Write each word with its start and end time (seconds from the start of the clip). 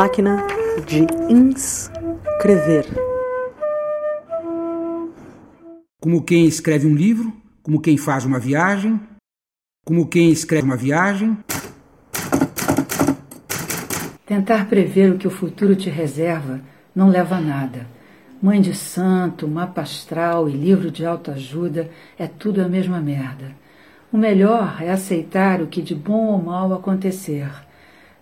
Máquina 0.00 0.46
de 0.86 1.04
inscrever. 1.28 2.86
Como 6.00 6.22
quem 6.22 6.46
escreve 6.46 6.86
um 6.86 6.94
livro, 6.94 7.32
como 7.64 7.80
quem 7.80 7.96
faz 7.96 8.24
uma 8.24 8.38
viagem, 8.38 9.00
como 9.84 10.06
quem 10.06 10.30
escreve 10.30 10.66
uma 10.66 10.76
viagem. 10.76 11.36
Tentar 14.24 14.68
prever 14.68 15.10
o 15.10 15.18
que 15.18 15.26
o 15.26 15.32
futuro 15.32 15.74
te 15.74 15.90
reserva 15.90 16.60
não 16.94 17.08
leva 17.08 17.34
a 17.34 17.40
nada. 17.40 17.84
Mãe 18.40 18.60
de 18.60 18.76
santo, 18.76 19.48
mapa 19.48 19.80
astral 19.80 20.48
e 20.48 20.52
livro 20.52 20.92
de 20.92 21.04
autoajuda 21.04 21.90
é 22.16 22.28
tudo 22.28 22.62
a 22.62 22.68
mesma 22.68 23.00
merda. 23.00 23.50
O 24.12 24.16
melhor 24.16 24.80
é 24.80 24.92
aceitar 24.92 25.60
o 25.60 25.66
que 25.66 25.82
de 25.82 25.96
bom 25.96 26.26
ou 26.26 26.40
mal 26.40 26.72
acontecer. 26.72 27.50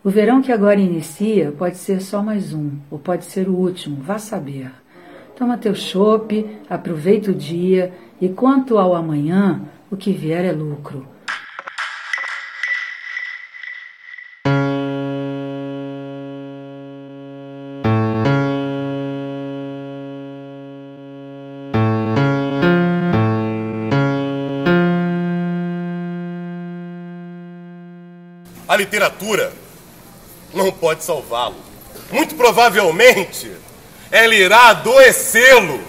O 0.07 0.09
verão 0.09 0.41
que 0.41 0.53
agora 0.53 0.79
inicia 0.79 1.51
pode 1.51 1.79
ser 1.79 2.01
só 2.01 2.23
mais 2.23 2.55
um, 2.55 2.79
ou 2.89 2.97
pode 2.97 3.25
ser 3.25 3.49
o 3.49 3.57
último, 3.57 4.01
vá 4.01 4.21
saber. 4.21 4.71
Toma 5.35 5.59
teu 5.59 5.75
chope, 5.75 6.47
aproveita 6.71 7.33
o 7.33 7.35
dia 7.35 7.93
e 8.21 8.29
quanto 8.29 8.79
ao 8.79 8.95
amanhã, 8.95 9.63
o 9.91 9.97
que 9.97 10.13
vier 10.13 10.45
é 10.45 10.53
lucro. 10.53 11.05
A 28.69 28.77
literatura 28.77 29.66
não 30.57 30.73
pode 30.73 31.05
salvá-lo. 31.05 31.57
Muito 32.11 32.35
provavelmente, 32.35 33.53
ela 34.11 34.35
irá 34.35 34.69
adoecê-lo. 34.69 35.81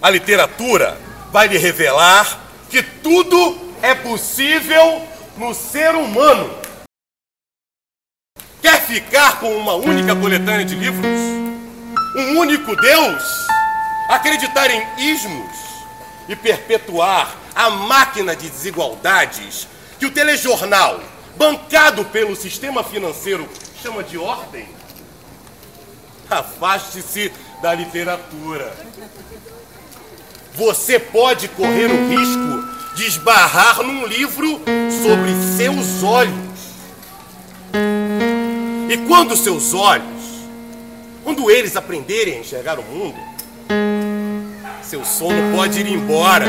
A 0.00 0.10
literatura 0.10 0.98
vai 1.30 1.46
lhe 1.46 1.56
revelar 1.56 2.40
que 2.68 2.82
tudo 2.82 3.58
é 3.80 3.94
possível 3.94 5.06
no 5.36 5.54
ser 5.54 5.94
humano. 5.94 6.50
Quer 8.60 8.80
ficar 8.82 9.40
com 9.40 9.56
uma 9.56 9.74
única 9.74 10.14
coletânea 10.14 10.64
de 10.64 10.74
livros? 10.74 11.20
Um 12.16 12.38
único 12.38 12.76
Deus? 12.76 13.22
Acreditar 14.08 14.70
em 14.70 14.84
ismos 14.98 15.50
e 16.28 16.36
perpetuar 16.36 17.34
a 17.54 17.70
máquina 17.70 18.34
de 18.34 18.48
desigualdades 18.48 19.68
que 19.98 20.06
o 20.06 20.10
telejornal 20.10 21.00
bancado 21.42 22.04
pelo 22.04 22.36
sistema 22.36 22.84
financeiro, 22.84 23.48
chama 23.82 24.04
de 24.04 24.16
ordem, 24.16 24.64
afaste-se 26.30 27.32
da 27.60 27.74
literatura. 27.74 28.72
Você 30.54 31.00
pode 31.00 31.48
correr 31.48 31.86
o 31.86 32.08
risco 32.08 32.94
de 32.94 33.06
esbarrar 33.06 33.82
num 33.82 34.06
livro 34.06 34.60
sobre 35.02 35.34
seus 35.56 36.04
olhos. 36.04 36.32
E 38.88 38.96
quando 39.08 39.36
seus 39.36 39.74
olhos, 39.74 40.22
quando 41.24 41.50
eles 41.50 41.74
aprenderem 41.74 42.36
a 42.36 42.38
enxergar 42.38 42.78
o 42.78 42.84
mundo, 42.84 43.16
seu 44.80 45.04
sono 45.04 45.56
pode 45.56 45.80
ir 45.80 45.88
embora. 45.88 46.46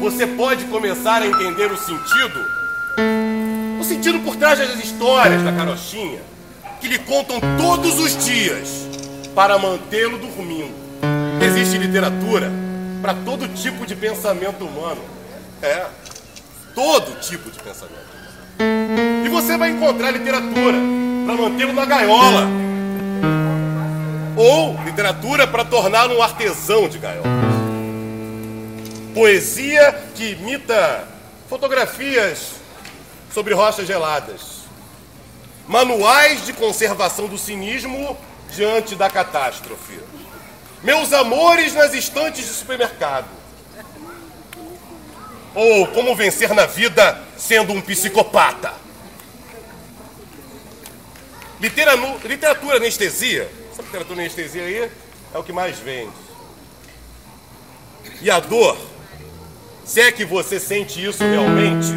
Você 0.00 0.26
pode 0.26 0.66
começar 0.66 1.22
a 1.22 1.26
entender 1.26 1.72
o 1.72 1.78
sentido 1.78 2.63
sentido 3.94 4.18
por 4.20 4.34
trás 4.36 4.58
das 4.58 4.82
histórias 4.82 5.42
da 5.42 5.52
carochinha, 5.52 6.20
que 6.80 6.88
lhe 6.88 6.98
contam 6.98 7.40
todos 7.56 7.98
os 8.00 8.24
dias 8.24 8.88
para 9.34 9.56
mantê-lo 9.56 10.18
dormindo. 10.18 10.74
Existe 11.40 11.78
literatura 11.78 12.50
para 13.00 13.14
todo 13.14 13.46
tipo 13.48 13.86
de 13.86 13.94
pensamento 13.94 14.64
humano. 14.64 15.00
É, 15.62 15.86
todo 16.74 17.20
tipo 17.20 17.50
de 17.50 17.58
pensamento. 17.60 18.14
E 19.24 19.28
você 19.28 19.56
vai 19.56 19.70
encontrar 19.70 20.10
literatura 20.10 20.76
para 21.24 21.34
mantê-lo 21.36 21.72
na 21.72 21.84
gaiola. 21.84 22.48
Ou 24.36 24.76
literatura 24.84 25.46
para 25.46 25.64
torná-lo 25.64 26.18
um 26.18 26.22
artesão 26.22 26.88
de 26.88 26.98
gaiola. 26.98 27.28
Poesia 29.14 29.94
que 30.16 30.32
imita 30.32 31.04
fotografias 31.48 32.53
sobre 33.34 33.52
rochas 33.52 33.88
geladas. 33.88 34.62
Manuais 35.66 36.46
de 36.46 36.52
conservação 36.52 37.26
do 37.26 37.36
cinismo 37.36 38.16
diante 38.50 38.94
da 38.94 39.10
catástrofe. 39.10 39.98
Meus 40.84 41.12
amores 41.12 41.74
nas 41.74 41.92
estantes 41.92 42.46
de 42.46 42.52
supermercado. 42.52 43.26
Ou 45.52 45.88
como 45.88 46.14
vencer 46.14 46.54
na 46.54 46.66
vida 46.66 47.20
sendo 47.36 47.72
um 47.72 47.80
psicopata. 47.80 48.72
Literatura, 51.60 52.28
literatura 52.28 52.76
anestesia. 52.76 53.50
Essa 53.72 53.82
literatura 53.82 54.20
anestesia 54.20 54.62
aí 54.62 54.90
é 55.32 55.38
o 55.38 55.42
que 55.42 55.52
mais 55.52 55.78
vende. 55.78 56.12
E 58.20 58.30
a 58.30 58.38
dor, 58.38 58.76
se 59.84 60.00
é 60.00 60.12
que 60.12 60.24
você 60.24 60.60
sente 60.60 61.04
isso 61.04 61.24
realmente, 61.24 61.88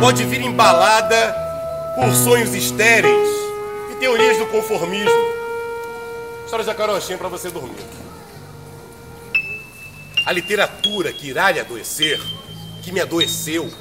pode 0.00 0.24
vir 0.24 0.40
embalada 0.42 1.34
por 1.94 2.12
sonhos 2.12 2.54
estéreis 2.54 3.28
e 3.92 3.94
teorias 3.96 4.38
do 4.38 4.46
conformismo. 4.46 5.10
Histórias 6.44 6.66
da 6.66 6.74
carochinha 6.74 7.16
para 7.16 7.28
você 7.28 7.50
dormir. 7.50 7.84
A 10.26 10.32
literatura 10.32 11.12
que 11.12 11.28
irá 11.28 11.50
lhe 11.50 11.60
adoecer, 11.60 12.20
que 12.82 12.92
me 12.92 13.00
adoeceu, 13.00 13.72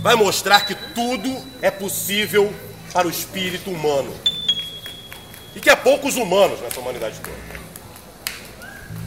vai 0.00 0.14
mostrar 0.14 0.66
que 0.66 0.74
tudo 0.94 1.36
é 1.60 1.70
possível 1.70 2.52
para 2.92 3.06
o 3.06 3.10
espírito 3.10 3.70
humano. 3.70 4.14
E 5.54 5.60
que 5.60 5.70
há 5.70 5.76
poucos 5.76 6.16
humanos 6.16 6.60
nessa 6.60 6.80
humanidade 6.80 7.20
toda. 7.20 7.36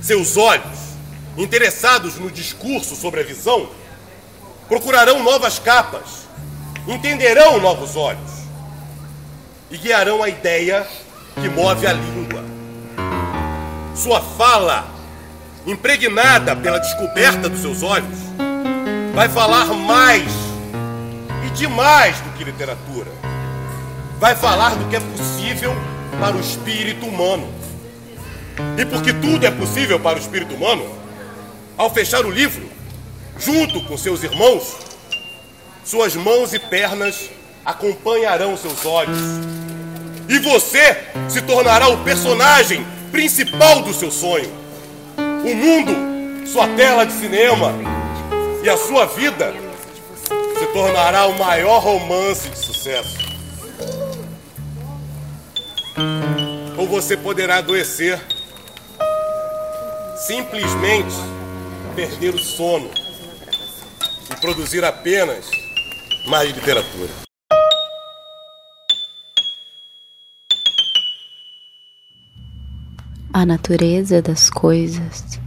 Seus 0.01 0.35
olhos, 0.38 0.80
interessados 1.38 2.18
no 2.18 2.30
discurso 2.30 2.96
sobre 2.96 3.22
a 3.22 3.24
visão, 3.24 3.69
procurarão 4.71 5.21
novas 5.21 5.59
capas, 5.59 6.29
entenderão 6.87 7.59
novos 7.59 7.97
olhos 7.97 8.31
e 9.69 9.77
guiarão 9.77 10.23
a 10.23 10.29
ideia 10.29 10.87
que 11.35 11.49
move 11.49 11.85
a 11.85 11.91
língua. 11.91 12.41
Sua 13.93 14.21
fala, 14.21 14.87
impregnada 15.67 16.55
pela 16.55 16.79
descoberta 16.79 17.49
dos 17.49 17.59
seus 17.59 17.83
olhos, 17.83 18.17
vai 19.13 19.27
falar 19.27 19.65
mais 19.73 20.31
e 21.45 21.49
demais 21.49 22.21
do 22.21 22.29
que 22.38 22.45
literatura. 22.45 23.11
Vai 24.21 24.38
falar 24.38 24.75
do 24.75 24.88
que 24.88 24.95
é 24.95 25.01
possível 25.01 25.75
para 26.17 26.38
o 26.38 26.39
espírito 26.39 27.05
humano. 27.05 27.53
E 28.77 28.85
porque 28.85 29.11
tudo 29.11 29.45
é 29.45 29.51
possível 29.51 29.99
para 29.99 30.17
o 30.17 30.21
espírito 30.21 30.55
humano, 30.55 30.89
ao 31.77 31.93
fechar 31.93 32.25
o 32.25 32.31
livro, 32.31 32.71
junto 33.38 33.81
com 33.81 33.97
seus 33.97 34.24
irmãos, 34.24 34.75
suas 35.84 36.16
mãos 36.16 36.53
e 36.53 36.59
pernas 36.59 37.30
acompanharão 37.66 38.56
seus 38.58 38.86
olhos. 38.86 39.18
E 40.30 40.40
você 40.40 40.97
se 41.28 41.42
tornará 41.42 41.90
o 41.90 42.03
personagem 42.03 42.86
principal 43.12 43.81
do 43.81 43.94
seu 43.94 44.12
sonho. 44.12 44.51
O 45.18 45.56
mundo, 45.56 46.48
sua 46.48 46.68
tela 46.69 47.06
de 47.06 47.13
cinema 47.13 47.74
e 48.63 48.69
a 48.69 48.78
sua 48.78 49.06
vida 49.06 49.54
se 50.57 50.68
tornará 50.68 51.25
o 51.25 51.38
maior 51.38 51.80
romance 51.80 52.50
de 52.50 52.57
sucesso. 52.57 53.18
Ou 56.77 56.88
você 56.88 57.18
poderá 57.18 57.57
adoecer, 57.57 58.19
simplesmente 60.27 61.16
perder 61.95 62.34
o 62.34 62.39
sono 62.39 63.00
e 64.31 64.36
produzir 64.39 64.83
apenas 64.83 65.50
mais 66.28 66.51
literatura. 66.51 67.10
A 73.33 73.45
natureza 73.45 74.22
das 74.22 74.50
coisas 74.50 75.39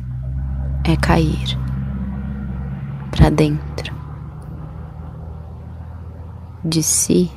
é 0.85 0.97
cair 0.97 1.59
para 3.11 3.31
dentro 3.31 3.95
de 6.65 6.83
si. 6.83 7.31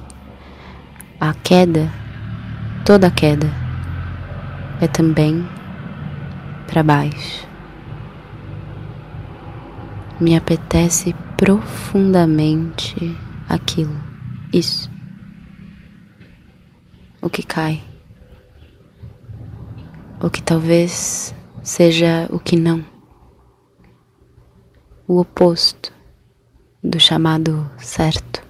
A 1.20 1.34
queda, 1.34 1.92
toda 2.86 3.12
queda, 3.12 3.52
é 4.80 4.88
também 4.88 5.48
para 6.68 6.84
baixo. 6.84 7.48
Me 10.20 10.36
apetece 10.36 11.14
profundamente 11.38 13.16
aquilo, 13.48 13.96
isso. 14.52 14.90
o 17.22 17.30
que 17.30 17.44
cai, 17.44 17.84
o 20.22 20.30
que 20.30 20.42
talvez 20.42 21.36
seja 21.62 22.28
o 22.32 22.40
que 22.40 22.56
não, 22.56 22.86
o 25.08 25.20
oposto 25.20 25.94
do 26.82 27.00
chamado 27.00 27.70
certo, 27.78 28.42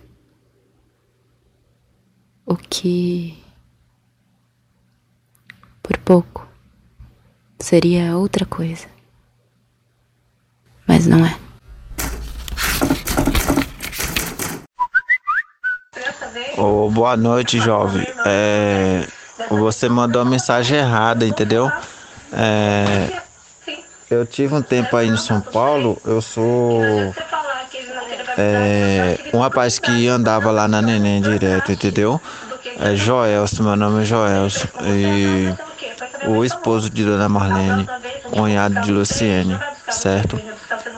o 2.45 2.55
que 2.55 3.43
por 5.81 5.97
pouco 5.97 6.47
seria 7.59 8.15
outra 8.15 8.45
coisa, 8.45 8.87
mas 10.87 11.07
não 11.07 11.25
é. 11.25 11.46
Oh, 16.57 16.89
boa 16.89 17.15
noite, 17.15 17.59
jovem. 17.59 18.05
É, 18.25 19.03
você 19.49 19.87
mandou 19.87 20.21
a 20.21 20.25
mensagem 20.25 20.77
errada, 20.77 21.25
entendeu? 21.25 21.71
É, 22.33 23.09
eu 24.09 24.25
tive 24.25 24.55
um 24.55 24.61
tempo 24.61 24.95
aí 24.95 25.07
em 25.07 25.17
São 25.17 25.39
Paulo. 25.39 26.01
Eu 26.03 26.21
sou 26.21 27.13
é, 28.37 29.17
um 29.33 29.39
rapaz 29.39 29.79
que 29.79 30.07
andava 30.07 30.51
lá 30.51 30.67
na 30.67 30.81
Neném 30.81 31.21
direto, 31.21 31.71
entendeu? 31.71 32.19
É 32.79 32.95
Joelson, 32.95 33.63
meu 33.63 33.75
nome 33.75 34.01
é 34.01 34.05
Joelson. 34.05 34.67
E 34.81 35.53
o 36.25 36.43
esposo 36.43 36.89
de 36.89 37.05
Dona 37.05 37.29
Marlene, 37.29 37.87
cunhado 38.31 38.79
de 38.81 38.91
Luciene, 38.91 39.59
certo? 39.89 40.41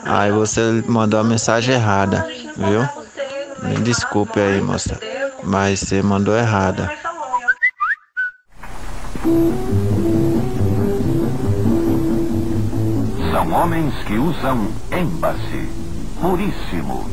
Aí 0.04 0.30
você 0.30 0.82
mandou 0.86 1.20
a 1.20 1.24
mensagem 1.24 1.74
errada, 1.74 2.26
viu? 2.56 2.88
Me 3.62 3.74
desculpe 3.76 4.40
aí, 4.40 4.60
moça 4.60 5.09
mas 5.44 5.80
você 5.80 6.02
mandou 6.02 6.36
errada. 6.36 6.90
São 13.30 13.52
homens 13.52 13.94
que 14.06 14.14
usam 14.14 14.68
êmbase. 14.90 15.68
Puríssimo. 16.20 17.08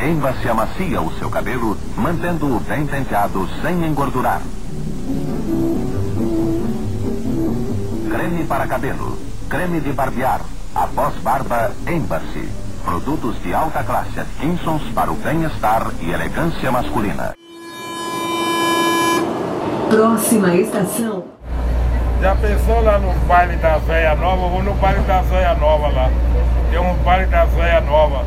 Êmbase 0.00 0.48
amacia 0.48 1.00
o 1.00 1.12
seu 1.18 1.30
cabelo, 1.30 1.76
mantendo-o 1.96 2.58
bem 2.60 2.86
penteado 2.86 3.48
sem 3.60 3.84
engordurar. 3.84 4.40
Creme 8.10 8.44
para 8.44 8.66
cabelo. 8.66 9.18
Creme 9.48 9.80
de 9.80 9.92
barbear. 9.92 10.40
Após 10.74 11.14
barba, 11.16 11.70
êmbase. 11.86 12.48
Produtos 12.84 13.40
de 13.42 13.54
alta 13.54 13.84
classe 13.84 14.18
Atkinsons 14.18 14.82
para 14.94 15.12
o 15.12 15.14
bem-estar 15.16 15.92
e 16.00 16.10
elegância 16.10 16.72
masculina. 16.72 17.34
Próxima 19.92 20.54
estação. 20.54 21.22
Já 22.22 22.34
pensou 22.36 22.80
lá 22.80 22.98
no 22.98 23.12
baile 23.26 23.56
da 23.56 23.78
Zéia 23.80 24.14
Nova? 24.14 24.46
Eu 24.46 24.48
vou 24.48 24.62
no 24.62 24.72
baile 24.72 25.00
da 25.00 25.22
Zéia 25.24 25.54
Nova 25.54 25.88
lá. 25.88 26.08
Tem 26.70 26.80
um 26.80 26.94
baile 27.04 27.26
da 27.26 27.44
Zéia 27.44 27.82
Nova. 27.82 28.24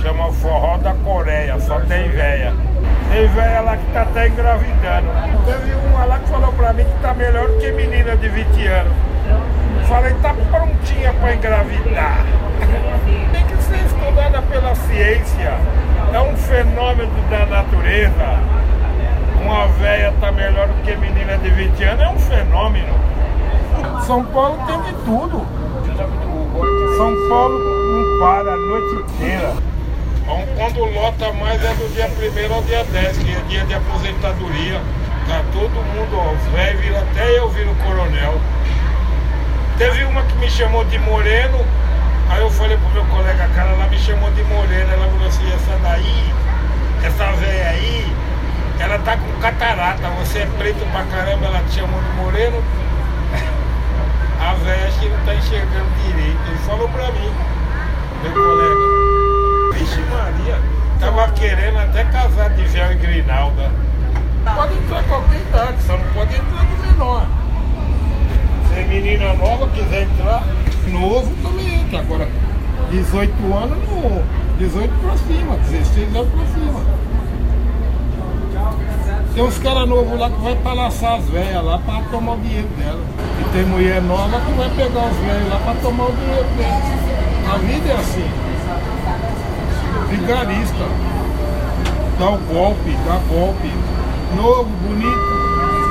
Chama 0.00 0.32
Forró 0.32 0.78
da 0.78 0.94
Coreia, 0.94 1.60
só 1.60 1.78
tem 1.80 2.08
véia. 2.08 2.54
Tem 3.12 3.28
véia 3.28 3.60
lá 3.60 3.76
que 3.76 3.92
tá 3.92 4.00
até 4.00 4.28
engravidando. 4.28 5.08
Teve 5.44 5.74
uma 5.74 6.06
lá 6.06 6.18
que 6.18 6.28
falou 6.30 6.52
pra 6.54 6.72
mim 6.72 6.84
que 6.84 7.02
tá 7.02 7.12
melhor 7.12 7.46
do 7.46 7.58
que 7.58 7.72
menina 7.72 8.16
de 8.16 8.28
20 8.30 8.66
anos. 8.66 8.92
Falei, 9.88 10.14
tá 10.22 10.34
prontinha 10.50 11.12
pra 11.20 11.34
engravidar. 11.34 12.24
Tem 13.30 13.44
que 13.44 13.62
ser 13.62 13.84
estudada 13.84 14.40
pela 14.40 14.74
ciência. 14.74 15.52
É 16.14 16.20
um 16.20 16.34
fenômeno 16.34 17.12
da 17.28 17.44
natureza 17.44 18.60
uma 19.42 19.66
véia 19.68 20.12
tá 20.20 20.30
melhor 20.30 20.68
do 20.68 20.82
que 20.82 20.94
menina 20.96 21.36
de 21.38 21.50
20 21.50 21.82
anos 21.84 22.02
é 22.02 22.08
um 22.08 22.18
fenômeno. 22.18 22.94
São 24.06 24.24
Paulo 24.24 24.58
tem 24.66 24.80
de 24.82 24.92
tudo. 25.04 25.46
São 26.96 27.28
Paulo 27.28 27.58
não 27.58 28.20
para 28.20 28.52
a 28.52 28.56
noite 28.56 28.94
inteira. 28.96 29.54
Quando 30.56 30.84
lota 30.94 31.32
mais 31.32 31.64
é 31.64 31.74
do 31.74 31.92
dia 31.94 32.06
1 32.06 32.54
ao 32.54 32.62
dia 32.62 32.84
10, 32.84 33.18
que 33.18 33.32
é 33.32 33.40
dia 33.48 33.64
de 33.64 33.74
aposentadoria. 33.74 34.80
Tá 35.26 35.42
todo 35.52 35.70
mundo, 35.70 36.16
ó, 36.16 36.32
os 36.32 36.52
velhos 36.52 36.80
viram, 36.80 36.98
até 36.98 37.38
eu 37.38 37.48
viro 37.50 37.74
coronel. 37.84 38.40
Teve 39.78 40.04
uma 40.04 40.22
que 40.22 40.36
me 40.36 40.50
chamou 40.50 40.84
de 40.84 40.98
moreno, 40.98 41.64
aí 42.28 42.42
eu 42.42 42.50
falei 42.50 42.76
pro 42.76 42.88
meu 42.90 43.04
colega, 43.06 43.48
cara, 43.54 43.70
ela 43.70 43.86
me 43.86 43.98
chamou 43.98 44.30
de 44.32 44.42
moreno, 44.44 44.92
ela 44.92 45.08
falou 45.08 45.26
assim, 45.26 45.52
essa 45.52 45.78
daí, 45.82 46.32
essa 47.04 47.32
velha 47.32 47.68
aí, 47.70 48.12
ela 48.80 48.98
tá 49.00 49.16
com 49.16 49.40
catarata, 49.40 50.08
você 50.18 50.40
é 50.40 50.46
preto 50.58 50.84
pra 50.90 51.04
caramba, 51.04 51.46
ela 51.46 51.62
te 51.64 51.74
chamou 51.74 52.00
de 52.00 52.10
moreno. 52.12 52.64
A 54.40 54.54
velha 54.54 54.88
acho 54.88 54.98
que 55.00 55.08
não 55.08 55.24
tá 55.24 55.34
enxergando 55.34 55.90
direito. 56.06 56.38
Ele 56.48 56.58
falou 56.66 56.88
pra 56.88 57.12
mim, 57.12 57.30
meu 58.22 58.32
colega. 58.32 59.78
Vixe 59.78 60.00
Maria, 60.00 60.58
tava 60.98 61.30
querendo 61.32 61.78
até 61.78 62.04
casar 62.04 62.50
de 62.50 62.64
véu 62.64 62.92
e 62.92 62.94
grinalda. 62.94 63.70
Pode 64.56 64.74
entrar 64.74 65.04
qualquer 65.04 65.40
idade, 65.40 65.82
só 65.82 65.98
não 65.98 66.12
pode 66.14 66.34
entrar 66.34 66.64
de 66.64 66.86
menor. 66.88 67.26
Se 68.68 68.80
é 68.80 68.84
menina 68.84 69.34
nova 69.34 69.68
quiser 69.68 70.04
entrar, 70.04 70.42
novo 70.88 71.30
também 71.42 71.82
entra. 71.82 72.00
Agora, 72.00 72.28
18 72.90 73.54
anos, 73.54 73.78
no 73.88 74.22
18 74.58 74.90
pra 75.02 75.16
cima, 75.18 75.56
16 75.56 76.16
anos 76.16 76.32
pra 76.32 76.46
cima. 76.46 77.09
Tem 79.34 79.44
uns 79.44 79.58
caras 79.58 79.88
novos 79.88 80.18
lá 80.18 80.28
que 80.28 80.40
vai 80.42 80.56
palaçar 80.56 81.18
as 81.18 81.24
velhas 81.26 81.64
lá 81.64 81.78
pra 81.78 82.02
tomar 82.10 82.32
o 82.32 82.38
dinheiro 82.38 82.68
dela. 82.76 83.00
E 83.40 83.52
tem 83.52 83.64
mulher 83.64 84.02
nova 84.02 84.40
que 84.40 84.52
vai 84.52 84.68
pegar 84.70 85.06
os 85.06 85.16
velhos 85.18 85.48
lá 85.48 85.60
pra 85.64 85.74
tomar 85.74 86.04
o 86.06 86.12
dinheiro 86.12 86.48
dela. 86.56 87.54
A 87.54 87.58
vida 87.58 87.88
é 87.90 87.94
assim. 87.94 88.30
Vigarista. 90.08 90.84
Dá 92.18 92.30
o 92.30 92.38
golpe, 92.38 92.96
dá 93.06 93.20
golpe. 93.32 93.72
Novo, 94.36 94.64
bonito, 94.64 95.16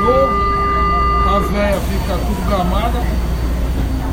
novo. 0.05 0.49
As 1.37 1.51
velhas 1.51 1.83
ficam 1.83 2.17
tudo 2.17 2.49
gamadas. 2.49 3.03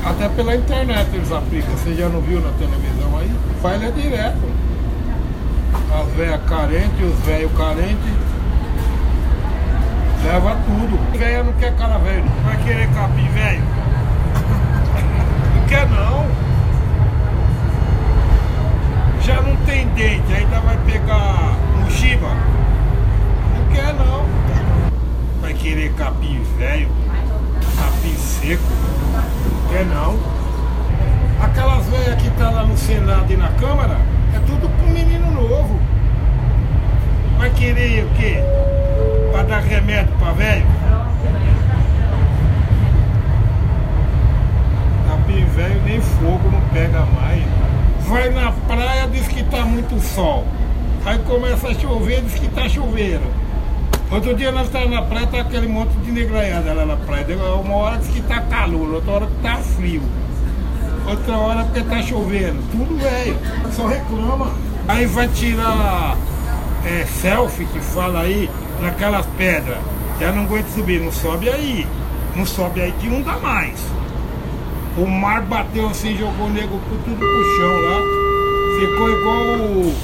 Até 0.05 0.29
pela 0.29 0.55
internet 0.55 1.09
eles 1.13 1.33
aplicam. 1.33 1.77
Você 1.77 1.95
já 1.95 2.09
não 2.09 2.21
viu 2.21 2.41
na 2.41 2.53
televisão 2.53 3.19
aí? 3.19 3.31
É 3.85 3.91
direto. 3.91 4.39
As 6.01 6.15
velhas 6.15 6.41
carentes, 6.49 7.03
os 7.03 7.27
velhos 7.27 7.51
carentes. 7.59 8.36
Leva 10.27 10.57
tudo. 10.67 11.19
Velho 11.19 11.45
não 11.45 11.53
quer 11.53 11.77
cara 11.77 11.99
velho. 11.99 12.25
Vai 12.45 12.57
querer 12.65 12.89
capim 12.89 13.29
velho? 13.29 13.63
Não 15.55 15.67
quer 15.69 15.89
não. 15.89 16.27
Já 19.23 19.41
não 19.41 19.57
tem 19.65 19.87
dente, 19.91 20.33
ainda 20.33 20.61
vai 20.61 20.77
pegar 20.85 21.57
mochiba? 21.79 22.29
Não 23.57 23.75
quer 23.75 23.95
não. 23.95 24.25
Vai 25.41 25.55
querer 25.55 25.93
capim 25.95 26.43
velho? 26.59 26.89
Capim 27.79 28.17
seco? 28.17 28.63
Não 29.13 29.69
quer 29.73 29.87
não. 29.87 30.19
Aquelas 31.41 31.87
velhas 31.87 32.21
que 32.21 32.31
tá 32.31 32.51
lá 32.51 32.65
no 32.65 32.77
Senado 32.77 33.33
e 33.33 33.37
na 33.37 33.49
Câmara, 33.61 33.97
é 34.35 34.39
tudo 34.41 34.69
com 34.77 34.91
menino 34.91 35.31
novo. 35.31 35.79
Vai 37.39 37.51
querer 37.51 38.05
o 38.05 38.09
quê? 38.17 38.43
Pra 39.37 39.43
dar 39.43 39.61
remédio 39.61 40.15
pra 40.19 40.33
velho? 40.33 40.67
Capim 45.07 45.45
velho 45.45 45.83
nem 45.85 46.01
fogo 46.01 46.51
não 46.51 46.61
pega 46.73 47.05
mais. 47.05 47.45
Vai 48.09 48.31
na 48.31 48.51
praia, 48.67 49.07
diz 49.09 49.29
que 49.29 49.45
tá 49.45 49.59
muito 49.59 50.01
sol. 50.01 50.47
Aí 51.05 51.19
começa 51.19 51.69
a 51.69 51.75
chover, 51.75 52.23
diz 52.23 52.33
que 52.33 52.49
tá 52.49 52.67
chovendo. 52.67 53.27
Outro 54.11 54.35
dia 54.35 54.51
nós 54.51 54.69
estávamos 54.69 54.95
na 54.95 55.03
praia, 55.03 55.27
tá 55.27 55.41
aquele 55.43 55.69
monte 55.69 55.93
de 55.99 56.13
negraiada 56.13 56.73
lá 56.73 56.87
na 56.87 56.97
praia. 56.97 57.27
Uma 57.63 57.77
hora 57.77 57.99
diz 57.99 58.09
que 58.09 58.23
tá 58.23 58.41
calor, 58.41 58.95
outra 58.95 59.13
hora 59.13 59.27
que 59.27 59.43
tá 59.43 59.57
frio. 59.57 60.03
Outra 61.07 61.37
hora 61.37 61.65
porque 61.65 61.83
tá 61.83 62.03
chovendo. 62.03 62.63
Tudo 62.73 62.97
velho, 62.97 63.37
só 63.71 63.87
reclama. 63.87 64.51
Aí 64.89 65.05
vai 65.05 65.29
tirar 65.29 66.17
é, 66.87 67.05
selfie 67.05 67.67
que 67.67 67.81
fala 67.81 68.21
aí, 68.21 68.49
naquelas 68.81 69.27
pedras. 69.37 69.79
Já 70.21 70.33
não 70.33 70.45
aguento 70.45 70.69
subir, 70.69 71.01
não 71.01 71.13
sobe 71.13 71.49
aí. 71.49 71.87
Não 72.35 72.47
sobe 72.47 72.81
aí 72.81 72.93
que 72.93 73.09
não 73.09 73.23
dá 73.23 73.39
mais. 73.39 73.79
O 74.97 75.07
mar 75.07 75.43
bateu 75.43 75.89
assim, 75.89 76.17
jogou 76.17 76.47
o 76.47 76.51
nego 76.51 76.81
tudo 76.89 77.17
pro 77.17 77.57
chão 77.57 77.81
lá. 77.83 78.01
Ficou 78.81 79.11
igual 79.11 79.43
o 79.59 79.95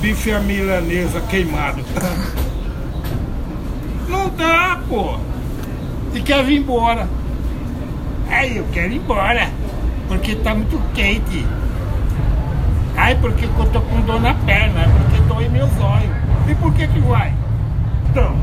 bife 0.00 0.32
a 0.32 0.40
milanesa 0.40 1.20
queimado. 1.22 1.82
Não 4.08 4.28
dá, 4.30 4.80
pô. 4.88 5.16
E 6.14 6.20
quer 6.20 6.44
vir 6.44 6.58
embora. 6.58 7.08
Aí 8.28 8.58
eu 8.58 8.66
quero 8.72 8.92
ir 8.92 8.96
embora. 8.96 9.48
Porque 10.08 10.34
tá 10.36 10.54
muito 10.54 10.78
quente. 10.92 11.46
Ai, 12.96 13.14
porque 13.20 13.46
eu 13.46 13.66
tô 13.72 13.80
com 13.80 14.00
dor 14.02 14.20
na 14.20 14.34
perna, 14.34 14.86
porque 14.98 15.22
dói 15.22 15.48
meus 15.48 15.70
olhos. 15.80 16.10
E 16.48 16.54
por 16.54 16.72
que 16.74 16.86
que 16.86 17.00
vai? 17.00 17.32
Então, 18.12 18.36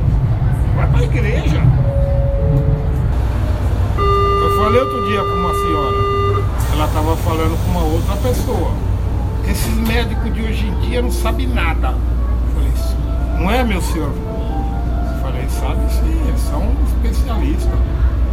vai 0.76 0.88
pra 0.88 1.04
igreja. 1.04 1.62
Eu 4.42 4.58
falei 4.58 4.82
outro 4.82 5.06
dia 5.06 5.20
com 5.20 5.36
uma 5.36 5.54
senhora, 5.54 5.98
ela 6.74 6.86
estava 6.86 7.16
falando 7.18 7.56
com 7.64 7.70
uma 7.70 7.84
outra 7.84 8.16
pessoa. 8.16 8.72
Esses 9.48 9.72
médicos 9.76 10.34
de 10.34 10.42
hoje 10.42 10.66
em 10.66 10.90
dia 10.90 11.04
não 11.04 11.12
sabem 11.12 11.46
nada. 11.46 11.90
Eu 11.90 12.56
falei, 12.56 12.72
não 13.38 13.52
é 13.52 13.64
meu 13.64 13.80
senhor? 13.80 14.10
Eu 14.10 15.22
falei, 15.22 15.48
sabe 15.50 15.82
sim, 15.92 16.20
eles 16.28 16.42
são 16.42 16.64
especialistas. 16.88 17.80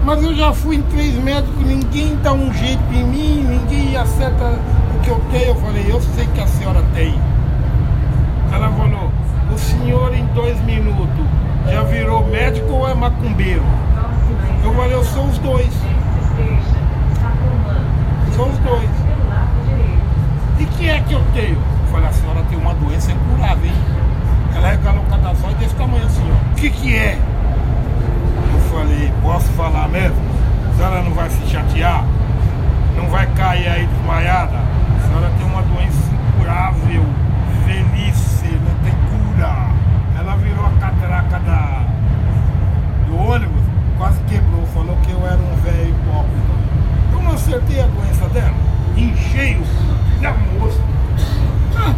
Mas 0.06 0.24
eu 0.24 0.34
já 0.34 0.54
fui 0.54 0.76
em 0.76 0.82
três 0.84 1.22
médicos, 1.22 1.66
ninguém 1.66 2.16
dá 2.22 2.32
um 2.32 2.50
jeito 2.54 2.82
em 2.94 3.04
mim, 3.04 3.44
ninguém 3.46 3.94
acerta 3.94 4.58
o 4.96 5.00
que 5.00 5.10
eu 5.10 5.20
tenho. 5.30 5.48
Eu 5.48 5.56
falei, 5.56 5.84
eu 5.86 6.00
sei 6.00 6.26
que 6.28 6.40
a 6.40 6.46
senhora 6.46 6.82
tem. 6.94 7.14
Ela 8.50 8.70
falou, 8.70 9.12
o 9.56 9.58
senhor 9.58 10.14
em 10.14 10.26
dois 10.34 10.60
minutos 10.64 11.24
já 11.70 11.82
virou 11.84 12.26
médico 12.26 12.70
ou 12.74 12.86
é 12.86 12.94
macumbeiro? 12.94 13.62
Eu 14.62 14.74
falei, 14.74 14.92
eu 14.92 15.02
sou 15.02 15.24
os 15.24 15.38
dois. 15.38 15.72
São 18.34 18.50
os 18.50 18.58
dois. 18.58 18.90
E 20.58 20.66
que 20.66 20.90
é 20.90 21.00
que 21.00 21.14
eu 21.14 21.22
tenho? 21.32 21.54
Eu 21.56 21.90
falei, 21.90 22.06
a 22.06 22.12
senhora 22.12 22.42
tem 22.50 22.58
uma 22.58 22.74
doença 22.74 23.10
incurável, 23.10 23.64
hein? 23.64 23.72
Ela 24.54 24.68
regalou 24.68 25.04
cada 25.08 25.32
zóio 25.32 25.56
desse 25.56 25.74
tamanho 25.74 26.04
assim. 26.04 26.30
O 26.52 26.54
que 26.56 26.68
que 26.68 26.94
é? 26.94 27.18
Eu 28.52 28.60
falei, 28.70 29.10
posso 29.22 29.48
falar 29.52 29.88
mesmo? 29.88 30.20
A 30.70 30.76
senhora 30.76 31.02
não 31.02 31.12
vai 31.12 31.30
se 31.30 31.46
chatear? 31.46 32.04
Não 32.94 33.08
vai 33.08 33.26
cair 33.28 33.68
aí 33.68 33.86
desmaiada? 33.86 34.58
A 34.58 35.08
senhora 35.08 35.32
tem 35.38 35.46
uma 35.46 35.62
doença 35.62 36.15
quase 43.96 44.18
quebrou, 44.24 44.66
falou 44.74 44.96
que 45.04 45.10
eu 45.10 45.26
era 45.26 45.36
um 45.36 45.56
velho 45.56 45.90
hipócrita. 45.90 46.56
Eu 47.12 47.22
não 47.22 47.32
acertei 47.32 47.80
a 47.80 47.86
doença 47.86 48.28
dela, 48.28 48.54
enchei 48.96 49.56
o 49.56 50.22
na 50.22 50.32
moça. 50.32 50.80
Ah, 51.76 51.94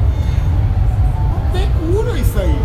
não 1.33 1.51
tem 1.53 1.69
cura 1.73 2.19
isso 2.19 2.39
aí. 2.39 2.59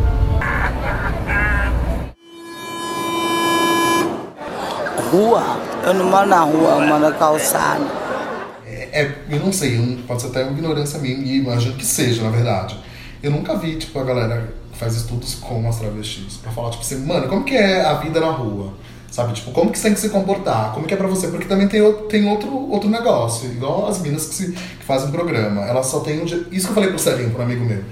Rua? 5.11 5.43
Eu 5.85 5.93
não 5.93 6.09
moro 6.09 6.27
na 6.27 6.39
rua, 6.39 6.69
eu 6.71 6.87
moro 6.87 6.99
na 6.99 7.11
calçada. 7.11 7.85
É, 8.65 9.11
eu 9.29 9.39
não 9.39 9.51
sei, 9.51 10.03
pode 10.07 10.21
ser 10.21 10.27
até 10.27 10.43
uma 10.43 10.51
ignorância 10.51 10.99
minha, 10.99 11.15
e 11.15 11.39
imagino 11.39 11.75
que 11.75 11.85
seja, 11.85 12.23
na 12.23 12.29
verdade. 12.29 12.79
Eu 13.21 13.31
nunca 13.31 13.55
vi, 13.55 13.75
tipo, 13.75 13.97
a 13.99 14.03
galera 14.03 14.53
que 14.71 14.77
faz 14.77 14.95
estudos 14.95 15.35
com 15.35 15.67
as 15.67 15.79
travestis 15.79 16.37
pra 16.37 16.51
falar, 16.51 16.69
tipo 16.71 16.83
assim, 16.83 17.05
mano, 17.05 17.27
como 17.27 17.43
que 17.43 17.55
é 17.55 17.85
a 17.85 17.95
vida 17.95 18.19
na 18.19 18.31
rua? 18.31 18.73
Sabe, 19.13 19.31
tipo, 19.33 19.51
como 19.51 19.69
que 19.69 19.77
você 19.77 19.83
tem 19.83 19.93
que 19.93 19.99
se 19.99 20.09
comportar? 20.09 20.73
Como 20.73 20.87
que 20.87 20.93
é 20.95 20.97
pra 20.97 21.05
você? 21.05 21.27
Porque 21.27 21.45
também 21.45 21.67
tem, 21.67 21.79
outro- 21.81 22.07
tem 22.07 22.27
outro, 22.27 22.51
outro 22.71 22.89
negócio, 22.89 23.47
igual 23.51 23.85
as 23.87 24.01
minas 24.01 24.25
que, 24.25 24.33
se, 24.33 24.51
que 24.53 24.83
fazem 24.83 25.11
programa. 25.11 25.61
Elas 25.67 25.85
só 25.85 25.99
têm 25.99 26.19
um 26.19 26.25
dia... 26.25 26.43
Isso 26.51 26.65
que 26.65 26.71
eu 26.71 26.73
falei 26.73 26.89
pro 26.89 26.97
Celinho, 26.97 27.29
pro 27.29 27.43
amigo 27.43 27.63
meu. 27.63 27.83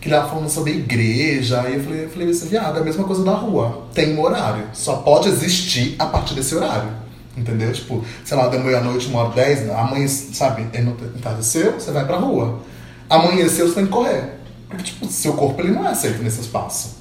Que 0.00 0.10
tava 0.10 0.28
falando 0.28 0.48
sobre 0.50 0.72
igreja, 0.72 1.60
aí 1.60 1.74
eu 1.74 1.80
falei, 1.84 2.04
eu 2.06 2.10
falei 2.10 2.28
assim, 2.28 2.48
viado, 2.48 2.76
é 2.76 2.80
a 2.80 2.84
mesma 2.84 3.04
coisa 3.04 3.22
da 3.22 3.30
rua. 3.34 3.86
Tem 3.94 4.16
um 4.18 4.20
horário. 4.20 4.64
Só 4.72 4.96
pode 4.96 5.28
existir 5.28 5.94
a 5.96 6.06
partir 6.06 6.34
desse 6.34 6.56
horário. 6.56 6.90
Entendeu? 7.36 7.72
Tipo, 7.72 8.04
sei 8.24 8.36
lá, 8.36 8.48
da 8.48 8.58
meia-noite, 8.58 9.06
uma 9.06 9.20
hora 9.20 9.32
dez, 9.32 9.70
amanhã, 9.70 10.08
sabe, 10.08 10.66
entardeceu, 11.16 11.74
você 11.74 11.92
vai 11.92 12.04
pra 12.04 12.16
rua. 12.16 12.58
Amanheceu, 13.08 13.68
você 13.68 13.76
tem 13.76 13.86
que 13.86 13.92
correr. 13.92 14.24
Porque, 14.68 14.82
tipo, 14.82 15.06
seu 15.06 15.34
corpo 15.34 15.60
ele 15.62 15.70
não 15.70 15.86
é 15.86 15.92
aceito 15.92 16.20
nesse 16.20 16.40
espaço. 16.40 16.96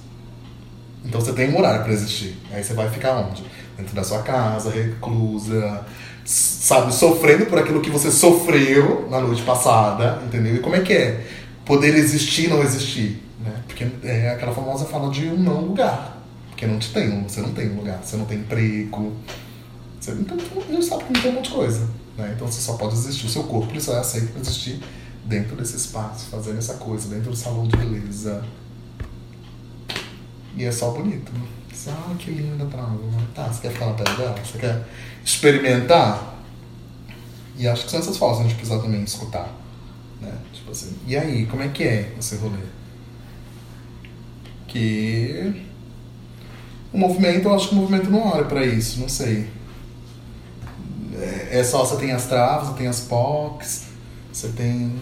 Então 1.03 1.19
você 1.19 1.33
tem 1.33 1.49
um 1.51 1.57
horário 1.57 1.83
pra 1.83 1.91
existir. 1.91 2.37
Aí 2.53 2.63
você 2.63 2.73
vai 2.75 2.87
ficar 2.89 3.13
onde? 3.17 3.43
Dentro 3.77 3.95
da 3.95 4.03
sua 4.03 4.21
casa, 4.21 4.69
reclusa, 4.69 5.85
sabe, 6.25 6.93
sofrendo 6.93 7.45
por 7.47 7.57
aquilo 7.57 7.81
que 7.81 7.89
você 7.89 8.11
sofreu 8.11 9.07
na 9.09 9.19
noite 9.19 9.41
passada, 9.41 10.21
entendeu? 10.25 10.55
E 10.55 10.59
como 10.59 10.75
é 10.75 10.81
que 10.81 10.93
é 10.93 11.25
poder 11.65 11.95
existir 11.95 12.49
não 12.49 12.61
existir, 12.61 13.23
né? 13.39 13.53
Porque 13.67 13.87
é 14.03 14.29
aquela 14.29 14.53
famosa 14.53 14.85
fala 14.85 15.09
de 15.11 15.27
um 15.27 15.37
não 15.37 15.61
lugar. 15.61 16.21
Porque 16.49 16.67
não 16.67 16.77
te 16.77 16.93
tem, 16.93 17.23
você 17.23 17.41
não 17.41 17.51
tem 17.51 17.71
um 17.71 17.77
lugar, 17.77 17.99
você 18.03 18.15
não 18.15 18.25
tem 18.25 18.37
emprego, 18.37 19.13
você 19.99 20.11
não 20.11 20.23
tem, 20.23 20.81
sabe 20.81 21.03
que 21.05 21.13
não 21.13 21.21
tem 21.21 21.31
um 21.31 21.35
monte 21.35 21.49
de 21.49 21.55
coisa, 21.55 21.89
né? 22.17 22.33
Então 22.35 22.47
você 22.47 22.61
só 22.61 22.73
pode 22.73 22.93
existir, 22.93 23.25
o 23.25 23.29
seu 23.29 23.43
corpo 23.43 23.71
ele 23.71 23.81
só 23.81 23.95
é 23.95 23.99
aceito 23.99 24.31
pra 24.31 24.41
existir 24.41 24.79
dentro 25.25 25.55
desse 25.55 25.75
espaço, 25.75 26.27
fazendo 26.29 26.57
essa 26.59 26.75
coisa, 26.75 27.07
dentro 27.07 27.31
do 27.31 27.35
salão 27.35 27.67
de 27.67 27.75
beleza. 27.75 28.43
E 30.55 30.63
é 30.63 30.71
só 30.71 30.91
bonito. 30.91 31.31
né? 31.33 31.41
Ah, 31.87 32.15
que 32.17 32.31
linda 32.31 32.65
trava. 32.65 32.97
Tá, 33.33 33.47
você 33.47 33.61
quer 33.61 33.71
ficar 33.71 33.87
na 33.87 33.93
pele 33.93 34.17
dela? 34.17 34.35
Você 34.43 34.57
quer 34.57 34.83
experimentar? 35.23 36.35
E 37.57 37.67
acho 37.67 37.85
que 37.85 37.91
são 37.91 37.99
essas 37.99 38.17
falas 38.17 38.37
que 38.37 38.43
a 38.43 38.47
gente 38.47 38.57
precisa 38.57 38.81
também 38.81 39.03
escutar. 39.03 39.49
Né? 40.21 40.33
Tipo 40.51 40.71
assim, 40.71 40.95
e 41.05 41.15
aí, 41.15 41.45
como 41.45 41.61
é 41.61 41.67
que 41.67 41.83
é 41.83 42.13
esse 42.17 42.35
rolê? 42.37 42.57
Que 44.67 45.63
o 46.93 46.97
movimento, 46.97 47.47
eu 47.47 47.55
acho 47.55 47.69
que 47.69 47.75
o 47.75 47.77
movimento 47.79 48.09
não 48.09 48.31
olha 48.31 48.45
pra 48.45 48.63
isso, 48.65 48.99
não 48.99 49.09
sei. 49.09 49.49
É, 51.15 51.59
é 51.59 51.63
só 51.63 51.83
você 51.83 51.97
tem 51.97 52.11
as 52.11 52.27
travas, 52.27 52.69
você 52.69 52.77
tem 52.77 52.87
as 52.87 52.99
POCs, 53.01 53.85
você 54.31 54.49
tem 54.49 55.01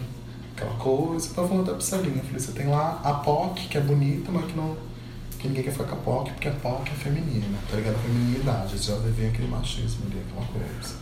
aquela 0.55 0.73
coisa. 0.75 1.27
Eu 1.27 1.33
tava 1.33 1.61
até 1.61 1.71
pro 1.71 1.81
Celinho, 1.81 2.17
eu 2.17 2.23
falei, 2.23 2.39
você 2.39 2.51
tem 2.53 2.67
lá 2.67 3.01
a 3.03 3.13
POC, 3.15 3.67
que 3.67 3.77
é 3.77 3.81
bonita, 3.81 4.31
mas 4.31 4.45
que 4.45 4.57
não. 4.57 4.75
Que 5.41 5.47
ninguém 5.47 5.63
quer 5.63 5.71
ficar 5.71 5.85
com 5.85 5.95
a 5.95 5.97
POC, 5.97 6.31
porque 6.33 6.47
a 6.47 6.51
POC 6.51 6.91
é 6.91 6.93
feminina, 6.93 7.57
tá 7.69 7.75
ligado? 7.75 7.95
A 7.95 7.99
feminilidade, 7.99 8.77
já 8.77 8.95
vem 8.95 9.27
aquele 9.29 9.47
machismo 9.47 10.05
ali, 10.05 10.21
aquela 10.29 10.45
coisa. 10.47 10.95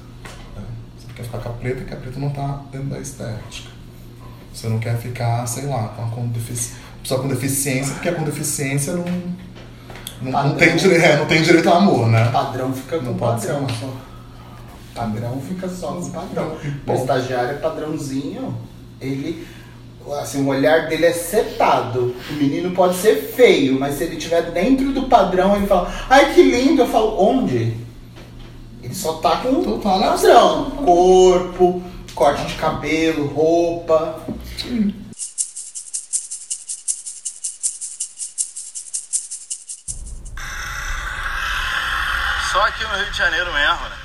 né? 0.55 0.63
Você 0.97 1.13
quer 1.13 1.23
ficar 1.23 1.39
com 1.39 1.49
a 1.49 1.53
preta, 1.53 1.83
que 1.83 1.93
a 1.93 1.97
preta 1.97 2.19
não 2.19 2.29
tá 2.29 2.61
dentro 2.71 2.87
da 2.87 2.99
estética. 2.99 3.69
Você 4.53 4.69
não 4.69 4.79
quer 4.79 4.97
ficar, 4.97 5.45
sei 5.45 5.65
lá, 5.65 5.89
com 6.15 6.27
defici... 6.29 6.73
pessoa 7.01 7.21
com 7.21 7.27
deficiência, 7.27 7.93
porque 7.93 8.07
a 8.09 8.15
com 8.15 8.23
deficiência 8.23 8.93
não. 8.93 9.05
Não, 10.21 10.31
não, 10.49 10.55
tem, 10.55 10.75
dire... 10.75 10.95
é, 10.95 11.17
não 11.17 11.25
tem 11.27 11.41
direito 11.41 11.69
ao 11.69 11.77
amor, 11.77 12.07
né? 12.07 12.29
Padrão 12.31 12.73
fica 12.73 12.97
com 12.97 13.05
Não 13.05 13.15
pode 13.15 13.45
padrão 13.45 13.67
ser. 13.69 13.75
só. 13.75 13.97
Padrão 14.95 15.41
fica 15.41 15.69
só 15.69 15.93
com 15.93 16.09
padrão. 16.11 16.57
Bom. 16.85 16.93
O 16.93 16.95
estagiário 16.95 17.51
é 17.51 17.53
padrãozinho, 17.55 18.57
ele. 18.99 19.47
Assim, 20.17 20.43
o 20.43 20.47
olhar 20.47 20.87
dele 20.87 21.05
é 21.05 21.13
setado. 21.13 22.15
O 22.29 22.33
menino 22.33 22.71
pode 22.71 22.95
ser 22.95 23.33
feio, 23.35 23.79
mas 23.79 23.95
se 23.95 24.03
ele 24.03 24.17
estiver 24.17 24.51
dentro 24.51 24.91
do 24.91 25.03
padrão, 25.03 25.55
ele 25.55 25.67
fala, 25.67 25.93
ai 26.09 26.33
que 26.33 26.41
lindo, 26.41 26.81
eu 26.81 26.87
falo, 26.87 27.21
onde? 27.21 27.77
Ele 28.81 28.95
só 28.95 29.13
tá 29.13 29.37
com 29.37 29.49
o 29.49 29.79
padrão. 29.79 30.71
Corpo, 30.71 31.83
corte 32.15 32.45
de 32.45 32.55
cabelo, 32.55 33.27
roupa. 33.27 34.19
Só 42.51 42.61
aqui 42.65 42.83
no 42.83 42.95
Rio 42.95 43.11
de 43.11 43.17
Janeiro 43.17 43.53
mesmo, 43.53 43.89
né? 43.89 43.97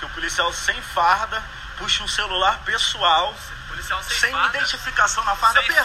Que 0.00 0.06
o 0.06 0.10
policial 0.10 0.52
sem 0.52 0.74
farda 0.94 1.42
puxa 1.78 2.02
um 2.02 2.08
celular 2.08 2.64
pessoal. 2.64 3.32
Sem 4.02 4.46
identificação 4.46 5.24
na 5.24 5.34
farda, 5.36 5.60
Sem 5.60 5.72
perdoe, 5.72 5.84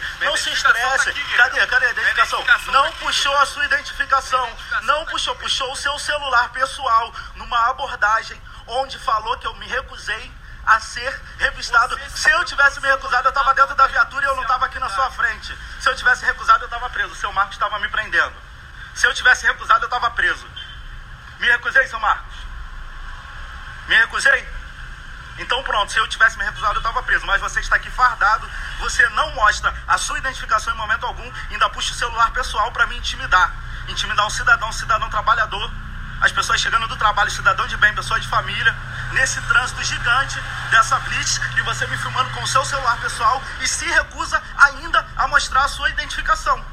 farda? 0.00 0.24
não 0.24 0.36
se 0.36 0.44
tá 0.44 0.50
estresse. 0.50 1.10
aqui, 1.10 1.36
cadê, 1.36 1.66
cadê 1.66 1.86
a 1.86 1.90
identificação? 1.90 2.38
Não 2.38 2.46
tá 2.46 2.88
aqui, 2.88 2.98
puxou 2.98 3.32
querido. 3.32 3.42
a 3.42 3.46
sua 3.46 3.64
identificação, 3.64 4.56
não 4.82 5.06
puxou, 5.06 5.34
puxou 5.36 5.72
o 5.72 5.76
seu 5.76 5.98
celular 5.98 6.48
pessoal 6.50 7.12
numa 7.34 7.58
abordagem 7.70 8.40
onde 8.66 8.98
falou 8.98 9.38
que 9.38 9.46
eu 9.46 9.54
me 9.54 9.66
recusei 9.66 10.32
a 10.66 10.78
ser 10.80 11.22
revistado. 11.38 11.98
Se 12.10 12.30
eu 12.30 12.44
tivesse 12.44 12.78
me 12.80 12.88
recusado, 12.88 13.26
eu 13.26 13.30
estava 13.30 13.54
dentro 13.54 13.74
da 13.74 13.86
viatura 13.86 14.26
e 14.26 14.28
eu 14.28 14.36
não 14.36 14.42
estava 14.42 14.66
aqui 14.66 14.78
na 14.78 14.90
sua 14.90 15.10
frente. 15.10 15.56
Se 15.80 15.88
eu 15.88 15.96
tivesse 15.96 16.24
recusado, 16.26 16.64
eu 16.64 16.66
estava 16.66 16.90
preso. 16.90 17.12
O 17.12 17.16
seu 17.16 17.32
Marcos 17.32 17.54
estava 17.56 17.78
me 17.78 17.88
prendendo. 17.88 18.34
Se 18.94 19.06
eu 19.06 19.14
tivesse 19.14 19.46
recusado, 19.46 19.84
eu 19.84 19.86
estava 19.86 20.10
preso. 20.10 20.46
Me 21.38 21.46
recusei, 21.46 21.86
seu 21.86 21.98
Marcos? 21.98 22.34
Me 23.86 23.96
recusei? 23.96 24.57
Então 25.38 25.62
pronto, 25.62 25.92
se 25.92 25.98
eu 25.98 26.08
tivesse 26.08 26.36
me 26.36 26.44
recusado, 26.44 26.74
eu 26.74 26.78
estava 26.78 27.02
preso. 27.02 27.26
Mas 27.26 27.40
você 27.40 27.60
está 27.60 27.76
aqui 27.76 27.90
fardado, 27.90 28.48
você 28.80 29.08
não 29.10 29.34
mostra 29.34 29.74
a 29.86 29.96
sua 29.96 30.18
identificação 30.18 30.72
em 30.72 30.76
momento 30.76 31.06
algum, 31.06 31.32
ainda 31.50 31.68
puxa 31.70 31.92
o 31.92 31.94
celular 31.94 32.30
pessoal 32.32 32.70
para 32.72 32.86
me 32.86 32.96
intimidar. 32.96 33.52
Intimidar 33.88 34.26
um 34.26 34.30
cidadão, 34.30 34.68
um 34.68 34.72
cidadão 34.72 35.08
trabalhador. 35.08 35.70
As 36.20 36.32
pessoas 36.32 36.60
chegando 36.60 36.88
do 36.88 36.96
trabalho, 36.96 37.30
cidadão 37.30 37.66
de 37.68 37.76
bem, 37.76 37.94
pessoa 37.94 38.18
de 38.18 38.26
família, 38.26 38.74
nesse 39.12 39.40
trânsito 39.42 39.82
gigante 39.84 40.40
dessa 40.70 40.98
blitz, 40.98 41.40
e 41.56 41.60
você 41.62 41.86
me 41.86 41.96
filmando 41.96 42.28
com 42.30 42.42
o 42.42 42.46
seu 42.46 42.64
celular 42.64 42.98
pessoal 42.98 43.40
e 43.60 43.68
se 43.68 43.86
recusa 43.86 44.42
ainda 44.56 45.06
a 45.16 45.28
mostrar 45.28 45.64
a 45.64 45.68
sua 45.68 45.88
identificação. 45.90 46.64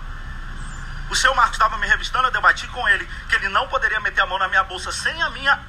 O 1.10 1.16
seu 1.16 1.36
Marcos 1.36 1.54
estava 1.54 1.78
me 1.78 1.86
revistando, 1.86 2.28
eu 2.28 2.32
debati 2.32 2.68
com 2.68 2.90
ele 2.90 3.06
que 3.30 3.36
ele 3.36 3.48
não 3.50 3.68
poderia 3.68 4.00
meter 4.00 4.22
a 4.22 4.26
mão 4.26 4.40
na 4.40 4.48
minha 4.48 4.64
bolsa 4.64 4.92
sem 4.92 5.22
a 5.22 5.30
minha 5.30 5.60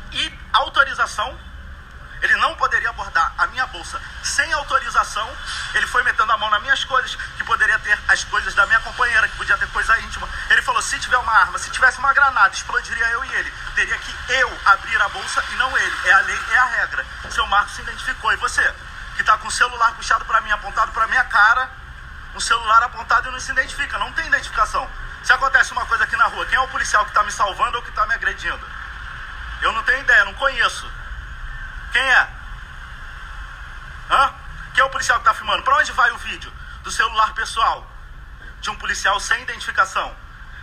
autorização. 0.55 1.39
Ele 2.27 2.37
não 2.39 2.57
poderia 2.57 2.91
abordar 2.91 3.33
a 3.39 3.47
minha 3.47 3.65
bolsa 3.69 4.03
sem 4.21 4.53
autorização. 4.53 5.31
Ele 5.75 5.87
foi 5.87 6.03
metendo 6.03 6.33
a 6.33 6.37
mão 6.37 6.51
nas 6.51 6.61
minhas 6.61 6.83
coisas, 6.83 7.15
que 7.15 7.45
poderia 7.45 7.79
ter 7.79 7.97
as 8.09 8.25
coisas 8.25 8.53
da 8.53 8.67
minha 8.67 8.81
companheira, 8.81 9.29
que 9.29 9.37
podia 9.37 9.57
ter 9.57 9.69
coisa 9.69 9.97
íntima. 10.01 10.29
Ele 10.51 10.61
falou: 10.61 10.83
se 10.83 10.99
tiver 10.99 11.19
uma 11.19 11.33
arma, 11.33 11.57
se 11.57 11.71
tivesse 11.71 11.99
uma 11.99 12.13
granada, 12.13 12.53
explodiria 12.53 13.07
eu 13.11 13.25
e 13.25 13.35
ele. 13.35 13.53
Teria 13.77 13.97
que 13.99 14.33
eu 14.33 14.61
abrir 14.65 15.01
a 15.01 15.09
bolsa 15.09 15.45
e 15.53 15.55
não 15.55 15.79
ele. 15.79 15.97
É 16.05 16.13
a 16.15 16.19
lei, 16.23 16.41
é 16.51 16.59
a 16.59 16.65
regra. 16.65 17.07
Seu 17.31 17.47
Marcos 17.47 17.77
se 17.77 17.83
identificou. 17.83 18.33
E 18.33 18.37
você, 18.37 18.75
que 19.15 19.21
está 19.21 19.39
com 19.39 19.47
o 19.47 19.51
celular 19.53 19.95
puxado 19.95 20.25
para 20.25 20.41
mim, 20.41 20.51
apontado 20.51 20.91
para 20.91 21.07
minha 21.07 21.25
cara, 21.25 21.71
um 22.35 22.41
celular 22.41 22.83
apontado 22.83 23.29
e 23.29 23.31
não 23.31 23.39
se 23.39 23.53
identifica, 23.53 23.99
não 23.99 24.13
tem 24.13 24.27
identificação. 24.27 24.91
Se 25.23 25.33
acontece 25.33 25.71
uma 25.71 25.87
coisa 25.87 26.03
aqui 26.03 26.17
na 26.17 26.27
rua, 26.27 26.45
quem 26.47 26.57
é 26.57 26.61
o 26.61 26.69
policial 26.69 27.05
que 27.05 27.11
está 27.11 27.23
me 27.23 27.31
salvando 27.31 27.77
ou 27.77 27.85
que 27.85 27.91
está 27.91 28.05
me 28.07 28.15
agredindo? 28.15 28.67
Eu 29.63 29.71
não 29.73 29.83
tenho 29.85 30.01
ideia, 30.01 30.25
não 30.25 30.35
conheço. 30.35 30.91
Quem 31.93 32.03
é? 32.03 32.29
Hã? 34.11 34.35
Quem 34.75 34.83
é 34.83 34.85
o 34.85 34.91
policial 34.91 35.19
que 35.19 35.29
está 35.29 35.35
filmando? 35.35 35.63
Para 35.63 35.79
onde 35.79 35.93
vai 35.93 36.11
o 36.13 36.19
vídeo? 36.19 36.53
Do 36.83 36.91
celular 36.91 37.35
pessoal 37.35 37.97
de 38.61 38.71
um 38.71 38.77
policial 38.77 39.19
sem 39.21 39.43
identificação. 39.43 40.15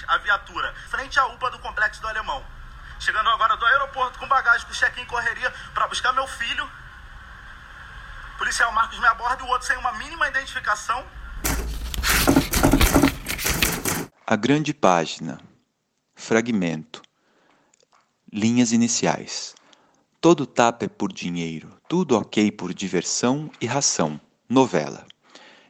A 0.08 0.18
viatura, 0.18 0.74
frente 0.90 1.20
à 1.20 1.26
UPA 1.28 1.50
do 1.52 1.60
Complexo 1.60 2.02
do 2.02 2.08
Alemão. 2.08 2.46
Chegando 3.00 3.30
agora 3.30 3.56
do 3.58 3.66
aeroporto 3.66 4.20
com 4.20 4.28
bagagem 4.28 4.68
com 4.68 4.74
check-in 4.74 5.06
correria 5.06 5.50
para 5.74 5.88
buscar 5.88 6.12
meu 6.14 6.28
filho. 6.28 6.70
O 8.34 8.38
policial 8.38 8.72
Marcos 8.72 9.00
me 9.00 9.08
aborda 9.08 9.42
e 9.42 9.46
o 9.46 9.50
outro 9.50 9.68
sem 9.68 9.78
uma 9.78 9.94
mínima 9.94 10.28
identificação. 10.28 11.06
A 14.26 14.36
grande 14.36 14.74
página. 14.74 15.40
Fragmento. 16.16 17.02
Linhas 18.32 18.72
iniciais. 18.72 19.56
Todo 20.24 20.46
tapa 20.46 20.86
é 20.86 20.88
por 20.88 21.12
dinheiro, 21.12 21.68
tudo 21.86 22.16
ok 22.16 22.50
por 22.50 22.74
diversão 22.74 23.52
e 23.60 23.66
ração. 23.66 24.18
Novela. 24.48 25.06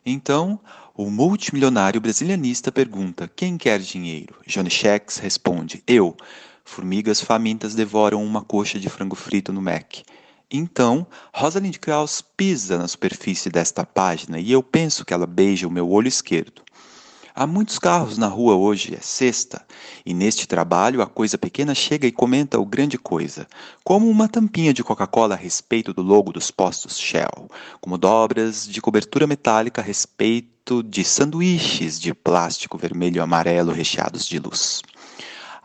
Então, 0.06 0.60
o 0.94 1.10
multimilionário 1.10 2.00
brasilianista 2.00 2.72
pergunta: 2.72 3.28
Quem 3.36 3.58
quer 3.58 3.80
dinheiro? 3.80 4.36
Johnny 4.46 4.70
Chex 4.70 5.18
responde: 5.18 5.82
Eu. 5.88 6.16
Formigas 6.64 7.20
famintas 7.20 7.74
devoram 7.74 8.24
uma 8.24 8.44
coxa 8.44 8.80
de 8.80 8.90
frango 8.90 9.16
frito 9.16 9.52
no 9.52 9.60
Mac. 9.60 10.04
Então, 10.52 11.08
Rosalind 11.34 11.78
Krauss 11.78 12.22
pisa 12.22 12.78
na 12.78 12.88
superfície 12.88 13.50
desta 13.50 13.84
página 13.84 14.40
e 14.40 14.52
eu 14.52 14.62
penso 14.62 15.04
que 15.04 15.16
ela 15.16 15.26
beija 15.26 15.68
o 15.68 15.72
meu 15.72 15.90
olho 15.90 16.08
esquerdo. 16.08 16.62
Há 17.36 17.48
muitos 17.48 17.80
carros 17.80 18.16
na 18.16 18.28
rua 18.28 18.54
hoje, 18.54 18.94
é 18.94 19.00
sexta, 19.02 19.66
e 20.06 20.14
neste 20.14 20.48
trabalho 20.48 21.02
a 21.02 21.08
coisa 21.08 21.36
pequena 21.36 21.74
chega 21.74 22.06
e 22.06 22.12
comenta 22.12 22.60
o 22.60 22.66
grande 22.66 22.96
coisa, 22.96 23.48
como 23.84 24.08
uma 24.08 24.28
tampinha 24.28 24.72
de 24.72 24.84
Coca-Cola 24.84 25.34
a 25.34 25.38
respeito 25.38 25.96
do 25.96 26.04
logo 26.04 26.32
dos 26.32 26.52
postos 26.52 27.00
Shell, 27.00 27.50
como 27.82 27.98
dobras 27.98 28.68
de 28.68 28.80
cobertura 28.80 29.26
metálica 29.26 29.82
a 29.82 29.84
respeito 29.84 30.84
de 30.84 31.04
sanduíches 31.04 32.00
de 32.00 32.14
plástico 32.14 32.78
vermelho 32.78 33.18
e 33.18 33.20
amarelo 33.20 33.72
recheados 33.72 34.28
de 34.28 34.38
luz. 34.38 34.84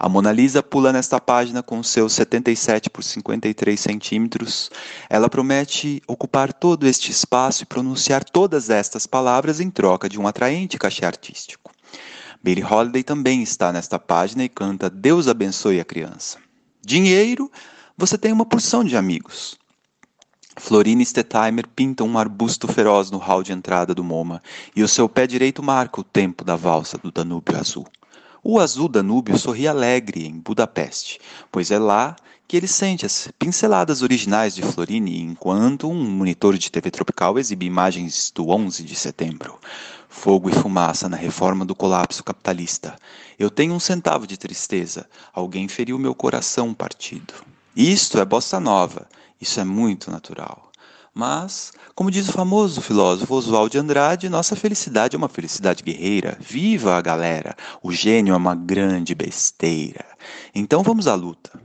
A 0.01 0.09
Mona 0.09 0.31
Lisa 0.31 0.63
pula 0.63 0.93
nesta 0.93 1.21
página 1.21 1.61
com 1.61 1.83
seus 1.83 2.13
77 2.13 2.89
por 2.89 3.03
53 3.03 3.81
centímetros. 3.81 4.71
Ela 5.11 5.29
promete 5.29 6.01
ocupar 6.07 6.53
todo 6.53 6.87
este 6.87 7.11
espaço 7.11 7.65
e 7.65 7.67
pronunciar 7.67 8.23
todas 8.23 8.71
estas 8.71 9.09
palavras 9.09 9.59
em 9.59 9.69
troca 9.69 10.09
de 10.09 10.17
um 10.21 10.29
atraente 10.29 10.79
cachê 10.79 11.05
artístico. 11.05 11.73
Billie 12.41 12.65
Holiday 12.65 13.03
também 13.03 13.43
está 13.43 13.73
nesta 13.73 13.99
página 13.99 14.45
e 14.45 14.49
canta 14.49 14.89
Deus 14.89 15.27
abençoe 15.27 15.81
a 15.81 15.85
criança. 15.85 16.39
Dinheiro, 16.81 17.51
você 17.97 18.17
tem 18.17 18.33
uma 18.33 18.47
porção 18.47 18.85
de 18.85 18.97
amigos. 18.97 19.59
Florine 20.57 21.05
Stetheimer 21.05 21.67
pinta 21.67 22.05
um 22.05 22.17
arbusto 22.17 22.69
feroz 22.69 23.11
no 23.11 23.19
hall 23.19 23.43
de 23.43 23.53
entrada 23.53 23.93
do 23.97 24.05
MoMA 24.05 24.41
e 24.77 24.83
o 24.85 24.89
seu 24.89 25.09
pé 25.09 25.27
direito 25.27 25.61
marca 25.61 26.01
o 26.01 26.05
tempo 26.05 26.45
da 26.45 26.55
valsa 26.55 26.97
do 26.97 27.11
Danúbio 27.11 27.59
Azul. 27.59 27.85
O 28.43 28.61
azul 28.61 28.89
Danúbio 28.89 29.37
sorri 29.37 29.67
alegre 29.67 30.27
em 30.27 30.39
Budapeste, 30.39 31.21
pois 31.51 31.71
é 31.71 31.79
lá 31.79 32.15
que 32.47 32.57
ele 32.57 32.67
sente 32.67 33.05
as 33.05 33.29
pinceladas 33.39 34.01
originais 34.01 34.55
de 34.55 34.63
Florine 34.63 35.21
enquanto 35.21 35.91
um 35.91 36.03
monitor 36.03 36.57
de 36.57 36.71
TV 36.71 36.91
tropical 36.91 37.39
exibe 37.39 37.67
imagens 37.67 38.33
do 38.35 38.49
11 38.49 38.85
de 38.85 38.97
setembro. 38.97 39.59
Fogo 40.09 40.49
e 40.49 40.53
fumaça 40.53 41.09
na 41.09 41.17
reforma 41.17 41.67
do 41.67 41.75
colapso 41.75 42.25
capitalista. 42.25 42.97
Eu 43.39 43.51
tenho 43.51 43.75
um 43.75 43.81
centavo 43.81 44.27
de 44.27 44.39
tristeza. 44.39 45.07
Alguém 45.35 45.69
feriu 45.69 45.99
meu 45.99 46.15
coração 46.15 46.73
partido. 46.73 47.35
Isto 47.77 48.19
é 48.19 48.25
bossa 48.25 48.59
nova. 48.59 49.07
Isso 49.41 49.61
é 49.61 49.65
muito 49.65 50.11
natural. 50.11 50.68
Mas, 51.19 51.73
como 51.97 52.13
diz 52.13 52.29
o 52.29 52.33
famoso 52.33 52.81
filósofo 52.81 53.35
Oswald 53.35 53.73
de 53.73 53.79
Andrade, 53.79 54.29
nossa 54.29 54.55
felicidade 54.55 55.17
é 55.17 55.19
uma 55.19 55.29
felicidade 55.29 55.83
guerreira. 55.83 56.39
Viva 56.39 56.95
a 56.95 57.01
galera! 57.01 57.57
O 57.83 57.91
gênio 57.91 58.35
é 58.35 58.37
uma 58.37 58.55
grande 58.55 59.17
besteira. 59.17 60.05
Então 60.55 60.85
vamos 60.85 61.09
à 61.09 61.17
luta. 61.17 61.61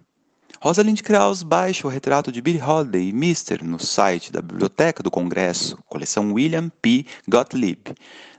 Rosalind 0.59 0.99
Krauss 1.01 1.43
baixa 1.43 1.85
o 1.85 1.89
retrato 1.91 2.31
de 2.31 2.41
Billie 2.41 2.63
Holiday 2.63 3.09
e 3.09 3.13
Mister 3.13 3.63
no 3.63 3.77
site 3.77 4.31
da 4.31 4.41
Biblioteca 4.41 5.03
do 5.03 5.11
Congresso, 5.11 5.77
coleção 5.85 6.33
William 6.33 6.71
P. 6.81 7.05
Gottlieb. 7.29 7.93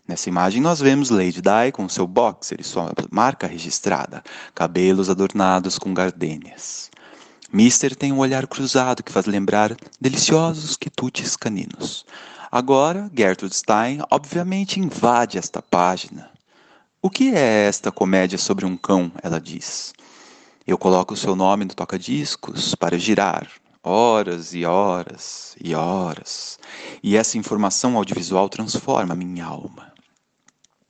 Nessa 0.09 0.29
imagem 0.29 0.61
nós 0.61 0.81
vemos 0.81 1.11
Lady 1.11 1.41
Di 1.41 1.71
com 1.73 1.89
seu 1.89 2.09
boxer 2.09 2.61
e 2.61 2.65
sua 2.65 2.93
marca 3.13 3.47
registrada, 3.47 4.21
cabelos 4.53 5.09
adornados 5.09 5.79
com 5.79 5.95
gardênias. 5.95 6.91
Mister 7.55 7.95
tem 7.95 8.11
um 8.11 8.19
olhar 8.19 8.49
cruzado 8.49 9.01
que 9.01 9.13
faz 9.13 9.27
lembrar 9.27 9.77
deliciosos 10.01 10.77
quitutes 10.77 11.37
caninos. 11.37 12.05
Agora, 12.51 13.09
Gertrude 13.17 13.55
Stein 13.55 14.01
obviamente 14.11 14.81
invade 14.81 15.39
esta 15.39 15.63
página. 15.63 16.29
O 17.01 17.09
que 17.09 17.33
é 17.33 17.69
esta 17.69 17.93
comédia 17.93 18.39
sobre 18.39 18.67
um 18.67 18.77
cão? 18.77 19.13
Ela 19.23 19.41
diz. 19.41 19.95
Eu 20.67 20.77
coloco 20.77 21.15
o 21.15 21.17
seu 21.17 21.37
nome 21.37 21.65
no 21.65 21.75
toca-discos 21.75 22.75
para 22.75 22.99
girar, 22.99 23.49
horas 23.85 24.53
e 24.53 24.65
horas 24.65 25.55
e 25.63 25.77
horas. 25.77 26.59
E 27.05 27.17
essa 27.17 27.39
informação 27.39 27.97
audiovisual 27.97 28.49
transforma 28.49 29.15
minha 29.15 29.45
alma. 29.47 29.93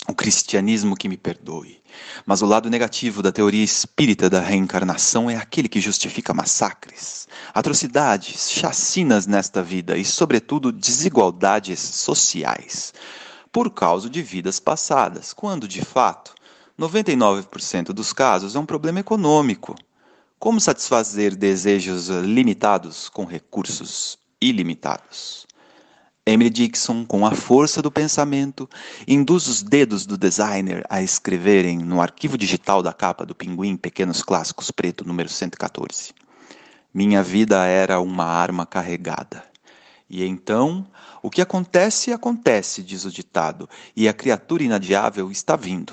O 0.09 0.15
cristianismo 0.15 0.97
que 0.97 1.11
me 1.11 1.19
perdoe. 1.19 1.84
Mas 2.27 2.43
o 2.43 2.47
lado 2.47 2.71
negativo 2.71 3.23
da 3.23 3.33
teoria 3.33 3.65
espírita 3.65 4.31
da 4.31 4.41
reencarnação 4.41 5.31
é 5.31 5.37
aquele 5.37 5.69
que 5.69 5.81
justifica 5.81 6.35
massacres, 6.35 7.29
atrocidades, 7.53 8.51
chacinas 8.51 9.27
nesta 9.27 9.63
vida 9.63 9.97
e, 9.97 10.05
sobretudo, 10.05 10.73
desigualdades 10.73 11.81
sociais, 11.81 12.95
por 13.53 13.71
causa 13.71 14.09
de 14.09 14.23
vidas 14.23 14.59
passadas, 14.59 15.33
quando, 15.33 15.69
de 15.69 15.85
fato, 15.85 16.35
99% 16.79 17.93
dos 17.93 18.13
casos 18.13 18.57
é 18.57 18.59
um 18.59 18.67
problema 18.67 19.01
econômico. 19.01 19.77
Como 20.39 20.61
satisfazer 20.61 21.37
desejos 21.37 22.09
limitados 22.09 23.09
com 23.09 23.25
recursos 23.25 24.19
ilimitados? 24.41 25.47
Emily 26.27 26.49
Dixon, 26.49 27.05
com 27.05 27.27
a 27.27 27.33
força 27.33 27.83
do 27.83 27.91
pensamento, 27.91 28.67
induz 29.07 29.47
os 29.47 29.63
dedos 29.63 30.07
do 30.07 30.17
designer 30.17 30.83
a 30.89 31.03
escreverem 31.03 31.77
no 31.77 32.01
arquivo 32.01 32.39
digital 32.39 32.83
da 32.83 32.95
capa 32.95 33.27
do 33.27 33.35
Pinguim 33.35 33.77
Pequenos 33.77 34.23
Clássicos 34.23 34.71
Preto 34.71 35.07
número 35.07 35.29
114. 35.29 36.15
Minha 36.95 37.23
vida 37.23 37.67
era 37.67 38.01
uma 38.01 38.25
arma 38.25 38.65
carregada. 38.65 39.45
E 40.09 40.25
então, 40.25 40.87
o 41.23 41.29
que 41.29 41.43
acontece, 41.43 42.11
acontece, 42.11 42.83
diz 42.83 43.05
o 43.05 43.11
ditado, 43.11 43.69
e 43.95 44.09
a 44.09 44.15
criatura 44.15 44.63
inadiável 44.63 45.31
está 45.31 45.57
vindo. 45.57 45.93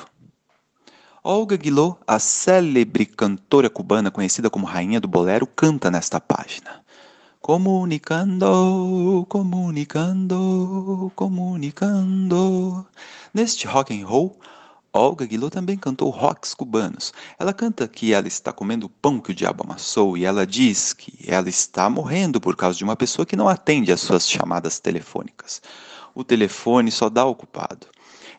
Olga 1.22 1.58
Guillot, 1.58 2.00
a 2.08 2.20
célebre 2.20 3.06
cantora 3.06 3.70
cubana 3.70 4.10
conhecida 4.10 4.50
como 4.50 4.66
Rainha 4.66 5.02
do 5.02 5.10
Bolero, 5.10 5.46
canta 5.46 5.92
nesta 5.92 6.22
página. 6.22 6.81
Comunicando, 7.42 9.26
comunicando, 9.28 11.12
comunicando. 11.16 12.86
Neste 13.34 13.66
rock 13.66 14.00
and 14.00 14.06
roll, 14.06 14.40
Olga 14.94 15.26
Guillot 15.26 15.50
também 15.50 15.76
cantou 15.76 16.12
rocks 16.12 16.54
cubanos. 16.54 17.12
Ela 17.40 17.52
canta 17.52 17.88
que 17.88 18.14
ela 18.14 18.28
está 18.28 18.54
comendo 18.54 18.86
o 18.86 18.90
pão 18.90 19.20
que 19.20 19.32
o 19.32 19.34
diabo 19.34 19.64
amassou 19.64 20.16
e 20.16 20.24
ela 20.24 20.46
diz 20.46 20.94
que 20.94 21.18
ela 21.28 21.50
está 21.50 21.90
morrendo 21.90 22.40
por 22.40 22.56
causa 22.56 22.78
de 22.78 22.84
uma 22.84 22.96
pessoa 22.96 23.26
que 23.26 23.36
não 23.36 23.50
atende 23.50 23.92
às 23.92 24.02
suas 24.02 24.30
chamadas 24.30 24.80
telefônicas. 24.80 25.64
O 26.14 26.24
telefone 26.24 26.92
só 26.92 27.10
dá 27.10 27.26
ocupado. 27.26 27.88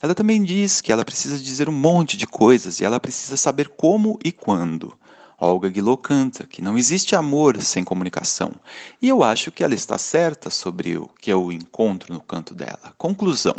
Ela 0.01 0.15
também 0.15 0.45
diz 0.45 0.81
que 0.81 0.93
ela 0.93 1.05
precisa 1.05 1.37
dizer 1.39 1.69
um 1.69 1.73
monte 1.73 2.17
de 2.17 2.27
coisas 2.29 2.79
e 2.79 2.85
ela 2.85 3.01
precisa 3.01 3.37
saber 3.37 3.69
como 3.71 4.17
e 4.25 4.31
quando. 4.31 4.97
Olga 5.45 5.69
Guillot 5.69 6.01
canta 6.01 6.47
que 6.47 6.63
não 6.63 6.79
existe 6.79 7.17
amor 7.17 7.61
sem 7.61 7.83
comunicação. 7.83 8.53
E 9.01 9.09
eu 9.09 9.25
acho 9.25 9.51
que 9.51 9.65
ela 9.65 9.75
está 9.75 9.99
certa 9.99 10.49
sobre 10.51 10.97
o 10.97 11.11
que 11.21 11.33
eu 11.33 11.51
encontro 11.51 12.15
no 12.15 12.21
canto 12.21 12.55
dela. 12.55 12.95
Conclusão: 12.97 13.55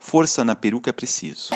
força 0.00 0.42
na 0.42 0.56
peruca 0.56 0.88
é 0.88 0.94
preciso. 0.94 1.50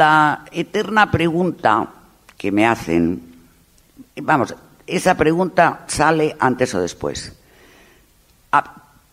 La 0.00 0.46
eterna 0.50 1.10
pregunta 1.10 1.86
que 2.38 2.50
me 2.50 2.66
hacen, 2.66 3.20
vamos, 4.16 4.54
esa 4.86 5.14
pregunta 5.14 5.84
sale 5.88 6.36
antes 6.40 6.74
o 6.74 6.80
después. 6.80 7.36
Ah, 8.50 8.64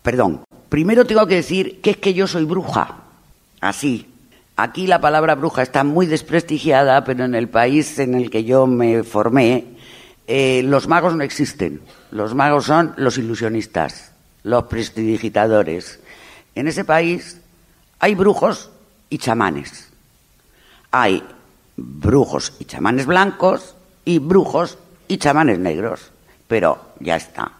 perdón, 0.02 0.44
primero 0.70 1.04
tengo 1.04 1.26
que 1.26 1.34
decir 1.34 1.82
que 1.82 1.90
es 1.90 1.96
que 1.98 2.14
yo 2.14 2.26
soy 2.26 2.44
bruja, 2.44 2.96
así. 3.60 4.06
Aquí 4.56 4.86
la 4.86 4.98
palabra 4.98 5.34
bruja 5.34 5.60
está 5.60 5.84
muy 5.84 6.06
desprestigiada, 6.06 7.04
pero 7.04 7.26
en 7.26 7.34
el 7.34 7.50
país 7.50 7.98
en 7.98 8.14
el 8.14 8.30
que 8.30 8.44
yo 8.44 8.66
me 8.66 9.02
formé, 9.02 9.76
eh, 10.26 10.62
los 10.64 10.88
magos 10.88 11.14
no 11.14 11.22
existen. 11.22 11.82
Los 12.10 12.34
magos 12.34 12.64
son 12.64 12.94
los 12.96 13.18
ilusionistas, 13.18 14.12
los 14.42 14.64
prestidigitadores. 14.64 16.00
En 16.54 16.66
ese 16.66 16.86
país 16.86 17.42
hay 18.00 18.14
brujos 18.14 18.70
y 19.10 19.18
chamanes. 19.18 19.87
Hay 20.90 21.22
brujos 21.76 22.54
y 22.58 22.64
chamanes 22.64 23.06
blancos 23.06 23.76
y 24.04 24.18
brujos 24.18 24.78
y 25.06 25.18
chamanes 25.18 25.58
negros. 25.58 26.10
Pero 26.46 26.92
ya 27.00 27.16
está. 27.16 27.52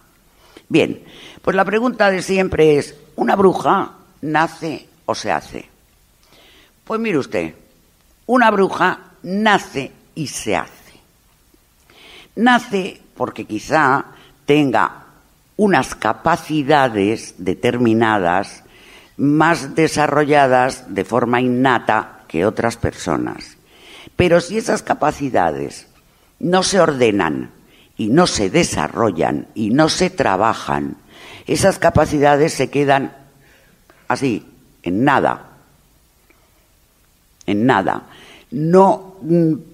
Bien, 0.68 1.04
pues 1.42 1.56
la 1.56 1.64
pregunta 1.64 2.10
de 2.10 2.22
siempre 2.22 2.78
es, 2.78 2.94
¿una 3.16 3.36
bruja 3.36 3.92
nace 4.22 4.88
o 5.06 5.14
se 5.14 5.30
hace? 5.30 5.68
Pues 6.84 7.00
mire 7.00 7.18
usted, 7.18 7.54
una 8.26 8.50
bruja 8.50 8.98
nace 9.22 9.92
y 10.14 10.26
se 10.26 10.56
hace. 10.56 10.72
Nace 12.36 13.00
porque 13.16 13.44
quizá 13.44 14.04
tenga 14.46 15.04
unas 15.56 15.94
capacidades 15.94 17.34
determinadas 17.38 18.62
más 19.16 19.74
desarrolladas 19.74 20.94
de 20.94 21.04
forma 21.04 21.40
innata 21.40 22.17
que 22.28 22.46
otras 22.46 22.76
personas. 22.76 23.56
Pero 24.14 24.40
si 24.40 24.58
esas 24.58 24.82
capacidades 24.82 25.88
no 26.38 26.62
se 26.62 26.80
ordenan 26.80 27.50
y 27.96 28.08
no 28.08 28.26
se 28.26 28.50
desarrollan 28.50 29.48
y 29.54 29.70
no 29.70 29.88
se 29.88 30.10
trabajan, 30.10 30.96
esas 31.46 31.78
capacidades 31.78 32.52
se 32.52 32.70
quedan 32.70 33.12
así, 34.06 34.46
en 34.82 35.04
nada, 35.04 35.50
en 37.46 37.66
nada. 37.66 38.04
No 38.50 39.16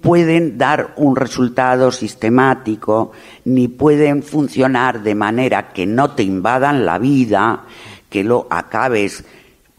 pueden 0.01 0.57
dar 0.57 0.93
un 0.97 1.15
resultado 1.15 1.91
sistemático, 1.91 3.11
ni 3.45 3.67
pueden 3.67 4.23
funcionar 4.23 5.01
de 5.03 5.15
manera 5.15 5.71
que 5.71 5.85
no 5.85 6.11
te 6.11 6.23
invadan 6.23 6.85
la 6.85 6.97
vida, 6.97 7.63
que 8.09 8.23
lo 8.23 8.47
acabes 8.49 9.23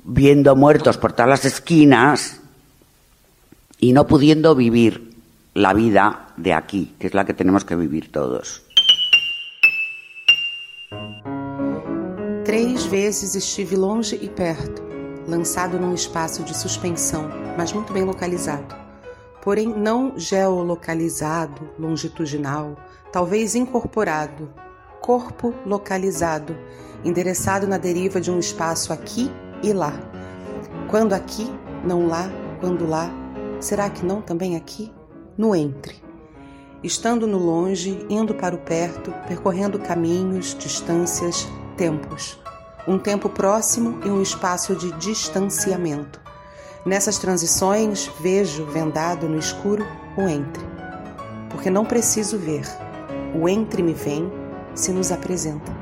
viendo 0.05 0.55
muertos 0.55 0.99
por 0.99 1.13
todas 1.13 1.29
las 1.29 1.45
esquinas 1.45 2.41
y 3.79 3.93
no 3.93 4.07
pudiendo 4.07 4.55
vivir 4.55 5.15
la 5.55 5.73
vida 5.73 6.29
de 6.37 6.53
aquí, 6.53 6.95
que 6.99 7.07
es 7.07 7.15
la 7.15 7.25
que 7.25 7.35
tenemos 7.35 7.65
que 7.65 7.77
vivir 7.77 8.11
todos. 8.11 8.63
Três 12.45 12.85
vezes 12.87 13.35
estive 13.35 13.77
longe 13.77 14.17
e 14.23 14.29
perto, 14.29 14.83
lançado 15.27 15.79
num 15.79 15.95
espaço 15.95 16.43
de 16.45 16.57
suspensão, 16.57 17.29
mas 17.57 17.73
muito 17.73 17.93
bem 17.93 18.05
localizado. 18.05 18.75
Porém, 19.43 19.69
não 19.69 20.19
geolocalizado, 20.19 21.69
longitudinal, 21.79 22.77
talvez 23.13 23.55
incorporado, 23.55 24.49
corpo 25.01 25.55
localizado, 25.65 26.57
endereçado 27.05 27.67
na 27.67 27.79
deriva 27.79 28.21
de 28.21 28.31
um 28.31 28.39
espaço 28.39 28.93
aqui 28.93 29.31
e 29.63 29.73
lá. 29.73 29.93
Quando 30.89 31.13
aqui, 31.13 31.51
não 31.85 32.07
lá, 32.07 32.31
quando 32.61 32.89
lá, 32.89 33.11
será 33.61 33.89
que 33.91 34.05
não 34.05 34.21
também 34.21 34.57
aqui? 34.57 34.93
No 35.37 35.55
entre. 35.55 35.95
Estando 36.83 37.27
no 37.27 37.39
longe, 37.39 38.07
indo 38.09 38.35
para 38.35 38.55
o 38.55 38.59
perto, 38.59 39.13
percorrendo 39.27 39.79
caminhos, 39.79 40.55
distâncias, 40.55 41.49
tempos. 41.77 42.39
Um 42.87 42.99
tempo 42.99 43.29
próximo 43.29 43.99
e 44.05 44.09
um 44.09 44.23
espaço 44.23 44.77
de 44.77 44.93
distanciamento. 44.93 46.21
Nessas 46.85 47.19
transições, 47.19 48.11
vejo, 48.21 48.65
vendado 48.67 49.29
no 49.29 49.39
escuro, 49.39 49.85
o 50.17 50.23
entre. 50.23 50.65
Porque 51.51 51.69
não 51.69 51.85
preciso 51.85 52.39
ver. 52.39 52.65
O 53.35 53.49
entre 53.49 53.83
me 53.83 53.93
vem, 53.93 54.31
se 54.75 54.93
nos 54.93 55.11
apresenta. 55.11 55.73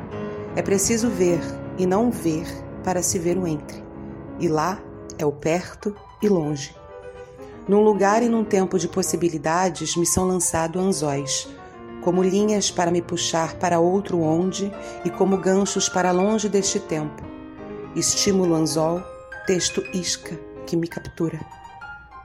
É 0.56 0.62
preciso 0.62 1.10
ver 1.10 1.40
e 1.76 1.84
não 1.84 2.10
ver 2.10 2.46
para 2.82 3.02
se 3.02 3.18
ver 3.18 3.37
o 3.37 3.46
entre. 3.46 3.84
E 4.38 4.48
lá 4.48 4.80
é 5.18 5.26
o 5.26 5.32
perto 5.32 5.94
e 6.22 6.28
longe. 6.28 6.74
Num 7.66 7.81
lugar 7.81 8.22
e 8.22 8.29
num 8.29 8.44
tempo 8.44 8.79
de 8.79 8.88
possibilidades 8.88 9.96
me 9.96 10.05
são 10.05 10.27
lançados 10.27 10.83
anzóis, 10.83 11.48
como 12.03 12.22
linhas 12.22 12.70
para 12.70 12.90
me 12.90 13.00
puxar 13.00 13.55
para 13.55 13.81
outro 13.81 14.20
onde 14.20 14.70
e 15.05 15.11
como 15.11 15.38
ganchos 15.38 15.88
para 15.88 16.11
longe 16.11 16.48
deste 16.48 16.79
tempo. 16.79 17.22
Estímulo 17.96 18.55
anzol, 18.55 19.03
texto 19.46 19.83
isca 19.94 20.38
que 20.66 20.77
me 20.77 20.87
captura. 20.87 21.40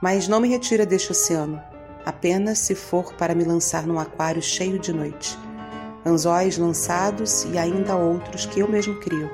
Mas 0.02 0.28
não 0.28 0.40
me 0.40 0.48
retira 0.48 0.84
deste 0.84 1.12
oceano, 1.12 1.60
apenas 2.04 2.58
se 2.58 2.74
for 2.74 3.14
para 3.14 3.34
me 3.34 3.44
lançar 3.44 3.86
num 3.86 3.98
aquário 3.98 4.42
cheio 4.42 4.78
de 4.78 4.92
noite. 4.92 5.38
Anzóis 6.04 6.58
lançados 6.58 7.44
e 7.44 7.56
ainda 7.56 7.96
outros 7.96 8.44
que 8.44 8.60
eu 8.60 8.68
mesmo 8.68 9.00
crio 9.00 9.30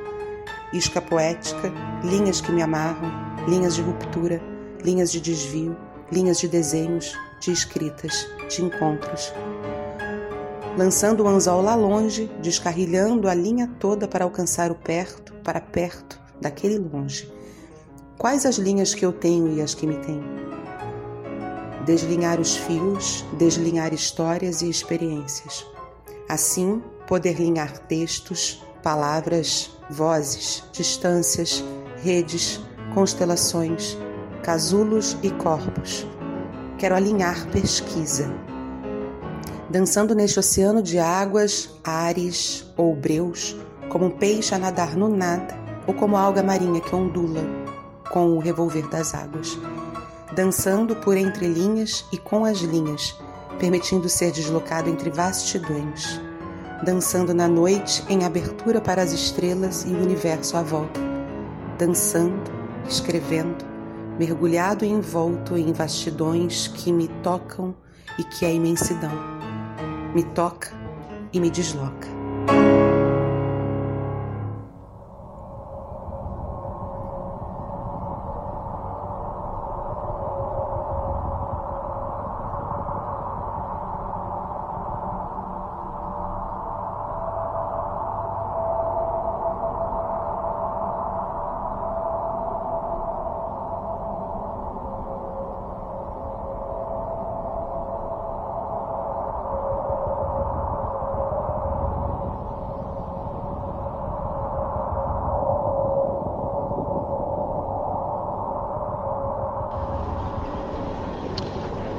isca 0.72 1.00
poética, 1.00 1.72
linhas 2.02 2.40
que 2.40 2.52
me 2.52 2.62
amarram, 2.62 3.10
linhas 3.48 3.74
de 3.74 3.82
ruptura, 3.82 4.40
linhas 4.82 5.10
de 5.10 5.20
desvio, 5.20 5.76
linhas 6.10 6.38
de 6.38 6.48
desenhos, 6.48 7.16
de 7.40 7.52
escritas, 7.52 8.26
de 8.48 8.62
encontros. 8.62 9.32
Lançando 10.76 11.24
o 11.24 11.28
anzol 11.28 11.62
lá 11.62 11.74
longe, 11.74 12.30
descarrilhando 12.40 13.28
a 13.28 13.34
linha 13.34 13.70
toda 13.80 14.06
para 14.06 14.24
alcançar 14.24 14.70
o 14.70 14.74
perto, 14.74 15.32
para 15.42 15.60
perto 15.60 16.20
daquele 16.40 16.78
longe. 16.78 17.32
Quais 18.18 18.46
as 18.46 18.56
linhas 18.56 18.94
que 18.94 19.04
eu 19.04 19.12
tenho 19.12 19.52
e 19.52 19.60
as 19.60 19.74
que 19.74 19.86
me 19.86 19.96
têm? 19.98 20.22
Deslinhar 21.84 22.40
os 22.40 22.56
fios, 22.56 23.24
deslinhar 23.38 23.94
histórias 23.94 24.60
e 24.62 24.68
experiências. 24.68 25.66
Assim, 26.28 26.82
poder 27.06 27.40
linhar 27.40 27.78
textos, 27.78 28.62
palavras, 28.82 29.70
vozes, 29.88 30.64
distâncias, 30.72 31.64
redes, 32.02 32.60
constelações, 32.92 33.96
casulos 34.46 35.18
e 35.24 35.30
corpos. 35.32 36.06
Quero 36.78 36.94
alinhar 36.94 37.48
pesquisa. 37.48 38.32
Dançando 39.68 40.14
neste 40.14 40.38
oceano 40.38 40.80
de 40.80 41.00
águas, 41.00 41.68
ares 41.82 42.64
ou 42.76 42.94
breus, 42.94 43.56
como 43.88 44.04
um 44.04 44.10
peixe 44.10 44.54
a 44.54 44.58
nadar 44.58 44.94
no 44.96 45.08
nada, 45.08 45.52
ou 45.84 45.92
como 45.92 46.16
alga 46.16 46.44
marinha 46.44 46.80
que 46.80 46.94
ondula 46.94 47.42
com 48.12 48.36
o 48.36 48.38
revolver 48.38 48.88
das 48.88 49.16
águas. 49.16 49.58
Dançando 50.36 50.94
por 50.94 51.16
entre 51.16 51.48
linhas 51.48 52.04
e 52.12 52.16
com 52.16 52.44
as 52.44 52.58
linhas, 52.58 53.16
permitindo 53.58 54.08
ser 54.08 54.30
deslocado 54.30 54.88
entre 54.88 55.10
vastidões 55.10 56.20
dançando 56.84 57.32
na 57.32 57.48
noite 57.48 58.04
em 58.06 58.22
abertura 58.22 58.82
para 58.82 59.02
as 59.02 59.10
estrelas 59.10 59.84
e 59.84 59.88
o 59.88 60.02
universo 60.02 60.58
à 60.58 60.62
volta, 60.62 61.00
dançando, 61.78 62.52
escrevendo, 62.86 63.64
mergulhado 64.18 64.84
e 64.84 64.88
envolto 64.88 65.56
em 65.56 65.72
vastidões 65.72 66.68
que 66.68 66.92
me 66.92 67.08
tocam 67.22 67.74
e 68.18 68.24
que 68.24 68.44
é 68.44 68.54
imensidão, 68.54 69.12
me 70.14 70.22
toca 70.22 70.70
e 71.32 71.40
me 71.40 71.50
desloca. 71.50 72.08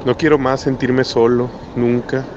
No 0.08 0.16
quiero 0.16 0.38
más 0.38 0.62
sentirme 0.62 1.04
solo, 1.04 1.52
nunca. 1.74 2.32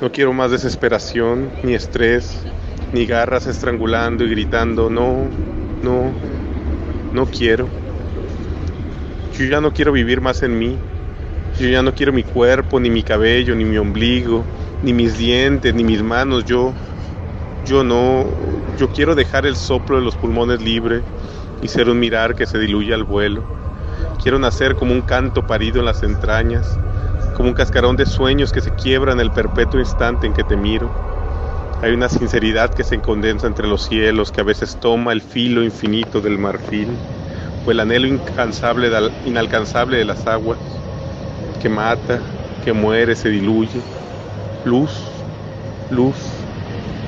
No 0.00 0.10
quiero 0.10 0.32
más 0.32 0.50
desesperación, 0.50 1.52
ni 1.62 1.72
estrés, 1.72 2.48
ni 2.92 3.06
garras 3.06 3.46
estrangulando 3.46 4.24
y 4.24 4.30
gritando, 4.30 4.90
no, 4.90 5.30
no, 5.80 6.18
no 7.12 7.30
quiero. 7.30 7.76
Yo 9.30 9.44
ya 9.44 9.60
no 9.60 9.72
quiero 9.72 9.92
vivir 9.92 10.20
más 10.20 10.42
en 10.42 10.58
mí, 10.58 10.84
Yo 11.54 11.68
ya 11.68 11.80
no 11.84 11.94
quiero 11.94 12.12
mi 12.12 12.24
cuerpo, 12.24 12.80
ni 12.80 12.90
mi 12.90 13.04
cabello, 13.04 13.54
ni 13.54 13.64
mi 13.64 13.78
ombligo, 13.78 14.50
ni 14.82 14.92
mis 14.92 15.16
dientes, 15.16 15.72
ni 15.74 15.84
mis 15.84 16.02
manos. 16.02 16.44
Yo, 16.44 16.76
yo 17.60 17.84
no, 17.84 18.36
yo 18.76 18.90
quiero 18.90 19.14
dejar 19.14 19.46
el 19.46 19.56
soplo 19.56 19.96
de 19.98 20.02
los 20.04 20.16
pulmones 20.18 20.60
libre 20.60 21.06
y 21.60 21.68
ser 21.68 21.88
un 21.88 22.00
mirar 22.00 22.34
que 22.34 22.46
se 22.46 22.58
diluye 22.58 22.94
al 22.94 23.04
vuelo. 23.04 23.48
Quiero 24.18 24.38
nacer 24.38 24.76
como 24.76 24.92
un 24.92 25.02
canto 25.02 25.46
parido 25.46 25.80
en 25.80 25.86
las 25.86 26.02
entrañas, 26.02 26.80
como 27.36 27.50
un 27.50 27.54
cascarón 27.54 27.96
de 27.96 28.06
sueños 28.06 28.50
que 28.50 28.62
se 28.62 28.70
quiebra 28.70 29.12
en 29.12 29.20
el 29.20 29.30
perpetuo 29.30 29.78
instante 29.78 30.26
en 30.26 30.32
que 30.32 30.42
te 30.42 30.56
miro. 30.56 30.90
Hay 31.82 31.92
una 31.92 32.08
sinceridad 32.08 32.72
que 32.72 32.82
se 32.82 32.98
condensa 33.02 33.46
entre 33.46 33.68
los 33.68 33.82
cielos, 33.82 34.32
que 34.32 34.40
a 34.40 34.44
veces 34.44 34.78
toma 34.80 35.12
el 35.12 35.20
filo 35.20 35.62
infinito 35.62 36.22
del 36.22 36.38
marfil, 36.38 36.88
o 37.66 37.70
el 37.70 37.80
anhelo 37.80 38.06
incansable, 38.06 38.90
inalcanzable 39.26 39.98
de 39.98 40.06
las 40.06 40.26
aguas, 40.26 40.58
que 41.60 41.68
mata, 41.68 42.22
que 42.64 42.72
muere, 42.72 43.14
se 43.14 43.28
diluye. 43.28 43.82
Luz, 44.64 44.90
luz, 45.90 46.16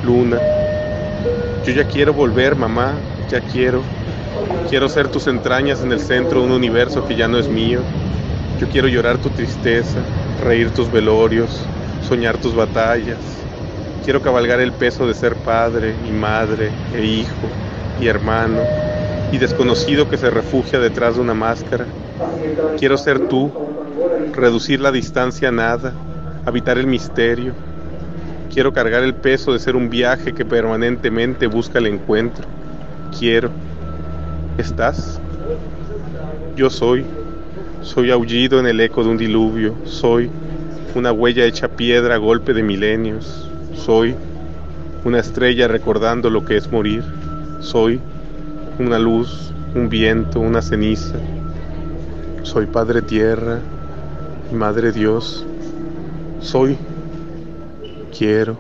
luna. 0.05 0.39
Yo 1.65 1.73
ya 1.73 1.85
quiero 1.85 2.13
volver, 2.13 2.55
mamá, 2.55 2.93
ya 3.31 3.41
quiero. 3.41 3.83
Quiero 4.69 4.91
ser 4.91 5.09
tus 5.09 5.27
entrañas 5.27 5.83
en 5.83 5.91
el 5.91 6.01
centro 6.01 6.41
de 6.41 6.47
un 6.49 6.53
universo 6.53 7.07
que 7.09 7.17
ya 7.17 7.29
no 7.29 7.39
es 7.39 7.49
mío. 7.49 7.81
Yo 8.61 8.69
quiero 8.69 8.89
llorar 8.89 9.17
tu 9.19 9.31
tristeza, 9.31 10.01
reír 10.41 10.71
tus 10.71 10.91
velorios, 10.91 11.67
soñar 12.09 12.39
tus 12.39 12.55
batallas. 12.55 13.19
Quiero 14.05 14.23
cabalgar 14.23 14.61
el 14.61 14.73
peso 14.73 15.07
de 15.07 15.15
ser 15.15 15.37
padre 15.37 15.95
y 16.07 16.13
madre 16.13 16.71
e 16.95 17.05
hijo 17.05 17.49
y 18.01 18.07
hermano 18.07 18.61
y 19.33 19.39
desconocido 19.39 20.09
que 20.09 20.17
se 20.17 20.31
refugia 20.31 20.79
detrás 20.79 21.17
de 21.17 21.21
una 21.21 21.35
máscara. 21.35 21.87
Quiero 22.79 22.97
ser 22.97 23.29
tú, 23.29 23.53
reducir 24.33 24.81
la 24.81 24.93
distancia 24.93 25.49
a 25.49 25.53
nada, 25.53 25.93
habitar 26.47 26.79
el 26.79 26.87
misterio. 26.87 27.53
Quiero 28.53 28.73
cargar 28.73 29.03
el 29.03 29.15
peso 29.15 29.53
de 29.53 29.59
ser 29.59 29.77
un 29.77 29.91
viaje 29.91 30.33
que 30.33 30.45
permanentemente 30.45 31.47
busca 31.47 31.79
el 31.79 31.87
encuentro. 31.87 32.49
Quiero. 33.17 33.51
¿Estás? 34.57 35.21
Yo 36.57 36.71
soy. 36.71 37.05
Soy 37.83 38.11
aullido 38.11 38.59
en 38.61 38.67
el 38.67 38.81
eco 38.81 39.03
de 39.05 39.11
un 39.11 39.19
diluvio. 39.19 39.75
Soy 39.85 40.31
una 40.95 41.13
huella 41.13 41.45
hecha 41.45 41.69
piedra 41.69 42.17
a 42.17 42.19
golpe 42.19 42.53
de 42.53 42.63
milenios. 42.63 43.49
Soy 43.75 44.15
una 45.05 45.21
estrella 45.21 45.69
recordando 45.69 46.29
lo 46.29 46.45
que 46.45 46.57
es 46.57 46.71
morir. 46.71 47.05
Soy 47.61 48.01
una 48.79 48.99
luz, 48.99 49.53
un 49.75 49.89
viento, 49.89 50.41
una 50.41 50.61
ceniza. 50.61 51.15
Soy 52.43 52.67
Padre 52.67 53.03
Tierra 53.03 53.61
y 54.51 54.55
Madre 54.55 54.93
Dios. 54.93 55.45
Soy. 56.41 56.77
Quiero. 58.17 58.57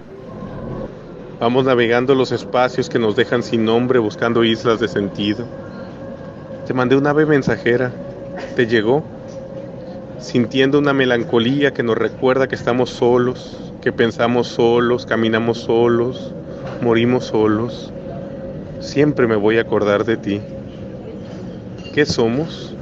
Vamos 1.40 1.64
navegando 1.64 2.14
los 2.14 2.32
espacios 2.32 2.88
que 2.88 2.98
nos 2.98 3.16
dejan 3.16 3.42
sin 3.42 3.64
nombre 3.64 3.98
buscando 3.98 4.44
islas 4.44 4.80
de 4.80 4.88
sentido. 4.88 5.46
Te 6.66 6.74
mandé 6.74 6.96
una 6.96 7.10
ave 7.10 7.26
mensajera. 7.26 7.92
¿Te 8.56 8.66
llegó? 8.66 9.04
Sintiendo 10.18 10.78
una 10.78 10.92
melancolía 10.92 11.72
que 11.72 11.82
nos 11.82 11.96
recuerda 11.96 12.48
que 12.48 12.54
estamos 12.54 12.90
solos, 12.90 13.72
que 13.80 13.92
pensamos 13.92 14.48
solos, 14.48 15.06
caminamos 15.06 15.58
solos, 15.58 16.32
morimos 16.82 17.26
solos. 17.26 17.92
Siempre 18.80 19.26
me 19.26 19.36
voy 19.36 19.58
a 19.58 19.62
acordar 19.62 20.04
de 20.04 20.16
ti. 20.16 20.40
¿Qué 21.94 22.04
somos? 22.04 22.74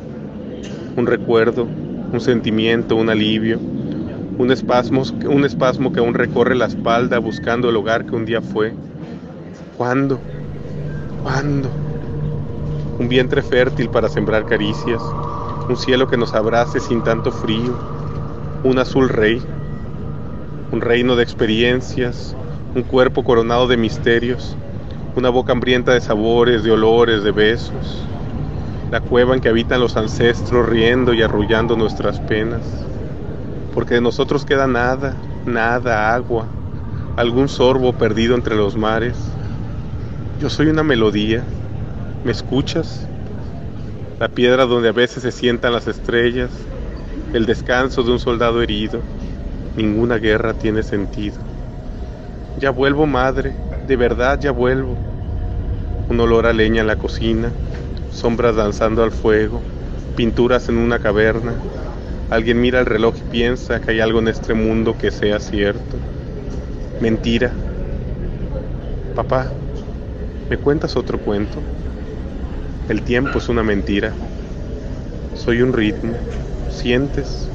Un 0.96 1.06
recuerdo, 1.06 1.66
un 2.12 2.20
sentimiento, 2.20 2.96
un 2.96 3.10
alivio, 3.10 3.58
un 4.38 4.50
espasmo, 4.50 5.02
un 5.28 5.44
espasmo 5.44 5.92
que 5.92 6.00
aún 6.00 6.14
recorre 6.14 6.54
la 6.54 6.66
espalda 6.66 7.18
buscando 7.18 7.68
el 7.70 7.76
hogar 7.76 8.06
que 8.06 8.14
un 8.14 8.24
día 8.24 8.40
fue. 8.40 8.72
¿Cuándo? 9.76 10.18
¿Cuándo? 11.22 11.68
Un 12.98 13.08
vientre 13.08 13.42
fértil 13.42 13.90
para 13.90 14.08
sembrar 14.08 14.46
caricias, 14.46 15.02
un 15.68 15.76
cielo 15.76 16.06
que 16.06 16.16
nos 16.16 16.34
abrace 16.34 16.78
sin 16.78 17.02
tanto 17.02 17.32
frío, 17.32 17.72
un 18.62 18.78
azul 18.78 19.08
rey, 19.08 19.42
un 20.70 20.80
reino 20.80 21.16
de 21.16 21.22
experiencias, 21.22 22.36
un 22.74 22.82
cuerpo 22.82 23.24
coronado 23.24 23.66
de 23.66 23.76
misterios, 23.76 24.56
una 25.16 25.28
boca 25.30 25.52
hambrienta 25.52 25.92
de 25.92 26.00
sabores, 26.00 26.62
de 26.62 26.70
olores, 26.70 27.24
de 27.24 27.32
besos, 27.32 28.06
la 28.90 29.00
cueva 29.00 29.34
en 29.34 29.40
que 29.40 29.48
habitan 29.48 29.80
los 29.80 29.96
ancestros 29.96 30.68
riendo 30.68 31.14
y 31.14 31.22
arrullando 31.22 31.74
nuestras 31.74 32.20
penas, 32.20 32.86
porque 33.74 33.94
de 33.94 34.00
nosotros 34.00 34.44
queda 34.44 34.66
nada, 34.66 35.16
nada, 35.46 36.14
agua, 36.14 36.46
algún 37.16 37.48
sorbo 37.48 37.92
perdido 37.92 38.34
entre 38.34 38.54
los 38.54 38.76
mares. 38.76 39.16
Yo 40.38 40.48
soy 40.50 40.68
una 40.68 40.82
melodía, 40.82 41.44
¿me 42.22 42.30
escuchas? 42.30 43.08
La 44.18 44.28
piedra 44.28 44.64
donde 44.64 44.88
a 44.88 44.92
veces 44.92 45.22
se 45.22 45.30
sientan 45.30 45.74
las 45.74 45.86
estrellas, 45.88 46.50
el 47.34 47.44
descanso 47.44 48.02
de 48.02 48.12
un 48.12 48.18
soldado 48.18 48.62
herido, 48.62 49.02
ninguna 49.76 50.16
guerra 50.16 50.54
tiene 50.54 50.82
sentido. 50.82 51.36
Ya 52.58 52.70
vuelvo, 52.70 53.06
madre, 53.06 53.52
de 53.86 53.96
verdad 53.96 54.40
ya 54.40 54.52
vuelvo. 54.52 54.96
Un 56.08 56.18
olor 56.18 56.46
a 56.46 56.54
leña 56.54 56.80
en 56.80 56.86
la 56.86 56.96
cocina, 56.96 57.52
sombras 58.10 58.56
danzando 58.56 59.02
al 59.02 59.12
fuego, 59.12 59.60
pinturas 60.14 60.70
en 60.70 60.78
una 60.78 60.98
caverna. 60.98 61.52
Alguien 62.30 62.58
mira 62.58 62.80
el 62.80 62.86
reloj 62.86 63.16
y 63.18 63.24
piensa 63.24 63.80
que 63.80 63.90
hay 63.90 64.00
algo 64.00 64.20
en 64.20 64.28
este 64.28 64.54
mundo 64.54 64.96
que 64.96 65.10
sea 65.10 65.40
cierto. 65.40 65.98
Mentira. 67.00 67.52
Papá, 69.14 69.52
¿me 70.48 70.56
cuentas 70.56 70.96
otro 70.96 71.20
cuento? 71.20 71.60
El 72.88 73.02
tiempo 73.04 73.38
es 73.38 73.48
una 73.48 73.62
mentira. 73.62 74.20
Soy 75.32 75.62
un 75.62 75.72
ritmo. 75.72 76.20
¿Sientes? 76.66 77.54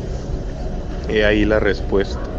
He 1.07 1.23
ahí 1.25 1.45
la 1.45 1.59
respuesta. 1.59 2.30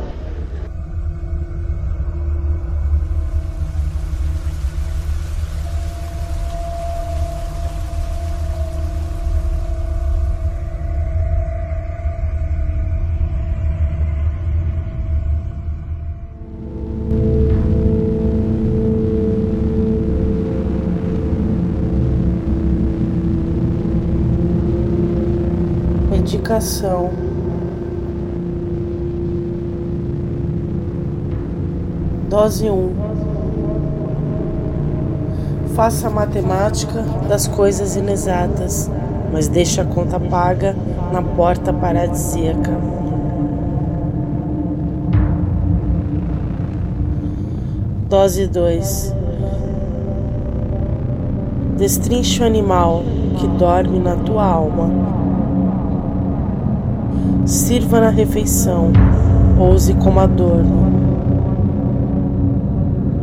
Medicação. 26.62 27.10
Dose 32.30 32.70
1. 32.70 32.72
Um. 32.72 32.92
Faça 35.74 36.06
a 36.06 36.10
matemática 36.10 37.02
das 37.28 37.48
coisas 37.48 37.96
inexatas, 37.96 38.88
mas 39.32 39.48
deixe 39.48 39.80
a 39.80 39.84
conta 39.84 40.20
paga 40.20 40.76
na 41.12 41.20
porta 41.20 41.72
paradisíaca. 41.72 42.70
Dose 48.08 48.46
2. 48.46 49.14
Destrinche 51.76 52.42
o 52.42 52.46
animal 52.46 53.02
que 53.38 53.48
dorme 53.48 53.98
na 53.98 54.14
tua 54.16 54.44
alma. 54.44 55.21
Sirva 57.72 58.02
na 58.02 58.10
refeição, 58.10 58.92
ouse 59.58 59.94
como 59.94 60.20
adorno. 60.20 60.92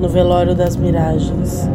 No 0.01 0.09
velório 0.09 0.55
das 0.55 0.75
miragens. 0.75 1.69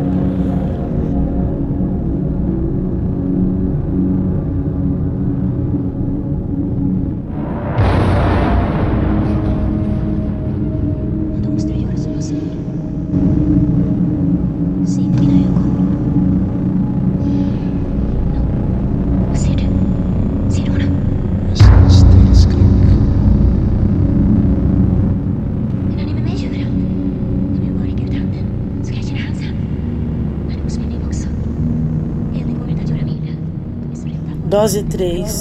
Dose 34.55 34.85
3. 34.85 35.41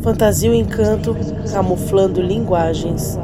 Fantasia 0.00 0.50
o 0.50 0.54
encanto, 0.54 1.14
camuflando 1.52 2.22
linguagens. 2.22 3.20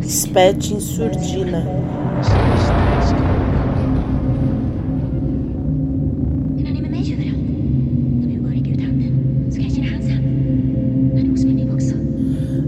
Espete 0.00 0.80
surdina. 0.80 1.66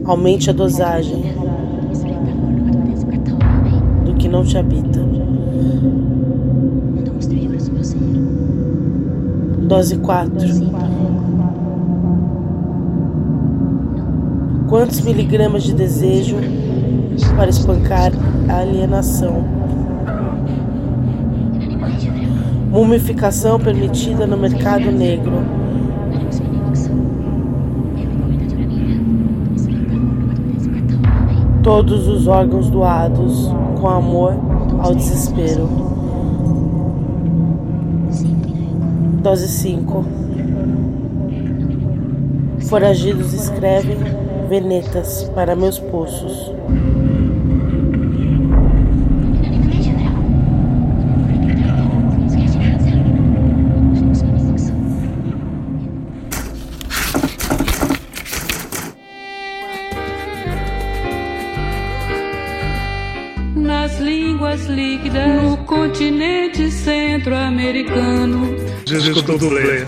Aumente 0.05 0.51
a 0.51 0.53
dosagem 0.53 1.30
não 4.41 4.47
te 4.47 4.57
habita. 4.57 5.01
Dose 9.69 9.99
4. 9.99 10.33
Quantos 14.67 15.01
miligramas 15.03 15.65
de 15.65 15.75
desejo 15.75 16.37
para 17.37 17.51
espancar 17.51 18.13
a 18.49 18.59
alienação? 18.61 19.45
Mumificação 22.71 23.61
permitida 23.61 24.27
no 24.27 24.39
mercado 24.39 24.91
negro. 24.91 25.45
Todos 31.63 32.09
os 32.09 32.27
órgãos 32.27 32.71
doados 32.71 33.53
com 33.81 33.89
amor 33.89 34.35
ao 34.79 34.95
desespero. 34.95 35.69
Dose 39.23 39.49
5. 39.49 40.05
Foragidos 42.69 43.33
escrevem 43.33 43.97
venetas 44.49 45.25
para 45.35 45.57
meus 45.57 45.79
poços. 45.79 46.53
Continente 66.61 66.71
centro-americano. 66.71 68.57
Disco 68.85 69.23
dublê. 69.23 69.87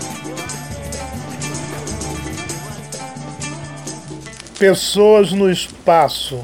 Pessoas 4.57 5.31
no 5.31 5.51
espaço. 5.51 6.43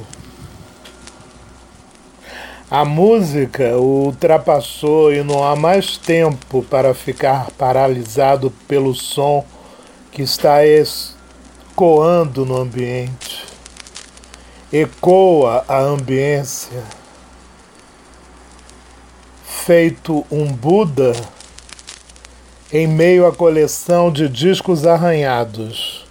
A 2.70 2.86
música 2.86 3.76
o 3.78 4.06
ultrapassou 4.06 5.12
e 5.12 5.24
não 5.24 5.44
há 5.44 5.56
mais 5.56 5.98
tempo 5.98 6.62
para 6.64 6.94
ficar 6.94 7.50
paralisado 7.58 8.54
pelo 8.68 8.94
som 8.94 9.44
que 10.12 10.22
está 10.22 10.60
ecoando 10.64 12.46
no 12.46 12.58
ambiente. 12.58 13.44
Ecoa 14.72 15.66
a 15.68 15.80
ambiência. 15.80 16.99
Feito 19.70 20.26
um 20.32 20.52
Buda 20.52 21.12
em 22.74 22.88
meio 22.88 23.28
à 23.28 23.32
coleção 23.32 24.12
de 24.12 24.28
discos 24.28 24.84
arranhados, 24.84 26.08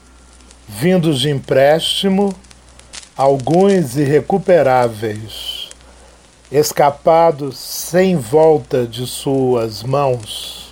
vindos 0.68 1.18
de 1.18 1.28
empréstimo, 1.28 2.32
alguns 3.16 3.96
irrecuperáveis, 3.96 5.70
escapados 6.52 7.58
sem 7.58 8.14
volta 8.16 8.86
de 8.86 9.04
suas 9.08 9.82
mãos. 9.82 10.70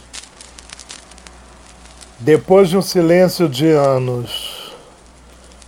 Depois 2.20 2.68
de 2.68 2.76
um 2.76 2.82
silêncio 2.82 3.48
de 3.48 3.68
anos, 3.68 4.72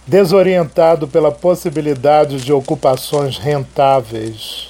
desorientado 0.07 1.09
pela 1.09 1.33
possibilidade 1.33 2.41
de 2.41 2.53
ocupações 2.53 3.39
rentáveis, 3.39 4.68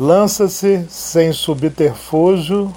lança-se 0.00 0.86
sem 0.88 1.30
subterfúgio 1.30 2.74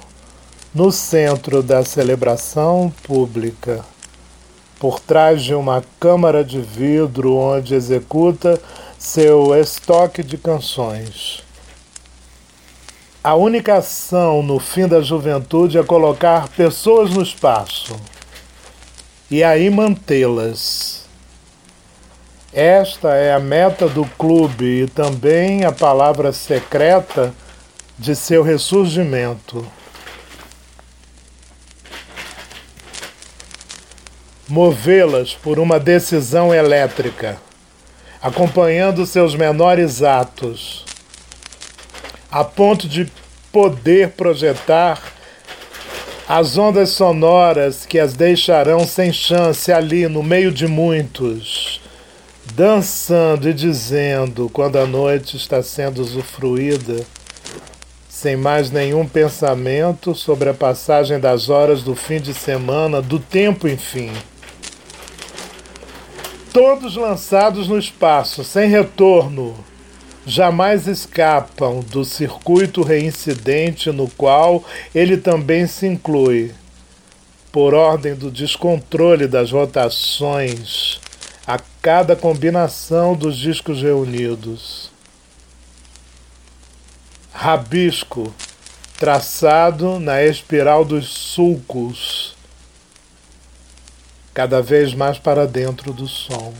no 0.74 0.92
centro 0.92 1.62
da 1.62 1.82
celebração 1.82 2.92
pública, 3.02 3.82
por 4.78 5.00
trás 5.00 5.42
de 5.42 5.54
uma 5.54 5.82
câmara 5.98 6.44
de 6.44 6.60
vidro 6.60 7.34
onde 7.34 7.74
executa 7.74 8.60
seu 8.98 9.58
estoque 9.58 10.22
de 10.22 10.36
canções. 10.36 11.42
A 13.22 13.34
única 13.34 13.76
ação 13.76 14.42
no 14.42 14.58
fim 14.58 14.86
da 14.86 15.00
juventude 15.00 15.78
é 15.78 15.82
colocar 15.82 16.48
pessoas 16.48 17.08
no 17.08 17.22
espaço 17.22 17.96
e 19.30 19.42
aí 19.42 19.70
mantê-las. 19.70 21.03
Esta 22.54 23.14
é 23.14 23.34
a 23.34 23.40
meta 23.40 23.88
do 23.88 24.04
clube 24.16 24.84
e 24.84 24.86
também 24.86 25.64
a 25.64 25.72
palavra 25.72 26.32
secreta 26.32 27.34
de 27.98 28.14
seu 28.14 28.42
ressurgimento. 28.42 29.66
movê-las 34.48 35.32
por 35.32 35.58
uma 35.58 35.80
decisão 35.80 36.54
elétrica, 36.54 37.38
acompanhando 38.20 39.06
seus 39.06 39.34
menores 39.34 40.02
atos, 40.02 40.84
a 42.30 42.44
ponto 42.44 42.88
de 42.88 43.10
poder 43.50 44.10
projetar 44.10 45.02
as 46.28 46.56
ondas 46.56 46.90
sonoras 46.90 47.86
que 47.86 47.98
as 47.98 48.14
deixarão 48.14 48.86
sem 48.86 49.12
chance 49.12 49.72
ali 49.72 50.08
no 50.08 50.22
meio 50.22 50.50
de 50.50 50.66
muitos, 50.66 51.80
dançando 52.52 53.48
e 53.48 53.54
dizendo 53.54 54.50
quando 54.52 54.76
a 54.76 54.86
noite 54.86 55.36
está 55.36 55.62
sendo 55.62 56.02
usufruída, 56.02 57.04
sem 58.08 58.36
mais 58.36 58.70
nenhum 58.70 59.06
pensamento 59.06 60.14
sobre 60.14 60.48
a 60.48 60.54
passagem 60.54 61.18
das 61.18 61.48
horas 61.48 61.82
do 61.82 61.94
fim 61.94 62.20
de 62.20 62.34
semana, 62.34 63.00
do 63.02 63.18
tempo, 63.18 63.66
enfim. 63.66 64.12
Todos 66.52 66.96
lançados 66.96 67.66
no 67.66 67.78
espaço, 67.78 68.44
sem 68.44 68.68
retorno, 68.68 69.54
jamais 70.24 70.86
escapam 70.86 71.80
do 71.80 72.04
circuito 72.04 72.82
reincidente 72.82 73.90
no 73.90 74.08
qual 74.08 74.64
ele 74.94 75.16
também 75.16 75.66
se 75.66 75.86
inclui, 75.86 76.52
por 77.50 77.74
ordem 77.74 78.14
do 78.14 78.30
descontrole 78.30 79.26
das 79.26 79.50
rotações 79.50 81.03
cada 81.84 82.16
combinação 82.16 83.14
dos 83.14 83.36
discos 83.36 83.82
reunidos. 83.82 84.90
Rabisco 87.30 88.34
traçado 88.98 90.00
na 90.00 90.22
espiral 90.22 90.82
dos 90.82 91.06
sulcos 91.10 92.34
cada 94.32 94.62
vez 94.62 94.94
mais 94.94 95.18
para 95.18 95.46
dentro 95.46 95.92
do 95.92 96.08
som, 96.08 96.54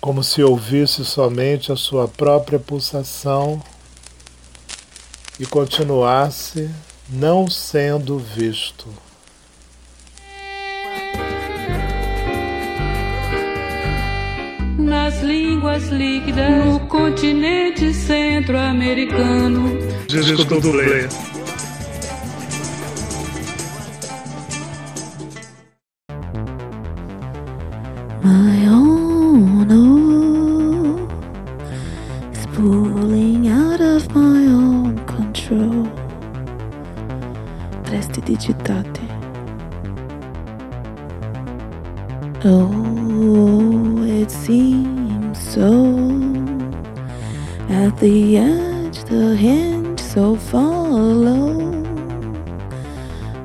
como 0.00 0.22
se 0.22 0.40
ouvisse 0.40 1.04
somente 1.04 1.72
a 1.72 1.76
sua 1.76 2.06
própria 2.06 2.60
pulsação 2.60 3.60
e 5.36 5.44
continuasse 5.44 6.70
não 7.08 7.50
sendo 7.50 8.20
visto. 8.20 9.09
Nas 14.90 15.22
línguas 15.22 15.88
líquidas 15.90 16.66
no 16.66 16.80
continente 16.88 17.94
centro-americano. 17.94 19.78
Disco. 20.08 20.44
My 28.24 28.66
own 28.66 29.70
oh, 29.70 31.08
is 32.32 32.46
pulling 32.56 33.46
out 33.46 33.80
of 33.80 34.12
my 34.12 34.44
own 34.48 34.98
control. 35.06 35.86
Prestidigitate. 37.84 39.06
Oh, 42.44 43.59
it 44.50 45.36
seems 45.36 45.38
so. 45.38 45.72
At 47.68 47.96
the 47.98 48.38
edge, 48.38 49.04
the 49.04 49.36
hinge 49.36 50.00
so 50.00 50.36
follow. 50.36 51.54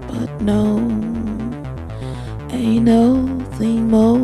But 0.08 0.42
no, 0.42 0.78
ain't 2.52 2.86
nothing 2.86 3.90
more 3.90 4.18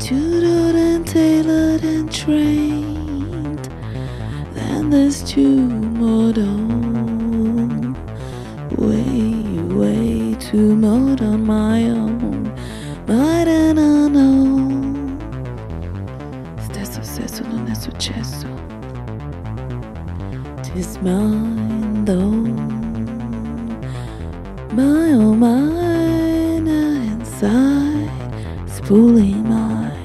tutored 0.00 0.76
and 0.76 1.06
tailored 1.06 1.82
and 1.84 2.10
trained 2.10 3.68
than 4.54 4.90
this 4.90 5.22
two 5.22 5.66
modern 6.02 6.68
way, 8.76 9.42
way 9.74 10.34
too 10.40 10.74
modern 10.74 11.44
my 11.44 11.84
own. 11.84 12.44
But 13.06 13.48
I 13.48 13.72
don't 13.72 14.12
know. 14.12 14.37
Stesso, 17.18 17.42
stesso, 17.42 17.48
non 17.48 17.66
è 17.66 17.74
successo. 17.74 18.46
Tis 20.62 20.98
mine 20.98 22.04
though. 22.04 22.46
My 24.72 25.14
oh 25.14 25.34
inside, 26.62 28.08
spooling 28.66 29.42
mine. 29.42 29.96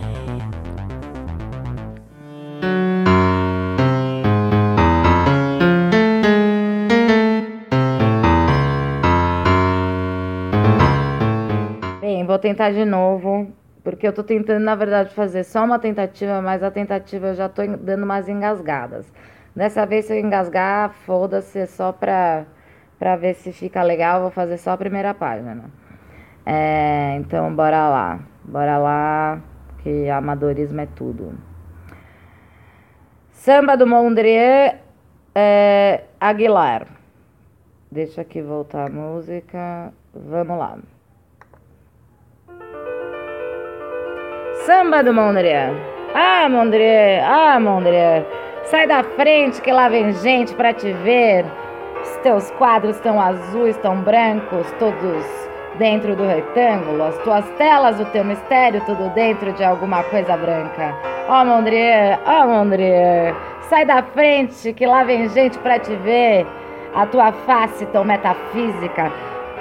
Bem, 12.01 12.25
vou 12.25 12.39
tentar 12.39 12.73
de 12.73 12.85
novo, 12.85 13.53
porque 14.03 14.07
eu 14.09 14.13
tô 14.13 14.21
tentando, 14.23 14.61
na 14.61 14.75
verdade, 14.75 15.13
fazer 15.15 15.45
só 15.45 15.63
uma 15.63 15.79
tentativa, 15.79 16.41
mas 16.41 16.61
a 16.61 16.69
tentativa 16.69 17.27
eu 17.27 17.35
já 17.35 17.47
tô 17.47 17.61
en- 17.61 17.77
dando 17.77 18.03
umas 18.03 18.27
engasgadas. 18.27 19.09
Dessa 19.55 19.85
vez, 19.85 20.03
se 20.03 20.13
eu 20.13 20.19
engasgar, 20.19 20.89
foda-se, 21.05 21.59
é 21.59 21.65
só 21.65 21.93
pra, 21.93 22.45
pra 22.99 23.15
ver 23.15 23.33
se 23.35 23.53
fica 23.53 23.81
legal, 23.81 24.19
vou 24.19 24.29
fazer 24.29 24.57
só 24.57 24.71
a 24.71 24.77
primeira 24.77 25.13
página. 25.13 25.71
É, 26.45 27.15
então, 27.15 27.55
bora 27.55 27.87
lá. 27.87 28.19
Bora 28.43 28.77
lá, 28.77 29.41
que 29.81 30.09
amadorismo 30.09 30.81
é 30.81 30.85
tudo. 30.85 31.33
Samba 33.31 33.77
do 33.77 33.87
Mondrian 33.87 34.73
é, 35.33 36.03
Aguilar. 36.19 36.87
Deixa 37.89 38.19
aqui 38.19 38.41
voltar 38.41 38.87
a 38.87 38.89
música. 38.89 39.93
Vamos 40.13 40.57
lá. 40.59 40.77
Samba 44.65 45.03
do 45.03 45.13
Mondrian. 45.13 45.75
Ah, 46.15 46.47
Mondrian, 46.47 47.21
ah, 47.25 47.59
Mondrian. 47.59 48.23
Sai 48.63 48.87
da 48.87 49.03
frente 49.03 49.61
que 49.61 49.73
lá 49.73 49.89
vem 49.89 50.13
gente 50.13 50.55
pra 50.55 50.71
te 50.71 50.93
ver. 50.93 51.43
Os 52.01 52.15
teus 52.23 52.49
quadros 52.51 52.95
estão 52.95 53.19
azuis, 53.19 53.75
estão 53.75 53.97
brancos, 53.97 54.71
todos 54.79 55.25
dentro 55.77 56.15
do 56.15 56.25
retângulo. 56.25 57.03
As 57.03 57.17
tuas 57.19 57.43
telas, 57.57 57.99
o 57.99 58.05
teu 58.05 58.23
mistério, 58.23 58.81
tudo 58.85 59.09
dentro 59.09 59.51
de 59.51 59.65
alguma 59.65 60.01
coisa 60.03 60.37
branca. 60.37 60.95
Ó, 61.27 61.43
Mondrian, 61.43 62.17
ó, 62.25 62.47
Mondrian. 62.47 63.35
Sai 63.69 63.85
da 63.85 64.01
frente 64.01 64.71
que 64.71 64.85
lá 64.85 65.03
vem 65.03 65.27
gente 65.27 65.59
pra 65.59 65.77
te 65.77 65.93
ver. 65.97 66.47
A 66.95 67.05
tua 67.05 67.33
face 67.33 67.85
tão 67.87 68.05
metafísica, 68.05 69.11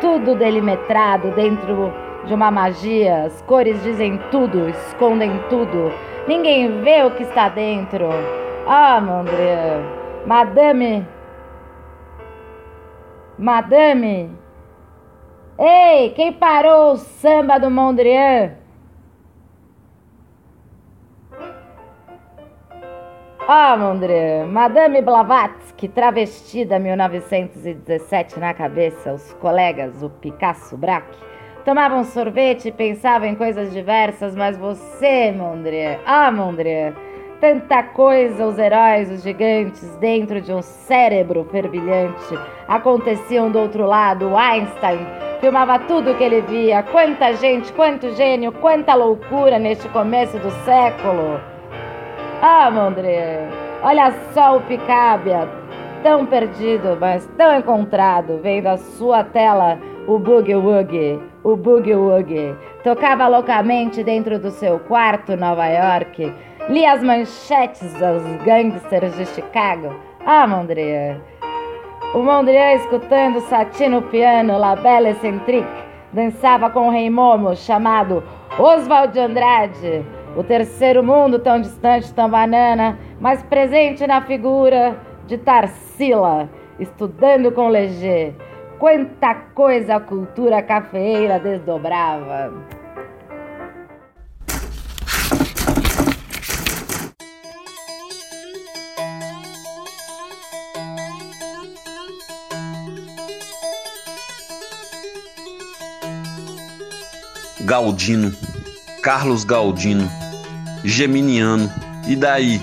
tudo 0.00 0.36
delimetrado 0.36 1.32
dentro 1.32 1.92
de 2.24 2.34
uma 2.34 2.50
magia. 2.50 3.24
As 3.24 3.42
cores 3.42 3.82
dizem 3.82 4.18
tudo, 4.30 4.68
escondem 4.68 5.30
tudo. 5.48 5.92
Ninguém 6.26 6.82
vê 6.82 7.02
o 7.02 7.10
que 7.10 7.22
está 7.22 7.48
dentro. 7.48 8.08
Ah, 8.66 9.00
Mondrian, 9.00 9.82
Madame. 10.26 11.06
Madame. 13.38 14.30
Ei, 15.58 16.10
quem 16.10 16.32
parou 16.32 16.92
o 16.92 16.96
samba 16.96 17.58
do 17.58 17.70
Mondrian? 17.70 18.52
Ah, 23.48 23.76
Mondrian, 23.76 24.46
Madame 24.46 25.02
Blavatsky, 25.02 25.88
travestida 25.88 26.78
1917 26.78 28.38
na 28.38 28.54
cabeça, 28.54 29.12
os 29.12 29.34
colegas, 29.34 30.00
o 30.02 30.08
Picasso, 30.08 30.76
Braque, 30.76 31.18
tomavam 31.64 32.04
sorvete 32.04 32.68
e 32.68 32.72
pensavam 32.72 33.28
em 33.28 33.34
coisas 33.34 33.72
diversas, 33.72 34.34
mas 34.34 34.56
você, 34.56 35.32
Mondrian, 35.32 35.98
ah, 36.04 36.30
Mondrian, 36.30 36.92
tanta 37.40 37.82
coisa, 37.82 38.46
os 38.46 38.58
heróis, 38.58 39.10
os 39.10 39.22
gigantes, 39.22 39.96
dentro 39.96 40.40
de 40.40 40.52
um 40.52 40.62
cérebro 40.62 41.44
fervilhante, 41.50 42.38
aconteciam 42.66 43.50
do 43.50 43.58
outro 43.58 43.86
lado, 43.86 44.36
Einstein 44.36 45.06
filmava 45.40 45.76
tudo 45.80 46.12
o 46.12 46.14
que 46.16 46.22
ele 46.22 46.40
via, 46.42 46.84
quanta 46.84 47.32
gente, 47.34 47.72
quanto 47.72 48.14
gênio, 48.14 48.52
quanta 48.52 48.94
loucura 48.94 49.58
neste 49.58 49.88
começo 49.88 50.38
do 50.38 50.50
século. 50.64 51.40
Ah, 52.40 52.70
Mondrian, 52.70 53.48
olha 53.82 54.12
só 54.32 54.56
o 54.56 54.60
Picabia, 54.60 55.48
tão 56.02 56.26
perdido, 56.26 56.96
mas 57.00 57.28
tão 57.36 57.56
encontrado, 57.56 58.38
vendo 58.40 58.68
a 58.68 58.76
sua 58.76 59.24
tela 59.24 59.78
o 60.06 60.16
Boogie 60.18 60.54
Woogie, 60.54 61.20
o 61.44 61.56
Boogie 61.56 61.94
Woogie. 61.94 62.56
Tocava 62.82 63.28
loucamente 63.28 64.02
dentro 64.02 64.38
do 64.38 64.50
seu 64.50 64.78
quarto, 64.78 65.36
Nova 65.36 65.66
York. 65.66 66.32
Lia 66.68 66.92
as 66.92 67.02
manchetes 67.02 67.92
dos 67.94 68.22
gangsters 68.44 69.16
de 69.16 69.26
Chicago. 69.26 69.94
Ah, 70.24 70.46
Mondrian. 70.46 71.20
O 72.14 72.22
Mondrian, 72.22 72.74
escutando 72.74 73.40
Satie 73.40 73.88
no 73.88 74.02
piano, 74.02 74.58
La 74.58 74.76
Belle 74.76 75.10
Eccentrique, 75.10 75.68
dançava 76.12 76.70
com 76.70 76.88
um 76.88 76.90
rei 76.90 77.10
momo 77.10 77.56
chamado 77.56 78.22
Oswald 78.58 79.12
de 79.12 79.20
Andrade. 79.20 80.04
O 80.36 80.44
terceiro 80.44 81.02
mundo 81.02 81.38
tão 81.38 81.60
distante, 81.60 82.12
tão 82.14 82.28
banana, 82.28 82.98
mas 83.20 83.42
presente 83.42 84.06
na 84.06 84.20
figura 84.22 84.96
de 85.26 85.38
Tarsila, 85.38 86.48
estudando 86.78 87.50
com 87.52 87.68
Leger. 87.68 88.34
Quanta 88.82 89.32
coisa 89.54 89.94
a 89.94 90.00
cultura 90.00 90.60
cafeeira 90.60 91.38
desdobrava. 91.38 92.52
Galdino, 107.60 108.32
Carlos 109.00 109.44
Galdino, 109.44 110.10
Geminiano, 110.82 111.70
e 112.08 112.16
daí? 112.16 112.60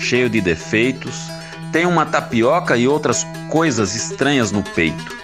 Cheio 0.00 0.28
de 0.28 0.40
defeitos, 0.40 1.28
tem 1.72 1.86
uma 1.86 2.04
tapioca 2.04 2.76
e 2.76 2.88
outras 2.88 3.24
coisas 3.48 3.94
estranhas 3.94 4.50
no 4.50 4.64
peito, 4.64 5.17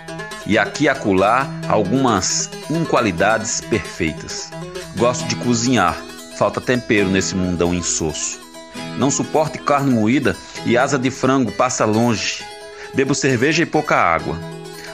e 0.46 0.58
aqui 0.58 0.84
e 0.84 0.88
acolá 0.88 1.48
algumas 1.68 2.50
inqualidades 2.70 3.60
perfeitas. 3.60 4.50
Gosto 4.96 5.26
de 5.26 5.36
cozinhar, 5.36 5.96
falta 6.36 6.60
tempero 6.60 7.08
nesse 7.08 7.34
mundão 7.34 7.74
insosso. 7.74 8.40
Não 8.98 9.10
suporto 9.10 9.58
carne 9.62 9.92
moída 9.92 10.36
e 10.64 10.76
asa 10.76 10.98
de 10.98 11.10
frango 11.10 11.50
passa 11.52 11.84
longe. 11.84 12.44
Bebo 12.94 13.14
cerveja 13.14 13.62
e 13.62 13.66
pouca 13.66 13.96
água. 13.96 14.38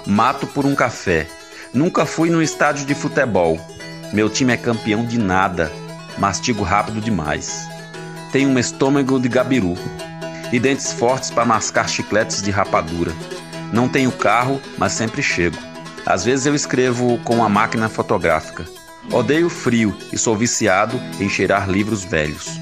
Mato 0.06 0.46
por 0.46 0.64
um 0.64 0.74
café. 0.74 1.26
Nunca 1.72 2.06
fui 2.06 2.30
no 2.30 2.42
estádio 2.42 2.86
de 2.86 2.94
futebol. 2.94 3.60
Meu 4.12 4.30
time 4.30 4.52
é 4.52 4.56
campeão 4.56 5.04
de 5.04 5.18
nada. 5.18 5.70
Mastigo 6.18 6.62
rápido 6.62 7.00
demais. 7.00 7.68
Tenho 8.32 8.48
um 8.48 8.58
estômago 8.58 9.18
de 9.20 9.28
gabiru 9.28 9.76
e 10.52 10.58
dentes 10.58 10.92
fortes 10.92 11.30
para 11.30 11.44
mascar 11.44 11.88
chicletes 11.88 12.42
de 12.42 12.50
rapadura. 12.50 13.12
Não 13.72 13.88
tenho 13.88 14.10
carro, 14.12 14.60
mas 14.76 14.92
sempre 14.92 15.22
chego. 15.22 15.56
Às 16.04 16.24
vezes 16.24 16.46
eu 16.46 16.54
escrevo 16.54 17.18
com 17.24 17.36
uma 17.36 17.48
máquina 17.48 17.88
fotográfica. 17.88 18.66
Odeio 19.12 19.48
frio 19.48 19.96
e 20.12 20.18
sou 20.18 20.36
viciado 20.36 21.00
em 21.18 21.28
cheirar 21.28 21.68
livros 21.68 22.04
velhos. 22.04 22.60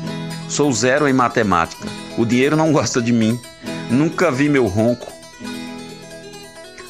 Sou 0.48 0.72
zero 0.72 1.06
em 1.08 1.12
matemática. 1.12 1.86
O 2.16 2.24
dinheiro 2.24 2.56
não 2.56 2.72
gosta 2.72 3.00
de 3.00 3.12
mim. 3.12 3.38
Nunca 3.90 4.30
vi 4.30 4.48
meu 4.48 4.66
ronco. 4.66 5.12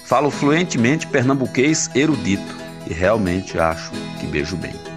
Falo 0.04 0.30
fluentemente 0.30 1.06
pernambuquês 1.06 1.90
erudito 1.94 2.56
e 2.86 2.94
realmente 2.94 3.58
acho 3.58 3.92
que 4.18 4.26
beijo 4.26 4.56
bem. 4.56 4.87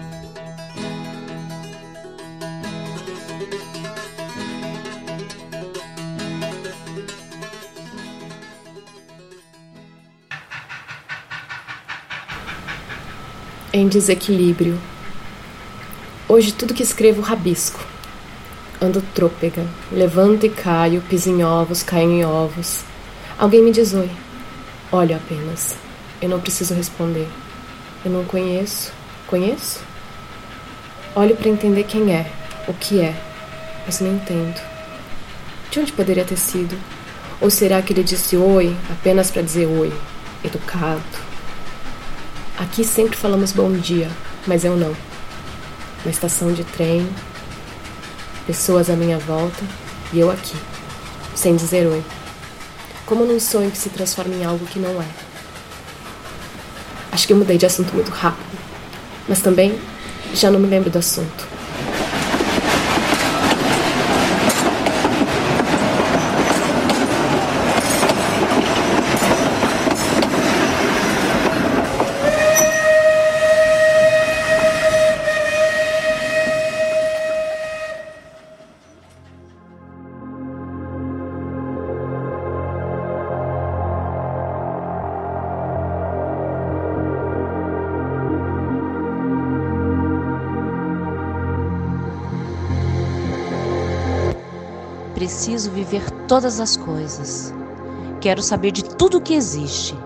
Em 13.82 13.88
desequilíbrio. 13.88 14.78
Hoje 16.28 16.52
tudo 16.52 16.72
que 16.72 16.84
escrevo 16.84 17.20
rabisco. 17.20 17.84
Ando 18.80 19.02
trôpega, 19.12 19.66
levanto 19.90 20.46
e 20.46 20.48
caio, 20.48 21.02
piso 21.10 21.28
em 21.30 21.42
ovos, 21.42 21.82
caio 21.82 22.08
em 22.08 22.24
ovos. 22.24 22.84
Alguém 23.36 23.60
me 23.60 23.72
diz 23.72 23.92
oi. 23.92 24.08
Olho 24.92 25.16
apenas. 25.16 25.74
Eu 26.22 26.28
não 26.28 26.40
preciso 26.40 26.74
responder. 26.74 27.26
Eu 28.04 28.12
não 28.12 28.24
conheço. 28.24 28.92
Conheço? 29.26 29.80
Olho 31.16 31.34
para 31.34 31.48
entender 31.48 31.82
quem 31.82 32.14
é, 32.14 32.30
o 32.68 32.74
que 32.74 33.00
é, 33.00 33.20
mas 33.84 33.98
não 33.98 34.14
entendo. 34.14 34.62
De 35.72 35.80
onde 35.80 35.90
poderia 35.90 36.24
ter 36.24 36.38
sido? 36.38 36.78
Ou 37.40 37.50
será 37.50 37.82
que 37.82 37.92
ele 37.92 38.04
disse 38.04 38.36
oi 38.36 38.76
apenas 38.88 39.32
para 39.32 39.42
dizer 39.42 39.66
oi, 39.66 39.92
educado? 40.44 41.21
Aqui 42.62 42.84
sempre 42.84 43.16
falamos 43.16 43.50
bom 43.50 43.72
dia, 43.72 44.08
mas 44.46 44.64
eu 44.64 44.76
não. 44.76 44.94
Na 46.04 46.10
estação 46.12 46.52
de 46.52 46.62
trem, 46.62 47.08
pessoas 48.46 48.88
à 48.88 48.94
minha 48.94 49.18
volta 49.18 49.64
e 50.12 50.20
eu 50.20 50.30
aqui, 50.30 50.54
sem 51.34 51.56
dizer 51.56 51.88
oi. 51.88 52.04
Como 53.04 53.24
num 53.24 53.40
sonho 53.40 53.68
que 53.68 53.76
se 53.76 53.88
transforma 53.88 54.32
em 54.36 54.44
algo 54.44 54.64
que 54.64 54.78
não 54.78 55.02
é. 55.02 55.06
Acho 57.10 57.26
que 57.26 57.32
eu 57.32 57.36
mudei 57.36 57.58
de 57.58 57.66
assunto 57.66 57.92
muito 57.94 58.12
rápido, 58.12 58.56
mas 59.28 59.40
também 59.40 59.76
já 60.32 60.48
não 60.48 60.60
me 60.60 60.68
lembro 60.68 60.88
do 60.88 61.00
assunto. 61.00 61.51
Preciso 95.22 95.70
viver 95.70 96.10
todas 96.26 96.58
as 96.58 96.76
coisas. 96.76 97.54
Quero 98.20 98.42
saber 98.42 98.72
de 98.72 98.84
tudo 98.84 99.20
que 99.20 99.34
existe, 99.34 99.96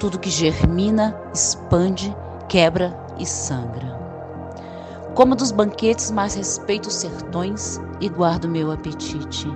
tudo 0.00 0.18
que 0.18 0.30
germina, 0.30 1.14
expande, 1.34 2.16
quebra 2.48 2.98
e 3.18 3.26
sangra. 3.26 3.94
Como 5.14 5.36
dos 5.36 5.52
banquetes, 5.52 6.10
mas 6.10 6.34
respeito 6.34 6.86
os 6.86 6.94
sertões 6.94 7.78
e 8.00 8.08
guardo 8.08 8.48
meu 8.48 8.72
apetite. 8.72 9.46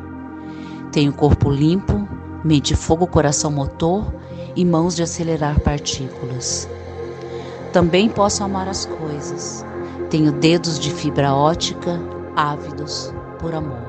Tenho 0.93 1.15
corpo 1.15 1.49
limpo, 1.49 2.07
mente 2.45 2.77
fogo, 2.77 3.07
coração 3.07 3.51
motor 3.51 4.15
e 4.55 4.63
mãos 4.63 4.95
de 4.95 5.03
acelerar 5.03 5.59
partículas. 5.61 6.69
Também 7.73 8.11
posso 8.11 8.45
amar 8.45 8.69
as 8.69 8.85
coisas. 8.85 9.65
Tenho 10.11 10.33
dedos 10.33 10.79
de 10.79 10.91
fibra 10.91 11.33
ótica, 11.33 11.99
ávidos 12.37 13.11
por 13.39 13.55
amor. 13.55 13.88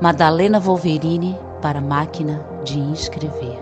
Madalena 0.00 0.58
Wolverine 0.58 1.38
para 1.62 1.80
máquina 1.80 2.44
de 2.64 2.78
inscrever. 2.78 3.58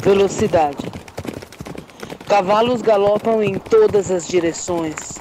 Velocidade. 0.00 0.92
Cavalos 2.28 2.82
galopam 2.82 3.42
em 3.42 3.58
todas 3.58 4.10
as 4.10 4.28
direções. 4.28 5.18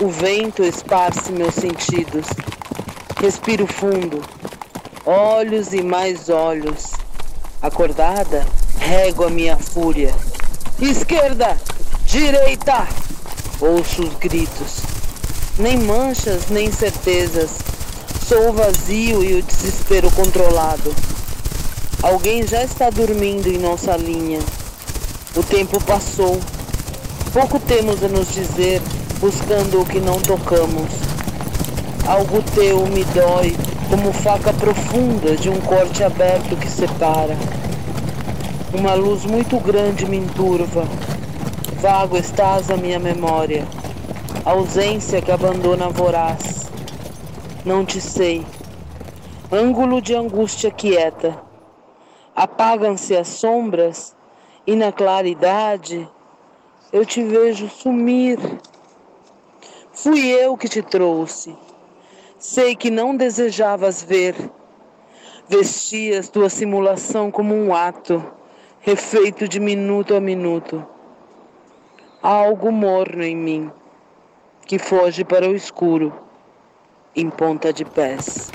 O 0.00 0.08
vento 0.08 0.62
esparce 0.62 1.32
meus 1.32 1.54
sentidos. 1.54 2.26
Respiro 3.20 3.66
fundo. 3.66 4.35
Olhos 5.08 5.72
e 5.72 5.84
mais 5.84 6.28
olhos. 6.28 6.90
Acordada, 7.62 8.44
rego 8.76 9.24
a 9.24 9.30
minha 9.30 9.56
fúria. 9.56 10.12
Esquerda! 10.80 11.56
Direita! 12.06 12.88
Ouço 13.60 14.02
os 14.02 14.14
gritos. 14.14 14.80
Nem 15.60 15.78
manchas, 15.78 16.48
nem 16.48 16.72
certezas. 16.72 17.50
Sou 18.26 18.48
o 18.48 18.52
vazio 18.52 19.22
e 19.22 19.34
o 19.34 19.42
desespero 19.44 20.10
controlado. 20.10 20.92
Alguém 22.02 22.44
já 22.44 22.64
está 22.64 22.90
dormindo 22.90 23.46
em 23.46 23.58
nossa 23.58 23.96
linha. 23.96 24.40
O 25.36 25.42
tempo 25.44 25.80
passou. 25.84 26.40
Pouco 27.32 27.60
temos 27.60 28.02
a 28.02 28.08
nos 28.08 28.32
dizer, 28.32 28.82
buscando 29.20 29.82
o 29.82 29.86
que 29.86 30.00
não 30.00 30.18
tocamos. 30.18 30.90
Algo 32.08 32.42
teu 32.56 32.84
me 32.88 33.04
dói, 33.04 33.56
como 33.88 34.12
faca 34.12 34.52
profunda 34.52 35.36
de 35.36 35.48
um 35.48 35.60
corte 35.60 36.02
aberto 36.02 36.56
que 36.56 36.68
separa. 36.68 37.36
Uma 38.76 38.94
luz 38.94 39.24
muito 39.24 39.58
grande 39.58 40.06
me 40.06 40.16
enturva. 40.16 40.84
Vago 41.80 42.16
estás 42.16 42.70
a 42.70 42.76
minha 42.76 42.98
memória. 42.98 43.66
Ausência 44.44 45.22
que 45.22 45.30
abandona 45.30 45.88
voraz. 45.88 46.70
Não 47.64 47.84
te 47.84 48.00
sei. 48.00 48.44
Ângulo 49.52 50.02
de 50.02 50.14
angústia 50.14 50.70
quieta. 50.70 51.40
Apagam-se 52.34 53.16
as 53.16 53.28
sombras 53.28 54.14
e 54.66 54.74
na 54.74 54.90
claridade 54.90 56.08
eu 56.92 57.06
te 57.06 57.22
vejo 57.22 57.68
sumir. 57.68 58.38
Fui 59.92 60.20
eu 60.28 60.56
que 60.56 60.68
te 60.68 60.82
trouxe. 60.82 61.56
Sei 62.48 62.76
que 62.76 62.92
não 62.92 63.16
desejavas 63.16 64.04
ver. 64.04 64.36
Vestias 65.48 66.28
tua 66.28 66.48
simulação 66.48 67.28
como 67.28 67.52
um 67.52 67.74
ato, 67.74 68.24
refeito 68.78 69.48
de 69.48 69.58
minuto 69.58 70.14
a 70.14 70.20
minuto. 70.20 70.86
Há 72.22 72.28
algo 72.28 72.70
morno 72.70 73.24
em 73.24 73.36
mim, 73.36 73.72
que 74.64 74.78
foge 74.78 75.24
para 75.24 75.48
o 75.48 75.56
escuro, 75.56 76.14
em 77.16 77.28
ponta 77.28 77.72
de 77.72 77.84
pés. 77.84 78.52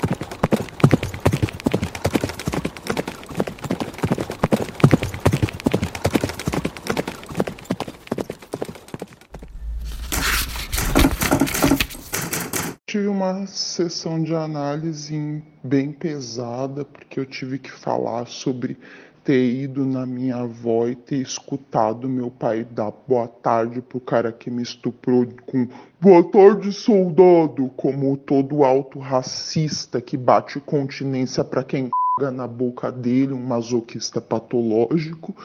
Tive 12.92 13.08
uma 13.22 13.46
sessão 13.46 14.24
de 14.24 14.34
análise 14.34 15.44
bem 15.64 15.92
pesada, 15.92 16.84
porque 16.84 17.20
eu 17.20 17.26
tive 17.26 17.60
que 17.60 17.72
falar 17.72 18.26
sobre 18.26 18.76
ter 19.24 19.46
ido 19.46 19.86
na 19.86 20.08
minha 20.08 20.38
avó 20.38 20.88
e 20.88 20.96
ter 20.96 21.18
escutado 21.18 22.10
meu 22.10 22.32
pai 22.32 22.64
dar 22.64 22.92
boa 23.08 23.28
tarde 23.28 23.80
pro 23.80 24.00
cara 24.00 24.32
que 24.32 24.50
me 24.50 24.64
estuprou 24.64 25.28
com 25.46 25.68
boa 26.00 26.24
tarde, 26.32 26.74
soldado, 26.74 27.70
como 27.78 28.18
todo 28.18 28.64
alto 28.64 28.98
racista 28.98 30.02
que 30.02 30.18
bate 30.18 30.60
continência 30.60 31.44
para 31.44 31.64
quem 31.64 31.92
caga 32.18 32.32
na 32.32 32.48
boca 32.48 32.92
dele, 32.92 33.34
um 33.34 33.46
masoquista 33.46 34.20
patológico, 34.20 35.36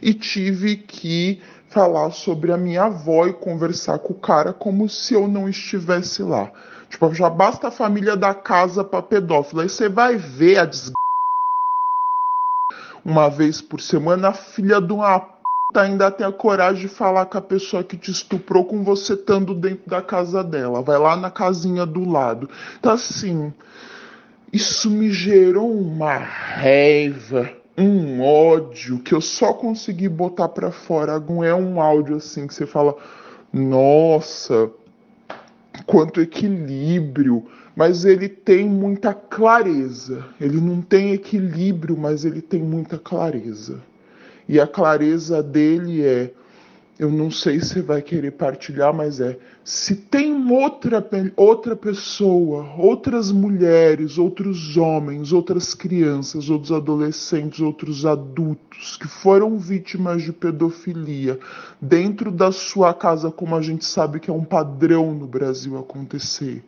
e 0.00 0.14
tive 0.14 0.76
que 0.76 1.42
falar 1.68 2.12
sobre 2.12 2.50
a 2.50 2.56
minha 2.56 2.84
avó 2.84 3.26
e 3.26 3.34
conversar 3.34 3.98
com 3.98 4.14
o 4.14 4.18
cara 4.18 4.54
como 4.54 4.88
se 4.88 5.12
eu 5.12 5.28
não 5.28 5.46
estivesse 5.46 6.22
lá. 6.22 6.50
Tipo, 6.88 7.12
já 7.14 7.28
basta 7.28 7.68
a 7.68 7.70
família 7.70 8.16
da 8.16 8.34
casa 8.34 8.84
pra 8.84 9.02
pedófilo. 9.02 9.60
Aí 9.60 9.68
você 9.68 9.88
vai 9.88 10.16
ver 10.16 10.58
a 10.58 10.64
desgraça 10.64 10.96
uma 13.06 13.28
vez 13.28 13.62
por 13.62 13.80
semana, 13.80 14.30
a 14.30 14.32
filha 14.32 14.80
de 14.80 14.92
uma 14.92 15.20
p 15.20 15.36
ainda 15.76 16.10
tem 16.10 16.26
a 16.26 16.32
coragem 16.32 16.82
de 16.82 16.88
falar 16.88 17.26
com 17.26 17.38
a 17.38 17.40
pessoa 17.40 17.84
que 17.84 17.96
te 17.96 18.10
estuprou 18.10 18.64
com 18.64 18.82
você 18.82 19.12
estando 19.12 19.54
dentro 19.54 19.88
da 19.88 20.02
casa 20.02 20.42
dela. 20.42 20.82
Vai 20.82 20.98
lá 20.98 21.16
na 21.16 21.30
casinha 21.30 21.86
do 21.86 22.08
lado. 22.08 22.48
Então, 22.78 22.92
assim, 22.92 23.52
isso 24.52 24.90
me 24.90 25.12
gerou 25.12 25.70
uma 25.70 26.16
raiva, 26.16 27.50
um 27.78 28.22
ódio 28.22 28.98
que 29.00 29.14
eu 29.14 29.20
só 29.20 29.52
consegui 29.52 30.08
botar 30.08 30.48
pra 30.48 30.72
fora. 30.72 31.22
É 31.44 31.54
um 31.54 31.80
áudio 31.80 32.16
assim 32.16 32.46
que 32.46 32.54
você 32.54 32.66
fala, 32.66 32.96
nossa, 33.52 34.70
quanto 35.86 36.20
equilíbrio, 36.20 37.46
mas 37.74 38.04
ele 38.04 38.28
tem 38.28 38.68
muita 38.68 39.14
clareza. 39.14 40.24
Ele 40.40 40.60
não 40.60 40.82
tem 40.82 41.12
equilíbrio, 41.12 41.96
mas 41.96 42.24
ele 42.24 42.42
tem 42.42 42.62
muita 42.62 42.98
clareza. 42.98 43.80
E 44.48 44.60
a 44.60 44.66
clareza 44.66 45.42
dele 45.42 46.04
é 46.04 46.32
eu 46.98 47.10
não 47.10 47.30
sei 47.30 47.60
se 47.60 47.82
vai 47.82 48.00
querer 48.00 48.32
partilhar, 48.32 48.94
mas 48.94 49.20
é 49.20 49.38
se 49.62 49.96
tem 49.96 50.50
outra, 50.50 51.04
outra 51.36 51.76
pessoa, 51.76 52.72
outras 52.78 53.30
mulheres, 53.30 54.16
outros 54.16 54.76
homens, 54.78 55.30
outras 55.32 55.74
crianças, 55.74 56.48
outros 56.48 56.72
adolescentes, 56.72 57.60
outros 57.60 58.06
adultos 58.06 58.96
que 58.96 59.08
foram 59.08 59.58
vítimas 59.58 60.22
de 60.22 60.32
pedofilia 60.32 61.38
dentro 61.80 62.30
da 62.30 62.50
sua 62.50 62.94
casa, 62.94 63.30
como 63.30 63.56
a 63.56 63.60
gente 63.60 63.84
sabe 63.84 64.20
que 64.20 64.30
é 64.30 64.32
um 64.32 64.44
padrão 64.44 65.12
no 65.12 65.26
Brasil 65.26 65.76
acontecer. 65.76 66.64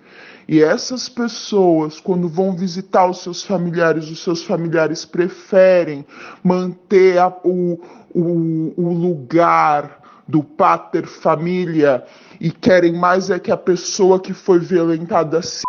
E 0.47 0.61
essas 0.61 1.09
pessoas, 1.09 2.01
quando 2.01 2.29
vão 2.29 2.55
visitar 2.55 3.09
os 3.09 3.22
seus 3.22 3.43
familiares, 3.43 4.11
os 4.11 4.22
seus 4.22 4.43
familiares 4.43 5.05
preferem 5.05 6.05
manter 6.43 7.16
a, 7.18 7.29
o, 7.45 7.81
o, 8.12 8.74
o 8.76 8.93
lugar 8.93 10.08
do 10.29 10.45
pater 10.45 11.07
família 11.07 12.05
e 12.39 12.51
querem 12.51 12.93
mais 12.93 13.31
é 13.31 13.39
que 13.39 13.51
a 13.51 13.57
pessoa 13.57 14.20
que 14.20 14.35
foi 14.35 14.59
violentada 14.59 15.41
se 15.41 15.62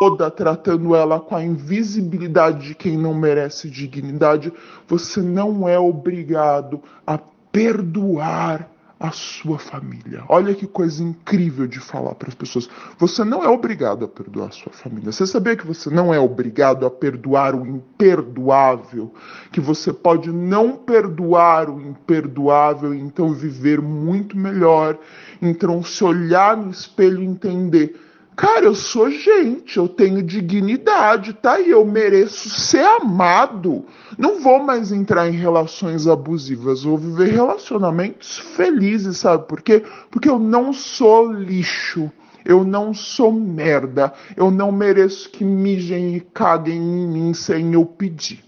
toda 0.00 0.28
tratando 0.28 0.96
ela 0.96 1.20
com 1.20 1.36
a 1.36 1.44
invisibilidade 1.44 2.66
de 2.66 2.74
quem 2.74 2.98
não 2.98 3.14
merece 3.14 3.70
dignidade, 3.70 4.52
você 4.88 5.22
não 5.22 5.68
é 5.68 5.78
obrigado 5.78 6.82
a 7.06 7.16
perdoar 7.52 8.68
a 9.02 9.10
sua 9.10 9.58
família. 9.58 10.22
Olha 10.28 10.54
que 10.54 10.64
coisa 10.64 11.02
incrível 11.02 11.66
de 11.66 11.80
falar 11.80 12.14
para 12.14 12.28
as 12.28 12.36
pessoas. 12.36 12.70
Você 12.98 13.24
não 13.24 13.42
é 13.42 13.48
obrigado 13.48 14.04
a 14.04 14.08
perdoar 14.08 14.46
a 14.46 14.52
sua 14.52 14.72
família. 14.72 15.10
Você 15.10 15.26
sabia 15.26 15.56
que 15.56 15.66
você 15.66 15.90
não 15.90 16.14
é 16.14 16.20
obrigado 16.20 16.86
a 16.86 16.90
perdoar 16.90 17.52
o 17.56 17.66
imperdoável? 17.66 19.12
Que 19.50 19.60
você 19.60 19.92
pode 19.92 20.30
não 20.30 20.76
perdoar 20.76 21.68
o 21.68 21.80
imperdoável 21.80 22.94
e 22.94 23.00
então 23.00 23.34
viver 23.34 23.82
muito 23.82 24.36
melhor. 24.36 24.96
Então 25.42 25.82
se 25.82 26.04
olhar 26.04 26.56
no 26.56 26.70
espelho 26.70 27.20
e 27.24 27.26
entender 27.26 28.00
Cara, 28.42 28.64
eu 28.64 28.74
sou 28.74 29.08
gente, 29.08 29.76
eu 29.76 29.88
tenho 29.88 30.20
dignidade, 30.20 31.32
tá? 31.32 31.60
E 31.60 31.70
eu 31.70 31.84
mereço 31.84 32.50
ser 32.50 32.84
amado. 32.84 33.86
Não 34.18 34.40
vou 34.40 34.60
mais 34.60 34.90
entrar 34.90 35.28
em 35.28 35.36
relações 35.36 36.08
abusivas, 36.08 36.82
vou 36.82 36.98
viver 36.98 37.30
relacionamentos 37.30 38.38
felizes, 38.38 39.18
sabe 39.18 39.46
por 39.46 39.62
quê? 39.62 39.84
Porque 40.10 40.28
eu 40.28 40.40
não 40.40 40.72
sou 40.72 41.30
lixo. 41.32 42.10
Eu 42.44 42.64
não 42.64 42.92
sou 42.92 43.30
merda. 43.30 44.12
Eu 44.36 44.50
não 44.50 44.72
mereço 44.72 45.30
que 45.30 45.44
mijem 45.44 46.16
e 46.16 46.20
caguem 46.20 46.78
em 46.78 47.06
mim 47.06 47.34
sem 47.34 47.74
eu 47.74 47.86
pedir. 47.86 48.42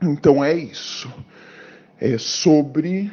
Então 0.00 0.42
é 0.44 0.54
isso. 0.54 1.12
É 2.00 2.16
sobre 2.16 3.10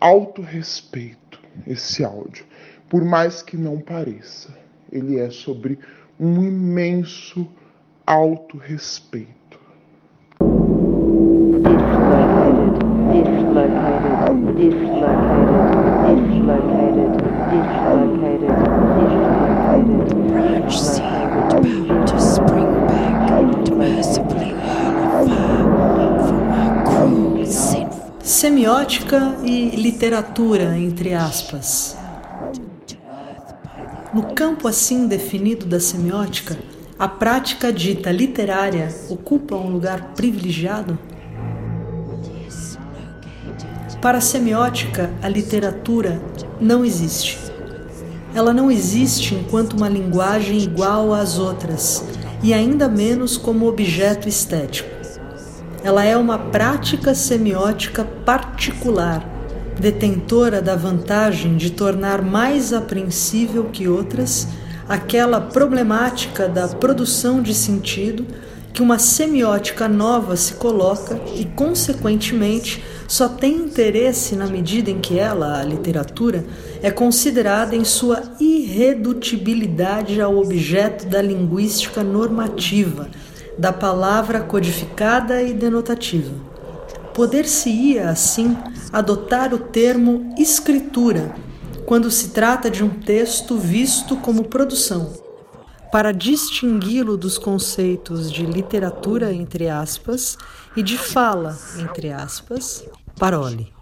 autorrespeito 0.00 1.38
esse 1.64 2.04
áudio 2.04 2.47
por 2.88 3.04
mais 3.04 3.42
que 3.42 3.56
não 3.56 3.78
pareça. 3.78 4.54
Ele 4.90 5.18
é 5.18 5.30
sobre 5.30 5.78
um 6.18 6.42
imenso 6.42 7.46
autorrespeito. 8.06 9.38
Semiótica 28.22 29.36
e 29.44 29.70
literatura, 29.76 30.78
entre 30.78 31.12
aspas. 31.12 32.07
No 34.12 34.34
campo 34.34 34.66
assim 34.66 35.06
definido 35.06 35.66
da 35.66 35.78
semiótica, 35.78 36.56
a 36.98 37.06
prática 37.06 37.70
dita 37.70 38.10
literária 38.10 38.88
ocupa 39.10 39.54
um 39.54 39.68
lugar 39.68 40.14
privilegiado? 40.14 40.98
Para 44.00 44.16
a 44.16 44.22
semiótica, 44.22 45.10
a 45.22 45.28
literatura 45.28 46.22
não 46.58 46.86
existe. 46.86 47.38
Ela 48.34 48.54
não 48.54 48.70
existe 48.70 49.34
enquanto 49.34 49.74
uma 49.74 49.90
linguagem 49.90 50.58
igual 50.58 51.12
às 51.12 51.38
outras, 51.38 52.02
e 52.42 52.54
ainda 52.54 52.88
menos 52.88 53.36
como 53.36 53.68
objeto 53.68 54.26
estético. 54.26 54.88
Ela 55.84 56.02
é 56.02 56.16
uma 56.16 56.38
prática 56.38 57.14
semiótica 57.14 58.06
particular 58.24 59.37
detentora 59.78 60.60
da 60.60 60.74
vantagem 60.74 61.56
de 61.56 61.70
tornar 61.70 62.22
mais 62.22 62.72
apreensível 62.72 63.64
que 63.64 63.88
outras 63.88 64.48
aquela 64.88 65.40
problemática 65.40 66.48
da 66.48 66.66
produção 66.66 67.42
de 67.42 67.54
sentido 67.54 68.26
que 68.72 68.82
uma 68.82 68.98
semiótica 68.98 69.88
nova 69.88 70.36
se 70.36 70.54
coloca 70.54 71.20
e, 71.34 71.44
consequentemente, 71.44 72.82
só 73.08 73.28
tem 73.28 73.56
interesse 73.56 74.36
na 74.36 74.46
medida 74.46 74.90
em 74.90 75.00
que 75.00 75.18
ela, 75.18 75.58
a 75.58 75.64
literatura, 75.64 76.44
é 76.82 76.90
considerada 76.90 77.74
em 77.74 77.84
sua 77.84 78.22
irredutibilidade 78.38 80.20
ao 80.20 80.38
objeto 80.38 81.06
da 81.06 81.20
linguística 81.20 82.04
normativa, 82.04 83.08
da 83.58 83.72
palavra 83.72 84.40
codificada 84.40 85.42
e 85.42 85.52
denotativa. 85.52 86.47
Poder-se-ia, 87.18 88.10
assim, 88.10 88.56
adotar 88.92 89.52
o 89.52 89.58
termo 89.58 90.32
escritura 90.38 91.34
quando 91.84 92.12
se 92.12 92.28
trata 92.28 92.70
de 92.70 92.84
um 92.84 92.88
texto 92.88 93.58
visto 93.58 94.16
como 94.18 94.44
produção, 94.44 95.12
para 95.90 96.12
distingui-lo 96.12 97.16
dos 97.16 97.36
conceitos 97.36 98.30
de 98.30 98.46
literatura, 98.46 99.34
entre 99.34 99.68
aspas, 99.68 100.38
e 100.76 100.82
de 100.82 100.96
fala, 100.96 101.58
entre 101.80 102.12
aspas, 102.12 102.84
parole. 103.18 103.72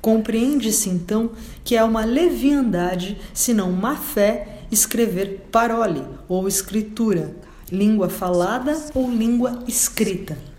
Compreende-se 0.00 0.90
então 0.90 1.30
que 1.62 1.76
é 1.76 1.84
uma 1.84 2.04
leviandade, 2.04 3.16
se 3.32 3.54
não 3.54 3.70
má 3.70 3.94
fé, 3.94 4.64
escrever 4.72 5.46
parole 5.52 6.02
ou 6.28 6.48
escritura, 6.48 7.36
língua 7.70 8.08
falada 8.08 8.76
ou 8.92 9.08
língua 9.08 9.62
escrita. 9.68 10.50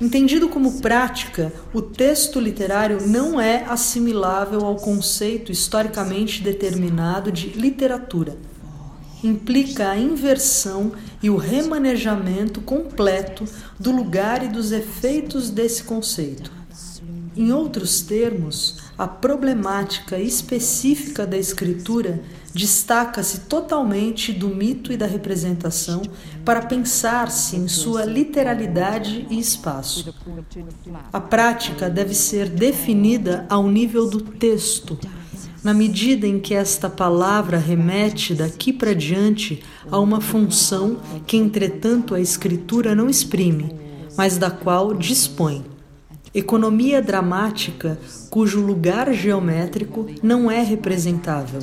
Entendido 0.00 0.48
como 0.48 0.80
prática, 0.80 1.52
o 1.72 1.80
texto 1.80 2.40
literário 2.40 3.06
não 3.06 3.40
é 3.40 3.64
assimilável 3.64 4.64
ao 4.64 4.74
conceito 4.74 5.52
historicamente 5.52 6.42
determinado 6.42 7.30
de 7.30 7.50
literatura. 7.50 8.36
Implica 9.22 9.90
a 9.90 9.96
inversão 9.96 10.92
e 11.22 11.30
o 11.30 11.36
remanejamento 11.36 12.60
completo 12.60 13.44
do 13.78 13.92
lugar 13.92 14.44
e 14.44 14.48
dos 14.48 14.72
efeitos 14.72 15.48
desse 15.48 15.84
conceito. 15.84 16.63
Em 17.36 17.52
outros 17.52 18.00
termos, 18.00 18.76
a 18.96 19.08
problemática 19.08 20.18
específica 20.18 21.26
da 21.26 21.36
escritura 21.36 22.22
destaca-se 22.54 23.40
totalmente 23.40 24.32
do 24.32 24.48
mito 24.48 24.92
e 24.92 24.96
da 24.96 25.06
representação 25.06 26.02
para 26.44 26.62
pensar-se 26.62 27.56
em 27.56 27.66
sua 27.66 28.04
literalidade 28.04 29.26
e 29.28 29.40
espaço. 29.40 30.14
A 31.12 31.20
prática 31.20 31.90
deve 31.90 32.14
ser 32.14 32.48
definida 32.48 33.44
ao 33.48 33.68
nível 33.68 34.08
do 34.08 34.20
texto, 34.20 34.96
na 35.64 35.74
medida 35.74 36.28
em 36.28 36.38
que 36.38 36.54
esta 36.54 36.88
palavra 36.88 37.58
remete 37.58 38.32
daqui 38.32 38.72
para 38.72 38.94
diante 38.94 39.64
a 39.90 39.98
uma 39.98 40.20
função 40.20 41.00
que, 41.26 41.36
entretanto, 41.36 42.14
a 42.14 42.20
escritura 42.20 42.94
não 42.94 43.10
exprime, 43.10 43.74
mas 44.16 44.38
da 44.38 44.52
qual 44.52 44.94
dispõe. 44.94 45.73
Economia 46.34 47.00
dramática 47.00 47.98
cujo 48.28 48.60
lugar 48.60 49.12
geométrico 49.12 50.06
não 50.22 50.50
é 50.50 50.62
representável 50.62 51.60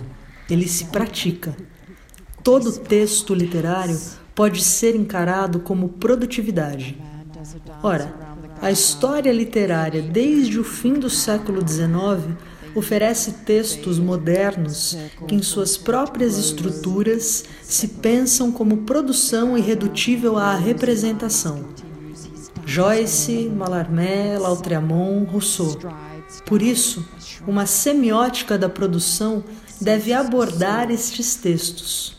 ele 0.53 0.67
se 0.67 0.85
pratica. 0.85 1.55
Todo 2.43 2.71
texto 2.79 3.33
literário 3.33 3.99
pode 4.35 4.61
ser 4.61 4.95
encarado 4.95 5.59
como 5.59 5.89
produtividade. 5.89 6.97
Ora, 7.81 8.13
a 8.61 8.71
história 8.71 9.31
literária 9.31 10.01
desde 10.01 10.59
o 10.59 10.63
fim 10.63 10.93
do 10.93 11.09
século 11.09 11.65
XIX 11.67 12.37
oferece 12.75 13.31
textos 13.45 13.99
modernos 13.99 14.97
que, 15.27 15.35
em 15.35 15.41
suas 15.41 15.77
próprias 15.77 16.37
estruturas, 16.37 17.43
se 17.61 17.87
pensam 17.87 18.51
como 18.51 18.77
produção 18.77 19.57
irredutível 19.57 20.37
à 20.37 20.55
representação. 20.55 21.65
Joyce, 22.65 23.49
Mallarmé, 23.49 24.37
Lautréamont, 24.37 25.25
Rousseau. 25.25 25.77
Por 26.45 26.61
isso, 26.61 27.05
uma 27.47 27.65
semiótica 27.65 28.57
da 28.57 28.69
produção 28.69 29.43
deve 29.79 30.13
abordar 30.13 30.91
estes 30.91 31.35
textos, 31.35 32.15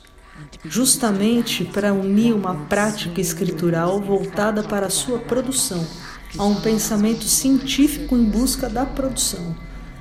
justamente 0.64 1.64
para 1.64 1.92
unir 1.92 2.34
uma 2.34 2.54
prática 2.66 3.20
escritural 3.20 4.00
voltada 4.00 4.62
para 4.62 4.86
a 4.86 4.90
sua 4.90 5.18
produção 5.18 5.86
a 6.38 6.44
um 6.44 6.54
pensamento 6.60 7.24
científico 7.24 8.16
em 8.16 8.24
busca 8.24 8.68
da 8.68 8.86
produção 8.86 9.54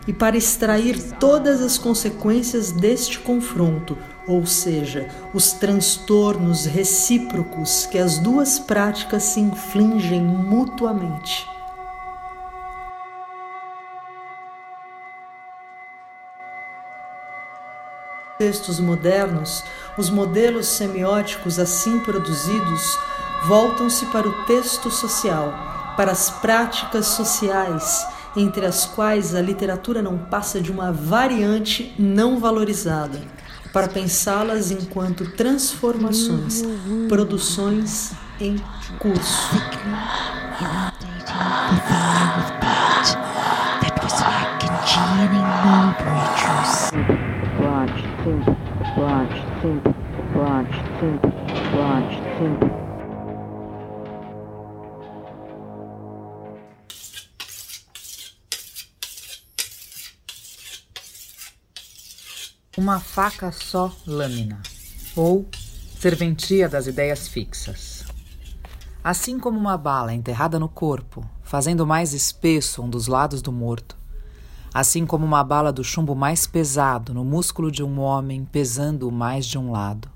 e 0.08 0.14
para 0.14 0.38
extrair 0.38 1.00
todas 1.20 1.62
as 1.62 1.78
consequências 1.78 2.72
deste 2.72 3.20
confronto, 3.20 3.98
ou 4.28 4.46
seja, 4.46 5.08
os 5.34 5.52
transtornos 5.54 6.66
recíprocos 6.66 7.86
que 7.86 7.98
as 7.98 8.18
duas 8.20 8.60
práticas 8.60 9.24
se 9.24 9.40
infligem 9.40 10.22
mutuamente. 10.22 11.52
textos 18.42 18.80
modernos, 18.80 19.64
os 19.96 20.10
modelos 20.10 20.66
semióticos 20.66 21.60
assim 21.60 22.00
produzidos 22.00 22.98
voltam-se 23.46 24.08
para 24.08 24.28
o 24.28 24.46
texto 24.46 24.90
social, 24.90 25.54
para 25.96 26.12
as 26.12 26.32
práticas 26.32 27.06
sociais, 27.06 28.04
entre 28.36 28.66
as 28.66 28.84
quais 28.84 29.36
a 29.36 29.42
literatura 29.42 30.02
não 30.02 30.18
passa 30.18 30.60
de 30.60 30.72
uma 30.72 30.92
variante 30.92 31.94
não 32.00 32.40
valorizada, 32.40 33.22
para 33.74 33.88
pensá-las 33.88 34.72
enquanto 34.72 35.26
transformações, 35.32 36.64
produções 37.08 38.12
em 38.40 38.58
curso. 39.00 39.56
Watch, 47.60 48.04
think, 48.24 48.46
watch, 48.98 49.36
think, 49.62 49.82
watch, 50.36 50.72
think, 51.00 51.22
watch. 51.76 52.71
Uma 62.82 63.00
faca 63.00 63.52
só 63.52 63.96
lâmina, 64.08 64.60
ou 65.16 65.48
serventia 66.00 66.68
das 66.68 66.88
ideias 66.88 67.28
fixas. 67.28 68.04
Assim 69.04 69.38
como 69.38 69.60
uma 69.60 69.78
bala 69.78 70.16
enterrada 70.16 70.58
no 70.58 70.68
corpo, 70.68 71.24
fazendo 71.44 71.86
mais 71.86 72.12
espesso 72.12 72.82
um 72.82 72.90
dos 72.90 73.06
lados 73.06 73.40
do 73.44 73.52
morto, 73.52 73.96
assim 74.74 75.06
como 75.06 75.24
uma 75.24 75.44
bala 75.44 75.72
do 75.72 75.84
chumbo 75.84 76.16
mais 76.16 76.48
pesado 76.48 77.14
no 77.14 77.24
músculo 77.24 77.72
de 77.72 77.84
um 77.84 78.00
homem 78.00 78.46
pesando-o 78.46 79.12
mais 79.12 79.46
de 79.46 79.60
um 79.60 79.70
lado. 79.70 80.10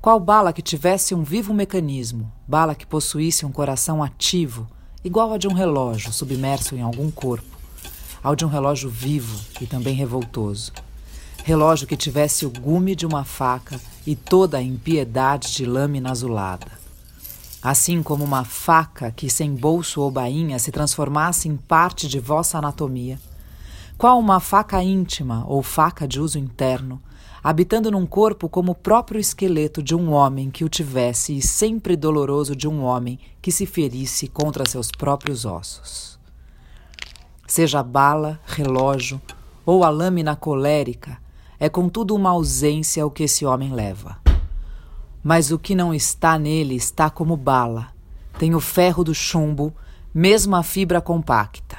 Qual 0.00 0.18
bala 0.18 0.54
que 0.54 0.62
tivesse 0.62 1.14
um 1.14 1.22
vivo 1.22 1.52
mecanismo, 1.52 2.32
bala 2.48 2.74
que 2.74 2.86
possuísse 2.86 3.44
um 3.44 3.52
coração 3.52 4.02
ativo, 4.02 4.66
igual 5.04 5.32
ao 5.32 5.38
de 5.38 5.46
um 5.46 5.52
relógio 5.52 6.14
submerso 6.14 6.74
em 6.74 6.80
algum 6.80 7.10
corpo, 7.10 7.58
ao 8.22 8.34
de 8.34 8.42
um 8.42 8.48
relógio 8.48 8.88
vivo 8.88 9.38
e 9.60 9.66
também 9.66 9.94
revoltoso. 9.94 10.72
Relógio 11.46 11.86
que 11.86 11.94
tivesse 11.94 12.46
o 12.46 12.50
gume 12.50 12.96
de 12.96 13.04
uma 13.04 13.22
faca 13.22 13.78
e 14.06 14.16
toda 14.16 14.56
a 14.56 14.62
impiedade 14.62 15.52
de 15.52 15.66
lâmina 15.66 16.10
azulada. 16.10 16.68
Assim 17.62 18.02
como 18.02 18.24
uma 18.24 18.46
faca 18.46 19.10
que 19.10 19.28
sem 19.28 19.54
bolso 19.54 20.00
ou 20.00 20.10
bainha 20.10 20.58
se 20.58 20.72
transformasse 20.72 21.46
em 21.46 21.54
parte 21.54 22.08
de 22.08 22.18
vossa 22.18 22.56
anatomia, 22.56 23.20
qual 23.98 24.18
uma 24.18 24.40
faca 24.40 24.82
íntima 24.82 25.44
ou 25.46 25.62
faca 25.62 26.08
de 26.08 26.18
uso 26.18 26.38
interno, 26.38 26.98
habitando 27.42 27.90
num 27.90 28.06
corpo 28.06 28.48
como 28.48 28.72
o 28.72 28.74
próprio 28.74 29.20
esqueleto 29.20 29.82
de 29.82 29.94
um 29.94 30.12
homem 30.12 30.50
que 30.50 30.64
o 30.64 30.68
tivesse 30.70 31.36
e 31.36 31.42
sempre 31.42 31.94
doloroso 31.94 32.56
de 32.56 32.66
um 32.66 32.82
homem 32.82 33.20
que 33.42 33.52
se 33.52 33.66
ferisse 33.66 34.28
contra 34.28 34.66
seus 34.66 34.90
próprios 34.90 35.44
ossos. 35.44 36.18
Seja 37.46 37.82
bala, 37.82 38.40
relógio 38.46 39.20
ou 39.66 39.84
a 39.84 39.90
lâmina 39.90 40.34
colérica, 40.34 41.22
é 41.64 41.68
contudo 41.70 42.14
uma 42.14 42.28
ausência 42.28 43.06
o 43.06 43.10
que 43.10 43.22
esse 43.22 43.46
homem 43.46 43.72
leva. 43.72 44.18
Mas 45.22 45.50
o 45.50 45.58
que 45.58 45.74
não 45.74 45.94
está 45.94 46.38
nele 46.38 46.74
está 46.74 47.08
como 47.08 47.38
bala, 47.38 47.88
tem 48.38 48.54
o 48.54 48.60
ferro 48.60 49.02
do 49.02 49.14
chumbo, 49.14 49.72
mesmo 50.12 50.54
a 50.56 50.62
fibra 50.62 51.00
compacta. 51.00 51.78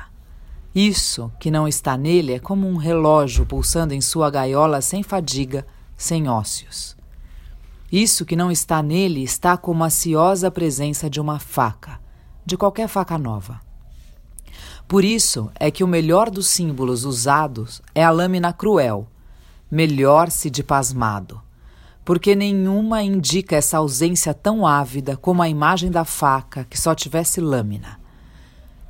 Isso 0.74 1.32
que 1.40 1.52
não 1.52 1.68
está 1.68 1.96
nele 1.96 2.34
é 2.34 2.40
como 2.40 2.68
um 2.68 2.78
relógio 2.78 3.46
pulsando 3.46 3.94
em 3.94 4.02
sua 4.02 4.32
gaiola 4.32 4.82
sem 4.82 5.04
fadiga, 5.04 5.68
sem 5.96 6.28
ócios. 6.28 6.98
Isso 7.92 8.26
que 8.26 8.36
não 8.36 8.50
está 8.50 8.82
nele 8.82 9.22
está 9.22 9.56
como 9.56 9.84
a 9.84 9.92
ciosa 9.92 10.50
presença 10.50 11.08
de 11.08 11.22
uma 11.22 11.38
faca, 11.38 12.00
de 12.44 12.58
qualquer 12.58 12.88
faca 12.88 13.20
nova. 13.20 13.62
Por 14.88 15.04
isso 15.04 15.52
é 15.60 15.70
que 15.70 15.84
o 15.84 15.88
melhor 15.88 16.32
dos 16.32 16.48
símbolos 16.48 17.06
usados 17.06 17.84
é 17.94 18.04
a 18.04 18.10
lâmina 18.10 18.52
cruel, 18.52 19.08
melhor-se 19.70 20.50
de 20.50 20.64
pasmado, 20.64 21.42
porque 22.04 22.36
nenhuma 22.36 23.02
indica 23.02 23.56
essa 23.56 23.78
ausência 23.78 24.34
tão 24.34 24.66
ávida 24.66 25.18
como 25.18 25.42
a 25.42 25.50
imagem 25.50 25.90
da 25.90 26.06
faca 26.06 26.66
que 26.70 26.80
só 26.80 26.94
tivesse 26.94 27.42
lâmina. 27.42 28.00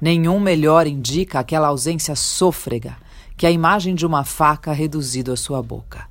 Nenhum 0.02 0.40
melhor 0.40 0.86
indica 0.86 1.40
aquela 1.40 1.68
ausência 1.70 2.16
sôfrega 2.16 2.98
que 3.38 3.46
a 3.46 3.52
imagem 3.52 3.96
de 3.96 4.06
uma 4.06 4.24
faca 4.24 4.74
reduzido 4.74 5.32
à 5.32 5.38
sua 5.38 5.62
boca, 5.62 6.08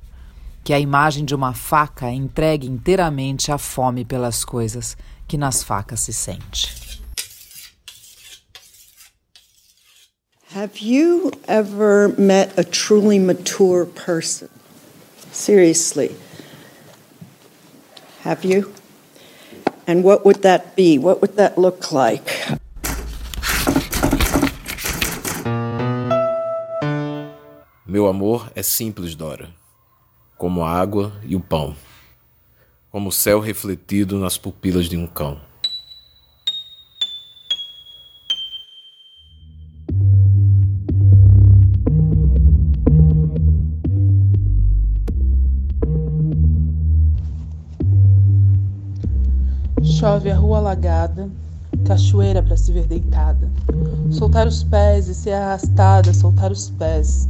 que 0.63 0.73
a 0.73 0.79
imagem 0.79 1.25
de 1.25 1.35
uma 1.35 1.53
faca 1.53 2.11
entregue 2.11 2.67
inteiramente 2.67 3.51
à 3.51 3.57
fome 3.57 4.03
pelas 4.03 4.43
coisas 4.43 4.97
que 5.27 5.37
nas 5.37 5.63
facas 5.63 5.99
se 5.99 6.13
sente. 6.13 6.85
Have 10.55 10.79
you 10.79 11.31
ever 11.47 12.15
met 12.17 12.57
a 12.57 12.63
truly 12.63 13.19
mature 13.19 13.85
person? 13.85 14.54
Seriously. 15.35 16.15
Have 18.23 18.45
you? 18.45 18.73
And 19.85 20.01
what 20.01 20.23
would 20.23 20.41
that 20.43 20.77
be? 20.77 20.97
What 20.97 21.21
would 21.21 21.35
that 21.35 21.57
look 21.57 21.91
like? 21.91 22.23
Meu 27.85 28.07
amor 28.07 28.49
é 28.55 28.63
simples, 28.63 29.13
Dora, 29.13 29.49
como 30.37 30.63
a 30.63 30.71
água 30.71 31.11
e 31.21 31.35
o 31.35 31.41
pão, 31.41 31.75
como 32.89 33.09
o 33.09 33.11
céu 33.11 33.41
refletido 33.41 34.17
nas 34.17 34.37
pupilas 34.37 34.87
de 34.87 34.95
um 34.95 35.05
cão. 35.05 35.41
Chove 49.95 50.29
a 50.29 50.35
rua 50.35 50.57
alagada, 50.57 51.29
cachoeira 51.85 52.43
para 52.43 52.57
se 52.57 52.69
ver 52.69 52.85
deitada. 52.85 53.49
Soltar 54.11 54.45
os 54.45 54.61
pés 54.61 55.07
e 55.07 55.15
ser 55.15 55.31
arrastada, 55.31 56.13
soltar 56.13 56.51
os 56.51 56.69
pés 56.71 57.29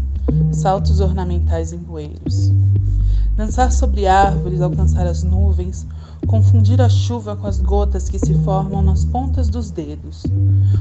saltos 0.52 1.00
ornamentais 1.00 1.72
em 1.72 1.78
bueiros. 1.78 2.52
Dançar 3.38 3.72
sobre 3.72 4.08
árvores, 4.08 4.62
alcançar 4.62 5.06
as 5.06 5.22
nuvens, 5.22 5.86
confundir 6.26 6.82
a 6.82 6.90
chuva 6.90 7.36
com 7.36 7.46
as 7.46 7.60
gotas 7.60 8.10
que 8.10 8.18
se 8.18 8.34
formam 8.40 8.82
nas 8.82 9.06
pontas 9.06 9.48
dos 9.48 9.70
dedos, 9.70 10.24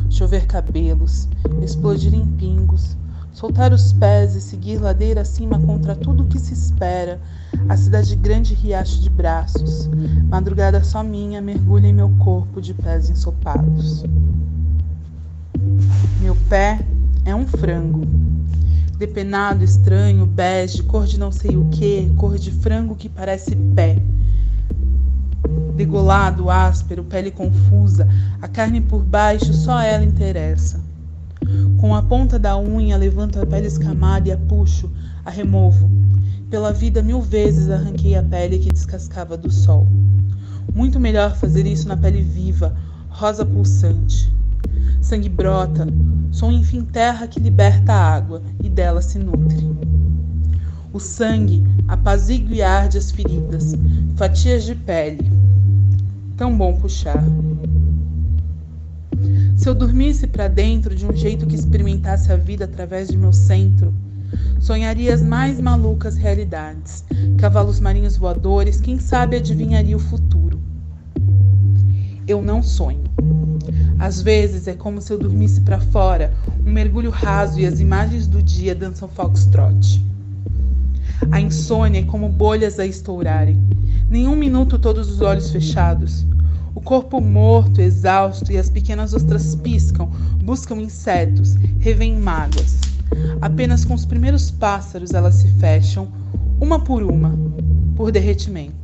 chover 0.09 0.47
cabelos, 0.47 1.29
explodir 1.63 2.15
em 2.15 2.27
pingos, 2.27 2.97
soltar 3.35 3.73
os 3.73 3.93
pés 3.93 4.37
e 4.37 4.41
seguir 4.41 4.79
ladeira 4.79 5.23
acima 5.23 5.59
contra 5.59 5.97
tudo 5.97 6.25
que 6.25 6.39
se 6.39 6.55
espera, 6.55 7.21
a 7.69 7.77
cidade 7.77 8.15
grande 8.15 8.55
riacho 8.55 9.01
de 9.01 9.11
braços, 9.11 9.91
madrugada 10.29 10.83
só 10.85 11.03
minha 11.03 11.43
mergulha 11.43 11.89
em 11.89 11.93
meu 11.93 12.09
corpo 12.21 12.63
de 12.63 12.73
pés 12.73 13.11
ensopados. 13.11 14.05
Meu 16.21 16.37
pé 16.49 16.79
é 17.25 17.35
um 17.35 17.45
frango, 17.45 18.07
depenado, 18.97 19.65
estranho, 19.65 20.27
bege, 20.27 20.85
cor 20.85 21.05
de 21.05 21.19
não 21.19 21.33
sei 21.33 21.57
o 21.57 21.69
que, 21.71 22.11
cor 22.17 22.39
de 22.39 22.53
frango 22.53 22.95
que 22.95 23.09
parece 23.09 23.57
pé. 23.75 23.99
Degolado, 25.75 26.51
áspero, 26.51 27.03
pele 27.03 27.33
confusa, 27.33 28.09
a 28.41 28.47
carne 28.47 28.81
por 28.81 29.03
baixo, 29.03 29.53
só 29.53 29.81
ela 29.81 30.05
interessa. 30.05 30.84
Com 31.79 31.95
a 31.95 32.03
ponta 32.03 32.39
da 32.39 32.57
unha 32.57 32.97
levanto 32.97 33.41
a 33.41 33.47
pele 33.47 33.67
escamada 33.67 34.29
e 34.29 34.33
a 34.33 34.37
puxo, 34.37 34.91
a 35.25 35.31
removo. 35.31 35.91
Pela 36.51 36.73
vida 36.73 37.03
mil 37.03 37.21
vezes 37.21 37.71
arranquei 37.71 38.15
a 38.15 38.23
pele 38.23 38.59
que 38.59 38.73
descascava 38.73 39.37
do 39.37 39.51
sol. 39.51 39.87
Muito 40.75 41.01
melhor 41.01 41.37
fazer 41.37 41.67
isso 41.67 41.89
na 41.89 41.97
pele 41.97 42.23
viva, 42.23 42.75
rosa 43.09 43.45
pulsante. 43.45 44.33
Sangue 45.01 45.29
brota, 45.29 45.87
sou 46.31 46.51
enfim 46.51 46.83
terra 46.83 47.27
que 47.27 47.39
liberta 47.39 47.93
a 47.93 48.15
água 48.15 48.43
e 48.63 48.69
dela 48.69 49.03
se 49.03 49.19
nutre. 49.19 49.71
O 50.93 51.01
sangue 51.01 51.63
apazigua 51.89 52.55
e 52.55 52.63
arde 52.63 52.99
as 52.99 53.11
feridas, 53.11 53.75
fatias 54.17 54.65
de 54.65 54.75
pele. 54.75 55.31
Tão 56.37 56.57
bom 56.57 56.75
puxar. 56.75 57.23
Se 59.57 59.69
eu 59.69 59.75
dormisse 59.75 60.27
para 60.27 60.49
dentro 60.49 60.95
de 60.95 61.07
um 61.07 61.15
jeito 61.15 61.47
que 61.47 61.55
experimentasse 61.55 62.31
a 62.31 62.37
vida 62.37 62.65
através 62.65 63.09
de 63.09 63.17
meu 63.17 63.33
centro, 63.33 63.95
sonharia 64.61 65.15
as 65.15 65.23
mais 65.23 65.61
malucas 65.61 66.17
realidades, 66.17 67.05
cavalos 67.39 67.79
marinhos 67.79 68.17
voadores, 68.17 68.81
quem 68.81 68.99
sabe 68.99 69.37
adivinharia 69.37 69.97
o 69.97 70.01
futuro. 70.01 70.61
Eu 72.27 72.43
não 72.43 72.63
sonho. 72.63 73.05
Às 73.99 74.21
vezes 74.21 74.67
é 74.67 74.75
como 74.75 75.01
se 75.01 75.13
eu 75.13 75.19
dormisse 75.19 75.61
para 75.61 75.79
fora, 75.79 76.35
um 76.67 76.73
mergulho 76.73 77.11
raso 77.11 77.61
e 77.61 77.67
as 77.67 77.81
imagens 77.81 78.27
do 78.27 78.43
dia 78.43 78.75
dançam 78.75 79.09
foxtrot. 79.09 80.05
A 81.31 81.41
insônia 81.41 82.01
é 82.01 82.05
como 82.05 82.29
bolhas 82.29 82.79
a 82.79 82.87
estourarem. 82.87 83.59
Nenhum 84.11 84.37
minuto 84.37 84.79
todos 84.79 85.11
os 85.11 85.21
olhos 85.21 85.51
fechados. 85.51 86.27
O 86.75 86.81
corpo 86.81 87.21
morto, 87.21 87.81
exausto 87.81 88.51
e 88.51 88.59
as 88.59 88.69
pequenas 88.69 89.15
ostras 89.15 89.55
piscam, 89.55 90.11
buscam 90.43 90.77
insetos, 90.81 91.55
revêem 91.79 92.19
mágoas. 92.19 92.81
Apenas 93.41 93.85
com 93.85 93.95
os 93.95 94.05
primeiros 94.05 94.51
pássaros 94.51 95.13
elas 95.13 95.37
se 95.37 95.49
fecham, 95.53 96.09
uma 96.61 96.81
por 96.81 97.03
uma, 97.03 97.39
por 97.95 98.11
derretimento. 98.11 98.84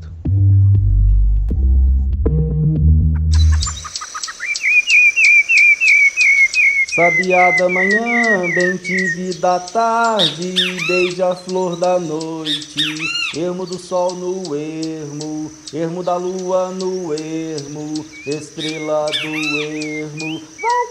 Sabiá 7.00 7.50
da 7.52 7.66
manhã, 7.66 8.52
bem 8.54 8.76
tive 8.76 9.32
da 9.38 9.58
tarde, 9.58 10.52
beija-flor 10.86 11.74
da 11.76 11.98
noite, 11.98 12.94
ermo 13.34 13.64
do 13.64 13.78
sol 13.78 14.14
no 14.14 14.54
ermo, 14.54 15.50
ermo 15.72 16.02
da 16.02 16.16
lua 16.16 16.68
no 16.68 17.14
ermo, 17.14 18.04
estrela 18.26 19.06
do 19.06 19.34
ermo, 19.62 20.42
val 20.60 20.86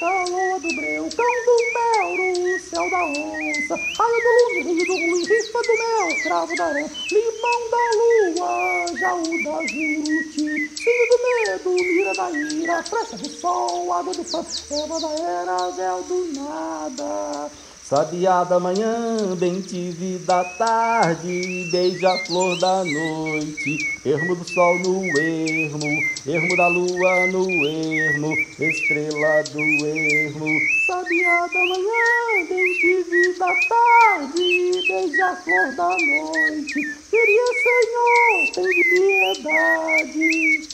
da 0.00 0.24
lua 0.26 0.60
do 0.60 0.72
breu, 0.72 1.10
cão 1.16 1.34
do 1.46 1.56
mel, 1.72 2.58
céu 2.58 2.90
da 2.90 3.04
onça, 3.04 3.76
raio 3.76 4.22
do 4.22 4.58
lume, 4.58 4.74
rio 4.74 4.86
do 4.86 4.96
ruim, 4.96 5.24
rifa 5.24 5.62
do 5.62 5.78
mel, 5.78 6.14
cravo 6.22 6.56
da 6.56 6.66
aranha, 6.66 6.90
limão 7.10 7.70
da 7.70 7.84
lua, 7.98 8.96
jaú 8.96 9.42
da 9.42 9.64
juruti, 9.64 10.68
filho 10.84 11.06
do 11.08 11.18
medo, 11.22 11.70
mira 11.94 12.14
da 12.14 12.30
ira, 12.30 12.82
flecha 12.84 13.16
do 13.16 13.28
sol, 13.28 13.92
água 13.92 14.14
do 14.14 14.24
pão, 14.24 14.46
erva 14.70 15.00
da 15.00 15.12
era, 15.12 15.70
véu 15.70 16.02
do 16.02 16.32
nada. 16.34 17.65
Sabiá 17.88 18.42
da 18.42 18.58
manhã, 18.58 19.36
bem 19.38 19.60
tive 19.60 20.18
da 20.26 20.42
tarde, 20.42 21.68
beija-flor 21.70 22.56
da 22.56 22.82
noite, 22.82 23.78
ermo 24.04 24.34
do 24.34 24.42
sol 24.42 24.74
no 24.80 25.16
ermo, 25.16 26.02
ermo 26.26 26.56
da 26.56 26.66
lua 26.66 27.28
no 27.28 27.64
ermo, 27.64 28.36
estrela 28.58 29.44
do 29.44 29.86
ermo. 29.86 30.60
Sabiá 30.84 31.46
da 31.46 31.64
manhã, 31.64 32.44
bem 32.48 32.74
tive 32.74 33.38
da 33.38 33.54
tarde, 33.54 34.82
beija-flor 34.88 35.76
da 35.76 35.96
noite, 35.96 36.82
queria 37.08 37.52
Senhor, 37.62 38.46
tem 38.56 38.72
piedade. 38.82 40.66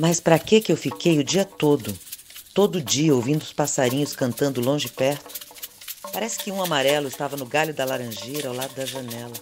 Mas 0.00 0.18
para 0.18 0.38
que 0.38 0.62
que 0.62 0.72
eu 0.72 0.78
fiquei 0.78 1.18
o 1.18 1.24
dia 1.24 1.44
todo, 1.44 1.94
todo 2.54 2.80
dia 2.80 3.14
ouvindo 3.14 3.42
os 3.42 3.52
passarinhos 3.52 4.16
cantando 4.16 4.58
longe 4.58 4.86
e 4.86 4.90
perto? 4.90 5.28
Parece 6.10 6.38
que 6.38 6.50
um 6.50 6.62
amarelo 6.62 7.06
estava 7.06 7.36
no 7.36 7.44
galho 7.44 7.74
da 7.74 7.84
laranjeira 7.84 8.48
ao 8.48 8.54
lado 8.54 8.74
da 8.74 8.86
janela, 8.86 9.34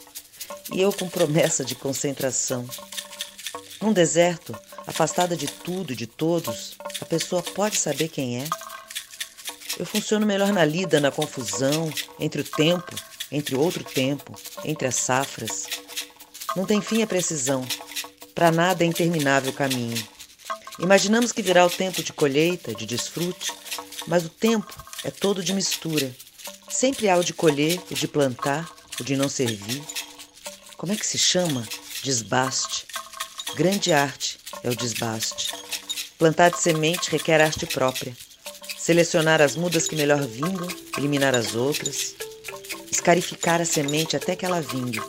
e 0.72 0.80
eu 0.80 0.92
com 0.92 1.08
promessa 1.08 1.64
de 1.64 1.76
concentração. 1.76 2.68
Num 3.80 3.92
deserto, 3.92 4.52
afastada 4.84 5.36
de 5.36 5.46
tudo 5.46 5.92
e 5.92 5.96
de 5.96 6.08
todos, 6.08 6.76
a 7.00 7.04
pessoa 7.04 7.40
pode 7.40 7.76
saber 7.76 8.08
quem 8.08 8.42
é. 8.42 8.44
Eu 9.78 9.86
funciono 9.86 10.26
melhor 10.26 10.52
na 10.52 10.64
lida, 10.64 10.98
na 10.98 11.12
confusão, 11.12 11.88
entre 12.18 12.40
o 12.40 12.44
tempo, 12.44 12.96
entre 13.30 13.54
outro 13.54 13.84
tempo, 13.84 14.34
entre 14.64 14.88
as 14.88 14.96
safras. 14.96 15.68
Não 16.56 16.66
tem 16.66 16.82
fim 16.82 17.00
a 17.00 17.06
precisão. 17.06 17.64
Para 18.34 18.50
nada 18.50 18.82
é 18.82 18.88
interminável 18.88 19.52
o 19.52 19.54
caminho. 19.54 20.17
Imaginamos 20.78 21.32
que 21.32 21.42
virá 21.42 21.66
o 21.66 21.70
tempo 21.70 22.02
de 22.02 22.12
colheita, 22.12 22.72
de 22.72 22.86
desfrute, 22.86 23.52
mas 24.06 24.24
o 24.24 24.28
tempo 24.28 24.72
é 25.02 25.10
todo 25.10 25.42
de 25.42 25.52
mistura. 25.52 26.14
Sempre 26.68 27.08
há 27.08 27.16
o 27.16 27.24
de 27.24 27.34
colher, 27.34 27.80
o 27.90 27.94
de 27.94 28.06
plantar, 28.06 28.70
o 29.00 29.04
de 29.04 29.16
não 29.16 29.28
servir. 29.28 29.82
Como 30.76 30.92
é 30.92 30.96
que 30.96 31.06
se 31.06 31.18
chama? 31.18 31.66
Desbaste. 32.02 32.86
Grande 33.56 33.92
arte 33.92 34.38
é 34.62 34.70
o 34.70 34.76
desbaste. 34.76 35.52
Plantar 36.16 36.50
de 36.50 36.60
semente 36.60 37.10
requer 37.10 37.40
arte 37.40 37.66
própria. 37.66 38.16
Selecionar 38.78 39.42
as 39.42 39.56
mudas 39.56 39.88
que 39.88 39.96
melhor 39.96 40.24
vingam, 40.24 40.68
eliminar 40.96 41.34
as 41.34 41.56
outras. 41.56 42.14
Escarificar 42.90 43.60
a 43.60 43.64
semente 43.64 44.16
até 44.16 44.36
que 44.36 44.46
ela 44.46 44.60
vingue. 44.60 45.00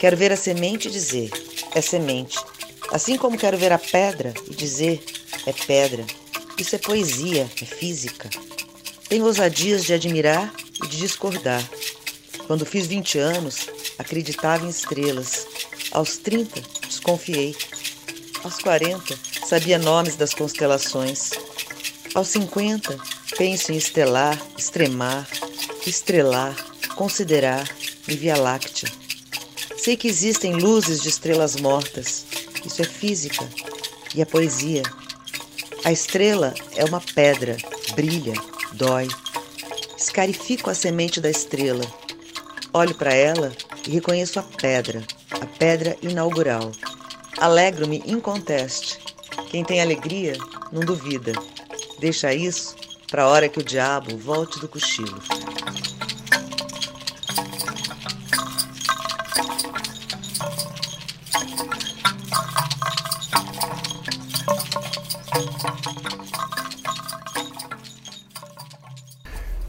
Quero 0.00 0.16
ver 0.16 0.32
a 0.32 0.36
semente 0.36 0.90
dizer: 0.90 1.30
é 1.74 1.80
semente. 1.80 2.36
Assim 2.92 3.16
como 3.16 3.38
quero 3.38 3.58
ver 3.58 3.72
a 3.72 3.78
pedra 3.78 4.32
e 4.48 4.54
dizer 4.54 5.02
é 5.46 5.52
pedra. 5.52 6.04
Isso 6.58 6.74
é 6.74 6.78
poesia, 6.78 7.50
é 7.60 7.64
física. 7.64 8.30
Tenho 9.08 9.24
ousadias 9.24 9.84
de 9.84 9.94
admirar 9.94 10.52
e 10.82 10.86
de 10.86 10.96
discordar. 10.96 11.62
Quando 12.46 12.64
fiz 12.64 12.86
20 12.86 13.18
anos, 13.18 13.68
acreditava 13.98 14.64
em 14.64 14.70
estrelas. 14.70 15.46
Aos 15.92 16.16
30, 16.18 16.60
desconfiei. 16.88 17.56
Aos 18.42 18.58
40, 18.58 19.18
sabia 19.46 19.78
nomes 19.78 20.16
das 20.16 20.32
constelações. 20.34 21.30
Aos 22.14 22.28
50, 22.28 22.96
penso 23.36 23.72
em 23.72 23.76
estelar, 23.76 24.40
extremar, 24.56 25.28
estrelar, 25.86 26.56
considerar 26.94 27.68
e 28.08 28.14
Via 28.14 28.36
Láctea. 28.36 28.90
Sei 29.76 29.96
que 29.96 30.08
existem 30.08 30.54
luzes 30.54 31.00
de 31.02 31.08
estrelas 31.08 31.56
mortas, 31.56 32.25
isso 32.66 32.82
é 32.82 32.84
física 32.84 33.48
e 34.14 34.20
é 34.20 34.24
poesia. 34.24 34.82
A 35.84 35.92
estrela 35.92 36.52
é 36.74 36.84
uma 36.84 37.00
pedra, 37.00 37.56
brilha, 37.94 38.34
dói. 38.72 39.08
Escarifico 39.96 40.68
a 40.68 40.74
semente 40.74 41.20
da 41.20 41.30
estrela. 41.30 41.84
Olho 42.72 42.94
para 42.94 43.14
ela 43.14 43.52
e 43.86 43.90
reconheço 43.90 44.38
a 44.38 44.42
pedra, 44.42 45.02
a 45.30 45.46
pedra 45.46 45.96
inaugural. 46.02 46.72
Alegro-me 47.38 48.02
inconteste. 48.06 48.98
Quem 49.50 49.64
tem 49.64 49.80
alegria 49.80 50.36
não 50.72 50.80
duvida. 50.80 51.32
Deixa 51.98 52.34
isso 52.34 52.74
para 53.10 53.22
a 53.22 53.28
hora 53.28 53.48
que 53.48 53.60
o 53.60 53.64
diabo 53.64 54.16
volte 54.18 54.58
do 54.58 54.68
cochilo. 54.68 55.22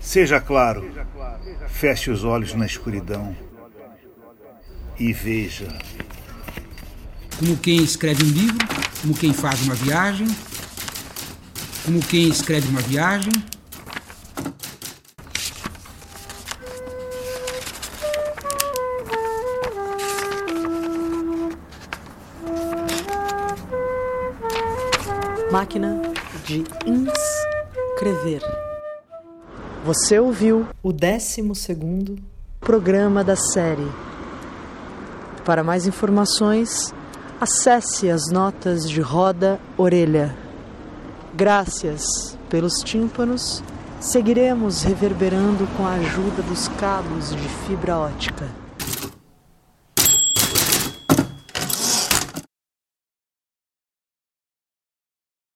Seja 0.08 0.40
claro, 0.40 0.90
feche 1.68 2.10
os 2.10 2.24
olhos 2.24 2.54
na 2.54 2.66
escuridão 2.66 3.36
e 4.98 5.12
veja. 5.12 5.68
Como 7.38 7.58
quem 7.58 7.84
escreve 7.84 8.24
um 8.24 8.30
livro, 8.30 8.66
como 9.02 9.14
quem 9.14 9.34
faz 9.34 9.62
uma 9.64 9.76
viagem, 9.76 10.26
como 11.84 12.00
quem 12.00 12.30
escreve 12.30 12.70
uma 12.70 12.80
viagem. 12.80 13.34
Máquina 25.52 26.02
de 26.46 26.64
inscrever. 26.86 28.42
Você 29.88 30.20
ouviu 30.20 30.68
o 30.84 30.92
12 30.92 31.42
programa 32.60 33.24
da 33.24 33.38
série. 33.38 33.90
Para 35.46 35.64
mais 35.64 35.88
informações, 35.88 36.94
acesse 37.40 38.10
as 38.10 38.30
notas 38.30 38.90
de 38.90 39.00
Roda 39.00 39.58
Orelha. 39.78 40.36
Graças 41.34 42.04
pelos 42.50 42.84
tímpanos, 42.84 43.64
seguiremos 43.98 44.84
reverberando 44.84 45.66
com 45.78 45.88
a 45.88 45.94
ajuda 45.94 46.42
dos 46.42 46.68
cabos 46.68 47.30
de 47.30 47.48
fibra 47.66 47.98
ótica. 47.98 48.67